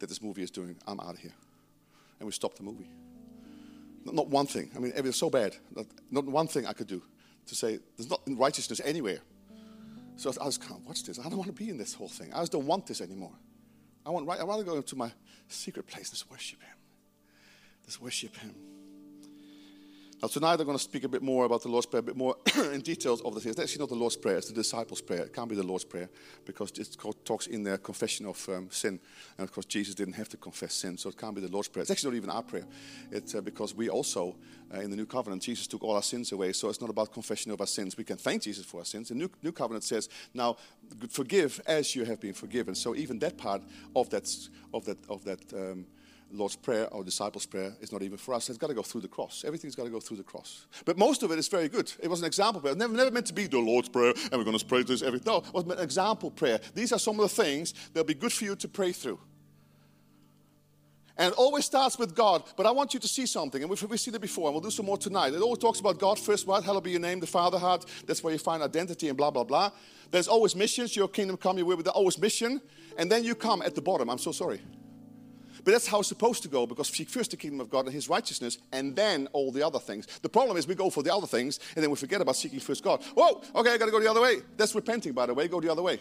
that 0.00 0.08
this 0.08 0.20
movie 0.20 0.42
is 0.42 0.50
doing. 0.50 0.76
I'm 0.86 1.00
out 1.00 1.14
of 1.14 1.18
here. 1.18 1.34
And 2.18 2.26
we 2.26 2.32
stopped 2.32 2.56
the 2.56 2.62
movie. 2.62 2.90
Not, 4.04 4.28
one 4.28 4.46
thing. 4.46 4.70
I 4.74 4.78
mean, 4.78 4.92
it 4.96 5.04
was 5.04 5.16
so 5.16 5.30
bad. 5.30 5.56
Not, 5.74 5.86
not 6.10 6.24
one 6.24 6.48
thing 6.48 6.66
I 6.66 6.72
could 6.72 6.86
do 6.86 7.02
to 7.46 7.54
say, 7.54 7.78
there's 7.96 8.10
not 8.10 8.20
righteousness 8.26 8.80
anywhere. 8.84 9.18
So 10.16 10.32
I 10.40 10.44
was 10.44 10.58
can't 10.58 10.84
watch 10.86 11.04
this. 11.04 11.18
I 11.18 11.24
don't 11.24 11.36
want 11.36 11.46
to 11.46 11.52
be 11.52 11.70
in 11.70 11.78
this 11.78 11.94
whole 11.94 12.08
thing. 12.08 12.32
I 12.34 12.40
just 12.40 12.52
don't 12.52 12.66
want 12.66 12.86
this 12.86 13.00
anymore. 13.00 13.32
I 14.04 14.10
want, 14.10 14.28
I 14.28 14.44
want 14.44 14.60
to 14.60 14.66
go 14.66 14.76
into 14.76 14.96
my 14.96 15.10
secret 15.48 15.86
place. 15.86 16.10
Let's 16.10 16.28
worship 16.30 16.60
Him. 16.62 16.76
Let's 17.84 18.00
worship 18.00 18.36
Him. 18.36 18.54
Now, 20.22 20.28
tonight 20.28 20.60
I'm 20.60 20.66
going 20.66 20.76
to 20.76 20.82
speak 20.82 21.04
a 21.04 21.08
bit 21.08 21.22
more 21.22 21.46
about 21.46 21.62
the 21.62 21.70
Lord's 21.70 21.86
Prayer, 21.86 22.00
a 22.00 22.02
bit 22.02 22.16
more 22.16 22.36
in 22.74 22.82
details 22.82 23.22
of 23.22 23.34
the 23.34 23.40
things. 23.40 23.54
It's 23.54 23.62
actually 23.62 23.80
not 23.80 23.88
the 23.88 23.94
Lord's 23.94 24.18
Prayer, 24.18 24.36
it's 24.36 24.48
the 24.48 24.54
disciples' 24.54 25.00
prayer. 25.00 25.22
It 25.22 25.32
can't 25.32 25.48
be 25.48 25.56
the 25.56 25.62
Lord's 25.62 25.84
Prayer 25.84 26.10
because 26.44 26.70
it 26.72 26.94
talks 27.24 27.46
in 27.46 27.62
their 27.62 27.78
confession 27.78 28.26
of 28.26 28.46
um, 28.50 28.68
sin. 28.70 29.00
And 29.38 29.48
of 29.48 29.52
course, 29.54 29.64
Jesus 29.64 29.94
didn't 29.94 30.12
have 30.14 30.28
to 30.28 30.36
confess 30.36 30.74
sin, 30.74 30.98
so 30.98 31.08
it 31.08 31.16
can't 31.16 31.34
be 31.34 31.40
the 31.40 31.50
Lord's 31.50 31.68
Prayer. 31.68 31.80
It's 31.80 31.90
actually 31.90 32.10
not 32.10 32.16
even 32.18 32.30
our 32.30 32.42
prayer. 32.42 32.66
It's 33.10 33.34
uh, 33.34 33.40
because 33.40 33.74
we 33.74 33.88
also, 33.88 34.36
uh, 34.74 34.80
in 34.80 34.90
the 34.90 34.96
New 34.96 35.06
Covenant, 35.06 35.40
Jesus 35.40 35.66
took 35.66 35.82
all 35.82 35.94
our 35.94 36.02
sins 36.02 36.32
away, 36.32 36.52
so 36.52 36.68
it's 36.68 36.82
not 36.82 36.90
about 36.90 37.14
confession 37.14 37.50
of 37.50 37.62
our 37.62 37.66
sins. 37.66 37.96
We 37.96 38.04
can 38.04 38.18
thank 38.18 38.42
Jesus 38.42 38.66
for 38.66 38.80
our 38.80 38.84
sins. 38.84 39.08
The 39.08 39.14
New, 39.14 39.30
New 39.42 39.52
Covenant 39.52 39.84
says, 39.84 40.10
now 40.34 40.58
forgive 41.08 41.62
as 41.66 41.96
you 41.96 42.04
have 42.04 42.20
been 42.20 42.34
forgiven. 42.34 42.74
So 42.74 42.94
even 42.94 43.18
that 43.20 43.38
part 43.38 43.62
of 43.96 44.10
that, 44.10 44.30
of 44.74 44.84
that, 44.84 44.98
of 45.08 45.24
that, 45.24 45.40
um, 45.54 45.86
Lord's 46.32 46.56
Prayer 46.56 46.86
or 46.88 47.02
disciples' 47.02 47.46
prayer 47.46 47.74
is 47.80 47.92
not 47.92 48.02
even 48.02 48.18
for 48.18 48.34
us. 48.34 48.48
It's 48.48 48.58
got 48.58 48.68
to 48.68 48.74
go 48.74 48.82
through 48.82 49.00
the 49.00 49.08
cross. 49.08 49.44
Everything's 49.46 49.74
got 49.74 49.84
to 49.84 49.90
go 49.90 50.00
through 50.00 50.18
the 50.18 50.22
cross. 50.22 50.66
But 50.84 50.96
most 50.98 51.22
of 51.22 51.30
it 51.30 51.38
is 51.38 51.48
very 51.48 51.68
good. 51.68 51.92
It 52.02 52.08
was 52.08 52.20
an 52.20 52.26
example 52.26 52.60
prayer. 52.60 52.74
Never, 52.74 52.94
never 52.94 53.10
meant 53.10 53.26
to 53.26 53.34
be 53.34 53.46
the 53.46 53.58
Lord's 53.58 53.88
Prayer 53.88 54.12
and 54.16 54.32
we're 54.32 54.44
going 54.44 54.58
to 54.58 54.64
pray 54.64 54.82
this 54.82 55.02
every. 55.02 55.20
No, 55.26 55.38
it 55.38 55.52
was 55.52 55.64
an 55.64 55.78
example 55.78 56.30
prayer. 56.30 56.60
These 56.74 56.92
are 56.92 56.98
some 56.98 57.18
of 57.18 57.28
the 57.28 57.42
things 57.42 57.74
that'll 57.92 58.06
be 58.06 58.14
good 58.14 58.32
for 58.32 58.44
you 58.44 58.56
to 58.56 58.68
pray 58.68 58.92
through. 58.92 59.18
And 61.20 61.32
it 61.32 61.38
always 61.38 61.66
starts 61.66 61.98
with 61.98 62.14
God. 62.14 62.44
But 62.56 62.64
I 62.64 62.70
want 62.70 62.94
you 62.94 63.00
to 63.00 63.08
see 63.08 63.26
something. 63.26 63.60
And 63.60 63.68
we've, 63.68 63.82
we've 63.82 64.00
seen 64.00 64.14
it 64.14 64.22
before, 64.22 64.46
and 64.46 64.54
we'll 64.54 64.62
do 64.62 64.70
some 64.70 64.86
more 64.86 64.96
tonight. 64.96 65.34
It 65.34 65.42
always 65.42 65.58
talks 65.58 65.78
about 65.78 65.98
God 65.98 66.18
first, 66.18 66.46
what? 66.46 66.64
Hallowed 66.64 66.84
be 66.84 66.92
your 66.92 67.00
name, 67.00 67.20
the 67.20 67.26
Father 67.26 67.58
heart. 67.58 67.84
That's 68.06 68.24
where 68.24 68.32
you 68.32 68.38
find 68.38 68.62
identity 68.62 69.08
and 69.08 69.18
blah, 69.18 69.30
blah, 69.30 69.44
blah. 69.44 69.70
There's 70.10 70.28
always 70.28 70.56
missions. 70.56 70.96
Your 70.96 71.08
kingdom 71.08 71.36
come, 71.36 71.58
your 71.58 71.66
will, 71.66 71.76
but 71.76 71.84
there's 71.84 71.94
always 71.94 72.18
mission. 72.18 72.62
And 72.96 73.12
then 73.12 73.22
you 73.22 73.34
come 73.34 73.60
at 73.60 73.74
the 73.74 73.82
bottom. 73.82 74.08
I'm 74.08 74.16
so 74.16 74.32
sorry. 74.32 74.62
But 75.64 75.72
that's 75.72 75.86
how 75.86 76.00
it's 76.00 76.08
supposed 76.08 76.42
to 76.42 76.48
go 76.48 76.66
because 76.66 76.88
seek 76.88 77.08
first 77.08 77.30
the 77.30 77.36
kingdom 77.36 77.60
of 77.60 77.70
God 77.70 77.86
and 77.86 77.94
his 77.94 78.08
righteousness 78.08 78.58
and 78.72 78.94
then 78.94 79.28
all 79.32 79.52
the 79.52 79.66
other 79.66 79.78
things. 79.78 80.06
The 80.22 80.28
problem 80.28 80.56
is 80.56 80.66
we 80.66 80.74
go 80.74 80.90
for 80.90 81.02
the 81.02 81.14
other 81.14 81.26
things 81.26 81.60
and 81.74 81.82
then 81.82 81.90
we 81.90 81.96
forget 81.96 82.20
about 82.20 82.36
seeking 82.36 82.60
first 82.60 82.82
God. 82.82 83.02
Whoa, 83.14 83.42
okay, 83.54 83.72
I 83.72 83.78
got 83.78 83.86
to 83.86 83.90
go 83.90 84.00
the 84.00 84.10
other 84.10 84.20
way. 84.20 84.36
That's 84.56 84.74
repenting, 84.74 85.12
by 85.12 85.26
the 85.26 85.34
way. 85.34 85.48
Go 85.48 85.60
the 85.60 85.70
other 85.70 85.82
way. 85.82 86.00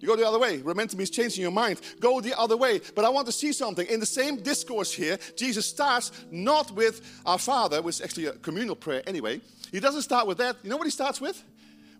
You 0.00 0.06
go 0.06 0.16
the 0.16 0.26
other 0.26 0.38
way. 0.38 0.58
Repenting 0.58 0.96
means 0.96 1.10
changing 1.10 1.42
your 1.42 1.50
mind. 1.50 1.80
Go 1.98 2.20
the 2.20 2.38
other 2.38 2.56
way. 2.56 2.80
But 2.94 3.04
I 3.04 3.08
want 3.08 3.26
to 3.26 3.32
see 3.32 3.52
something. 3.52 3.86
In 3.88 3.98
the 3.98 4.06
same 4.06 4.36
discourse 4.36 4.92
here, 4.92 5.18
Jesus 5.36 5.66
starts 5.66 6.12
not 6.30 6.70
with 6.70 7.20
our 7.26 7.38
Father, 7.38 7.82
which 7.82 7.96
is 7.96 8.02
actually 8.02 8.26
a 8.26 8.32
communal 8.32 8.76
prayer 8.76 9.02
anyway. 9.06 9.40
He 9.72 9.80
doesn't 9.80 10.02
start 10.02 10.26
with 10.26 10.38
that. 10.38 10.56
You 10.62 10.70
know 10.70 10.76
what 10.76 10.86
he 10.86 10.92
starts 10.92 11.20
with? 11.20 11.42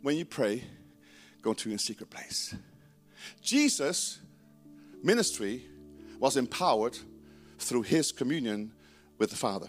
When 0.02 0.16
you 0.16 0.24
pray, 0.24 0.62
go 1.42 1.54
to 1.54 1.74
a 1.74 1.78
secret 1.78 2.08
place. 2.08 2.54
Jesus' 3.42 4.18
ministry 5.02 5.64
was 6.18 6.36
empowered 6.36 6.98
through 7.58 7.82
his 7.82 8.12
communion 8.12 8.72
with 9.18 9.30
the 9.30 9.36
Father. 9.36 9.68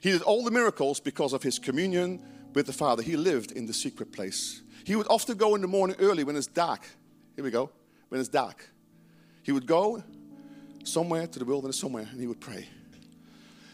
He 0.00 0.10
did 0.10 0.22
all 0.22 0.44
the 0.44 0.50
miracles 0.50 1.00
because 1.00 1.32
of 1.32 1.42
his 1.42 1.58
communion 1.58 2.22
with 2.54 2.66
the 2.66 2.72
Father. 2.72 3.02
He 3.02 3.16
lived 3.16 3.52
in 3.52 3.66
the 3.66 3.74
secret 3.74 4.12
place. 4.12 4.62
He 4.84 4.96
would 4.96 5.06
often 5.08 5.36
go 5.36 5.54
in 5.54 5.60
the 5.60 5.68
morning 5.68 5.96
early 5.98 6.24
when 6.24 6.36
it's 6.36 6.46
dark. 6.46 6.88
Here 7.36 7.44
we 7.44 7.50
go. 7.50 7.70
When 8.08 8.20
it's 8.20 8.30
dark. 8.30 8.68
He 9.42 9.52
would 9.52 9.66
go 9.66 10.02
somewhere 10.84 11.26
to 11.26 11.38
the 11.38 11.44
wilderness, 11.44 11.78
somewhere, 11.78 12.08
and 12.10 12.20
he 12.20 12.26
would 12.26 12.40
pray. 12.40 12.66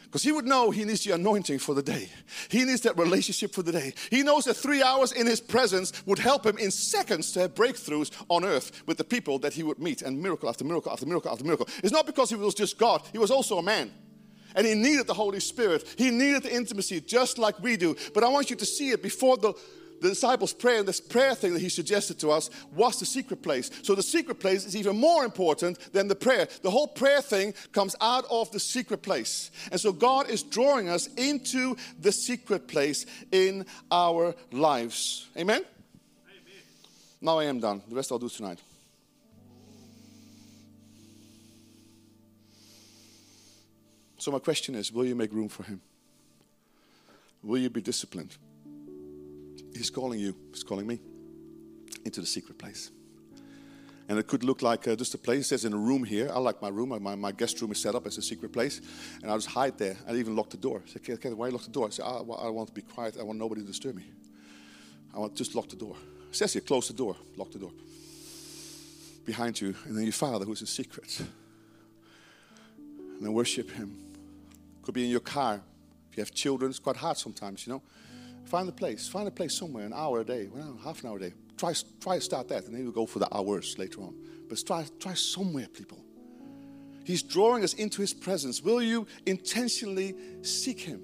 Because 0.06 0.22
he 0.22 0.32
would 0.32 0.46
know 0.46 0.70
he 0.70 0.84
needs 0.84 1.04
the 1.04 1.12
anointing 1.12 1.58
for 1.58 1.74
the 1.74 1.82
day. 1.82 2.08
He 2.48 2.64
needs 2.64 2.80
that 2.82 2.96
relationship 2.96 3.52
for 3.52 3.62
the 3.62 3.72
day. 3.72 3.92
He 4.10 4.22
knows 4.22 4.44
that 4.44 4.54
three 4.54 4.82
hours 4.82 5.12
in 5.12 5.26
his 5.26 5.40
presence 5.40 5.92
would 6.06 6.18
help 6.18 6.46
him 6.46 6.56
in 6.58 6.70
seconds 6.70 7.32
to 7.32 7.40
have 7.40 7.54
breakthroughs 7.54 8.10
on 8.28 8.44
earth 8.44 8.82
with 8.86 8.96
the 8.98 9.04
people 9.04 9.38
that 9.40 9.52
he 9.52 9.62
would 9.62 9.78
meet 9.78 10.02
and 10.02 10.20
miracle 10.20 10.48
after 10.48 10.64
miracle 10.64 10.92
after 10.92 11.06
miracle 11.06 11.30
after 11.30 11.44
miracle. 11.44 11.68
It's 11.82 11.92
not 11.92 12.06
because 12.06 12.30
he 12.30 12.36
was 12.36 12.54
just 12.54 12.78
God, 12.78 13.02
he 13.12 13.18
was 13.18 13.30
also 13.30 13.58
a 13.58 13.62
man. 13.62 13.92
And 14.54 14.66
he 14.66 14.74
needed 14.74 15.06
the 15.06 15.14
Holy 15.14 15.40
Spirit. 15.40 15.84
He 15.98 16.10
needed 16.10 16.44
the 16.44 16.54
intimacy 16.54 17.02
just 17.02 17.36
like 17.36 17.60
we 17.60 17.76
do. 17.76 17.94
But 18.14 18.24
I 18.24 18.28
want 18.28 18.48
you 18.48 18.56
to 18.56 18.64
see 18.64 18.90
it 18.90 19.02
before 19.02 19.36
the 19.36 19.52
the 20.00 20.08
disciples' 20.08 20.52
prayer, 20.52 20.82
this 20.82 21.00
prayer 21.00 21.34
thing 21.34 21.52
that 21.52 21.60
he 21.62 21.68
suggested 21.68 22.18
to 22.20 22.30
us, 22.30 22.50
was 22.74 22.98
the 22.98 23.06
secret 23.06 23.42
place. 23.42 23.70
So 23.82 23.94
the 23.94 24.02
secret 24.02 24.40
place 24.40 24.64
is 24.64 24.76
even 24.76 24.98
more 24.98 25.24
important 25.24 25.92
than 25.92 26.08
the 26.08 26.14
prayer. 26.14 26.48
The 26.62 26.70
whole 26.70 26.88
prayer 26.88 27.22
thing 27.22 27.54
comes 27.72 27.96
out 28.00 28.24
of 28.30 28.50
the 28.52 28.60
secret 28.60 29.02
place. 29.02 29.50
And 29.70 29.80
so 29.80 29.92
God 29.92 30.28
is 30.28 30.42
drawing 30.42 30.88
us 30.88 31.08
into 31.16 31.76
the 32.00 32.12
secret 32.12 32.68
place 32.68 33.06
in 33.32 33.66
our 33.90 34.34
lives. 34.52 35.28
Amen? 35.36 35.62
Amen. 35.62 35.66
Now 37.20 37.38
I 37.38 37.44
am 37.44 37.60
done. 37.60 37.82
The 37.88 37.94
rest 37.94 38.12
I'll 38.12 38.18
do 38.18 38.28
tonight. 38.28 38.60
So, 44.18 44.32
my 44.32 44.40
question 44.40 44.74
is 44.74 44.90
will 44.90 45.04
you 45.04 45.14
make 45.14 45.32
room 45.32 45.48
for 45.48 45.62
him? 45.62 45.80
Will 47.44 47.58
you 47.58 47.70
be 47.70 47.80
disciplined? 47.80 48.36
He's 49.76 49.90
calling 49.90 50.18
you, 50.18 50.34
He's 50.52 50.64
calling 50.64 50.86
me 50.86 51.00
into 52.04 52.20
the 52.20 52.26
secret 52.26 52.58
place. 52.58 52.90
And 54.08 54.18
it 54.18 54.28
could 54.28 54.44
look 54.44 54.62
like 54.62 54.86
uh, 54.86 54.94
just 54.94 55.14
a 55.14 55.18
place. 55.18 55.48
There's 55.48 55.64
in 55.64 55.72
a 55.72 55.76
room 55.76 56.04
here. 56.04 56.30
I 56.32 56.38
like 56.38 56.62
my 56.62 56.68
room. 56.68 56.90
My, 57.02 57.16
my 57.16 57.32
guest 57.32 57.60
room 57.60 57.72
is 57.72 57.80
set 57.80 57.96
up 57.96 58.06
as 58.06 58.18
a 58.18 58.22
secret 58.22 58.52
place. 58.52 58.80
And 59.22 59.30
I 59.30 59.34
just 59.34 59.48
hide 59.48 59.78
there. 59.78 59.96
I 60.06 60.14
even 60.14 60.36
lock 60.36 60.50
the 60.50 60.56
door. 60.56 60.82
I 60.86 60.88
say, 60.88 61.00
okay, 61.00 61.14
okay, 61.14 61.32
why 61.32 61.48
lock 61.48 61.64
the 61.64 61.70
door? 61.70 61.88
I 61.88 61.90
say, 61.90 62.04
I, 62.04 62.18
I 62.18 62.48
want 62.50 62.68
to 62.68 62.74
be 62.74 62.82
quiet. 62.82 63.16
I 63.18 63.24
want 63.24 63.38
nobody 63.38 63.62
to 63.62 63.66
disturb 63.66 63.96
me. 63.96 64.04
I 65.12 65.18
want 65.18 65.34
just 65.34 65.56
lock 65.56 65.68
the 65.68 65.76
door. 65.76 65.96
It 66.30 66.36
says 66.36 66.52
here, 66.52 66.62
close 66.62 66.86
the 66.86 66.94
door. 66.94 67.16
Lock 67.36 67.50
the 67.50 67.58
door. 67.58 67.72
Behind 69.24 69.60
you. 69.60 69.74
And 69.86 69.96
then 69.96 70.04
your 70.04 70.12
father, 70.12 70.44
who's 70.44 70.60
in 70.60 70.68
secret. 70.68 71.20
And 72.78 73.22
then 73.22 73.32
worship 73.32 73.70
him. 73.72 73.96
Could 74.82 74.94
be 74.94 75.04
in 75.04 75.10
your 75.10 75.20
car. 75.20 75.60
If 76.10 76.16
you 76.16 76.20
have 76.20 76.32
children, 76.32 76.70
it's 76.70 76.78
quite 76.78 76.96
hard 76.96 77.16
sometimes, 77.16 77.66
you 77.66 77.72
know. 77.72 77.82
Find 78.46 78.68
a 78.68 78.72
place. 78.72 79.08
Find 79.08 79.26
a 79.26 79.30
place 79.30 79.54
somewhere, 79.54 79.84
an 79.84 79.92
hour 79.92 80.20
a 80.20 80.24
day, 80.24 80.48
well, 80.52 80.78
half 80.82 81.02
an 81.02 81.10
hour 81.10 81.16
a 81.16 81.20
day. 81.20 81.32
Try, 81.56 81.74
try 82.00 82.16
to 82.16 82.20
start 82.20 82.48
that, 82.48 82.66
and 82.66 82.74
then 82.74 82.84
we'll 82.84 82.92
go 82.92 83.06
for 83.06 83.18
the 83.18 83.34
hours 83.34 83.76
later 83.76 84.00
on. 84.02 84.14
But 84.48 84.62
try, 84.64 84.86
try 85.00 85.14
somewhere, 85.14 85.66
people. 85.66 85.98
He's 87.04 87.22
drawing 87.22 87.64
us 87.64 87.74
into 87.74 88.00
His 88.00 88.14
presence. 88.14 88.62
Will 88.62 88.80
you 88.80 89.06
intentionally 89.26 90.14
seek 90.42 90.80
Him 90.80 91.02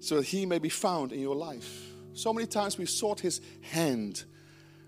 so 0.00 0.16
that 0.16 0.26
He 0.26 0.44
may 0.44 0.58
be 0.58 0.68
found 0.68 1.12
in 1.12 1.20
your 1.20 1.36
life? 1.36 1.88
So 2.12 2.34
many 2.34 2.46
times 2.46 2.76
we've 2.76 2.90
sought 2.90 3.20
His 3.20 3.40
hand, 3.62 4.24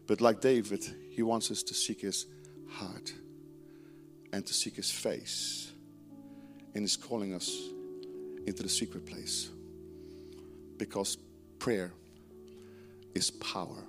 but 0.06 0.20
like 0.20 0.42
David, 0.42 0.84
He 1.10 1.22
wants 1.22 1.50
us 1.50 1.62
to 1.62 1.74
seek 1.74 2.02
His 2.02 2.26
heart 2.68 3.12
and 4.34 4.44
to 4.44 4.52
seek 4.52 4.76
His 4.76 4.90
face. 4.90 5.72
And 6.74 6.82
He's 6.82 6.96
calling 6.96 7.32
us 7.32 7.56
into 8.46 8.62
the 8.62 8.68
secret 8.68 9.06
place 9.06 9.48
because 10.78 11.16
prayer 11.58 11.92
is 13.14 13.30
power. 13.30 13.84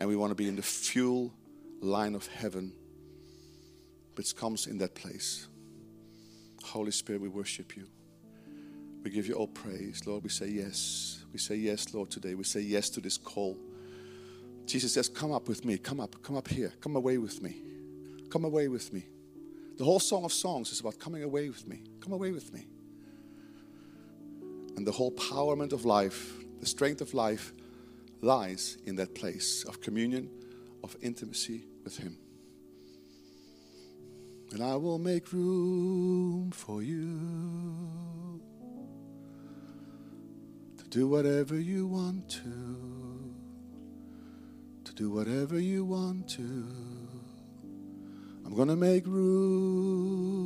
And 0.00 0.08
we 0.08 0.16
want 0.16 0.30
to 0.30 0.34
be 0.34 0.48
in 0.48 0.56
the 0.56 0.62
fuel 0.62 1.32
line 1.80 2.14
of 2.14 2.26
heaven, 2.26 2.72
which 4.14 4.36
comes 4.36 4.66
in 4.66 4.78
that 4.78 4.94
place. 4.94 5.48
Holy 6.64 6.90
Spirit, 6.90 7.22
we 7.22 7.28
worship 7.28 7.76
you. 7.76 7.86
We 9.02 9.10
give 9.10 9.26
you 9.26 9.34
all 9.34 9.46
praise. 9.46 10.06
Lord, 10.06 10.22
we 10.22 10.28
say 10.28 10.48
yes. 10.48 11.24
We 11.32 11.38
say 11.38 11.56
yes, 11.56 11.94
Lord, 11.94 12.10
today. 12.10 12.34
We 12.34 12.44
say 12.44 12.60
yes 12.60 12.90
to 12.90 13.00
this 13.00 13.16
call. 13.16 13.56
Jesus 14.66 14.92
says, 14.94 15.08
Come 15.08 15.32
up 15.32 15.48
with 15.48 15.64
me. 15.64 15.78
Come 15.78 16.00
up. 16.00 16.22
Come 16.22 16.36
up 16.36 16.48
here. 16.48 16.72
Come 16.80 16.96
away 16.96 17.18
with 17.18 17.40
me. 17.42 17.56
Come 18.30 18.44
away 18.44 18.68
with 18.68 18.92
me. 18.92 19.06
The 19.76 19.84
whole 19.84 20.00
Song 20.00 20.24
of 20.24 20.32
Songs 20.32 20.72
is 20.72 20.80
about 20.80 20.98
coming 20.98 21.22
away 21.22 21.48
with 21.48 21.66
me. 21.66 21.82
Come 22.00 22.12
away 22.12 22.32
with 22.32 22.52
me. 22.52 22.66
And 24.78 24.86
the 24.86 24.92
whole 24.92 25.10
empowerment 25.10 25.72
of 25.72 25.84
life, 25.84 26.34
the 26.60 26.66
strength 26.66 27.00
of 27.00 27.12
life, 27.12 27.52
lies 28.20 28.78
in 28.86 28.94
that 28.94 29.12
place 29.12 29.64
of 29.64 29.80
communion, 29.80 30.30
of 30.84 30.94
intimacy 31.02 31.64
with 31.82 31.96
Him. 31.96 32.16
And 34.52 34.62
I 34.62 34.76
will 34.76 35.00
make 35.00 35.32
room 35.32 36.52
for 36.52 36.80
you 36.80 38.40
to 40.76 40.84
do 40.88 41.08
whatever 41.08 41.58
you 41.58 41.88
want 41.88 42.30
to, 42.30 43.34
to 44.84 44.94
do 44.94 45.10
whatever 45.10 45.58
you 45.58 45.84
want 45.84 46.28
to. 46.28 46.68
I'm 48.46 48.54
going 48.54 48.68
to 48.68 48.76
make 48.76 49.04
room 49.08 50.38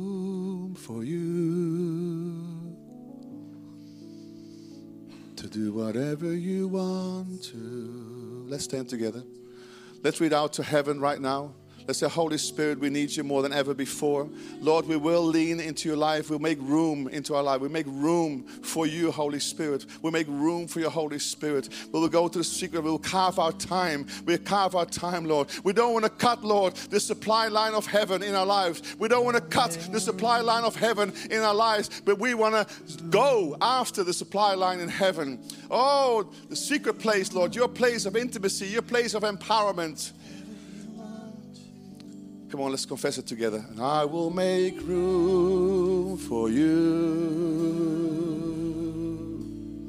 for 0.73 1.03
you 1.03 2.32
do 5.53 5.71
whatever 5.71 6.33
you 6.33 6.67
want 6.67 7.43
to. 7.43 8.43
Let's 8.47 8.63
stand 8.63 8.89
together. 8.89 9.23
Let's 10.01 10.19
read 10.19 10.33
out 10.33 10.53
to 10.53 10.63
heaven 10.63 10.99
right 10.99 11.21
now. 11.21 11.53
Let's 11.87 11.99
say, 11.99 12.07
Holy 12.07 12.37
Spirit, 12.37 12.79
we 12.79 12.89
need 12.89 13.15
you 13.15 13.23
more 13.23 13.41
than 13.41 13.51
ever 13.51 13.73
before. 13.73 14.29
Lord, 14.61 14.87
we 14.87 14.95
will 14.95 15.23
lean 15.23 15.59
into 15.59 15.89
your 15.89 15.97
life. 15.97 16.29
We'll 16.29 16.39
make 16.39 16.59
room 16.61 17.09
into 17.09 17.35
our 17.35 17.43
life. 17.43 17.59
We 17.59 17.67
make 17.67 17.85
room 17.87 18.43
for 18.43 18.85
you, 18.85 19.11
Holy 19.11 19.39
Spirit. 19.39 19.85
We 20.01 20.09
make 20.09 20.27
room 20.29 20.67
for 20.67 20.79
your 20.79 20.89
Holy 20.89 21.19
Spirit. 21.19 21.69
We 21.91 21.99
will 21.99 22.07
go 22.07 22.27
to 22.27 22.37
the 22.37 22.43
secret. 22.43 22.83
We'll 22.83 22.99
carve 22.99 23.37
our 23.37 23.51
time. 23.51 24.07
We'll 24.25 24.37
carve 24.37 24.75
our 24.75 24.85
time, 24.85 25.25
Lord. 25.25 25.49
We 25.63 25.73
don't 25.73 25.93
want 25.93 26.05
to 26.05 26.09
cut, 26.09 26.43
Lord, 26.43 26.75
the 26.75 26.99
supply 26.99 27.49
line 27.49 27.73
of 27.73 27.85
heaven 27.85 28.23
in 28.23 28.33
our 28.33 28.45
lives. 28.45 28.95
We 28.97 29.09
don't 29.09 29.25
want 29.25 29.35
to 29.35 29.41
cut 29.41 29.71
the 29.91 29.99
supply 29.99 30.39
line 30.39 30.63
of 30.63 30.75
heaven 30.75 31.11
in 31.29 31.41
our 31.41 31.55
lives, 31.55 32.01
but 32.05 32.17
we 32.17 32.33
want 32.33 32.55
to 32.55 33.03
go 33.09 33.57
after 33.59 34.03
the 34.03 34.13
supply 34.13 34.53
line 34.53 34.79
in 34.79 34.89
heaven. 34.89 35.39
Oh, 35.69 36.29
the 36.49 36.55
secret 36.55 36.99
place, 36.99 37.33
Lord, 37.33 37.55
your 37.55 37.67
place 37.67 38.05
of 38.05 38.15
intimacy, 38.15 38.67
your 38.67 38.81
place 38.81 39.13
of 39.13 39.23
empowerment. 39.23 40.11
Come 42.53 42.61
on, 42.61 42.69
let's 42.69 42.85
confess 42.85 43.17
it 43.17 43.25
together. 43.25 43.65
And 43.71 43.81
I 43.81 44.05
will 44.05 44.29
make 44.29 44.79
room 44.81 46.17
for 46.17 46.51
you. 46.51 46.69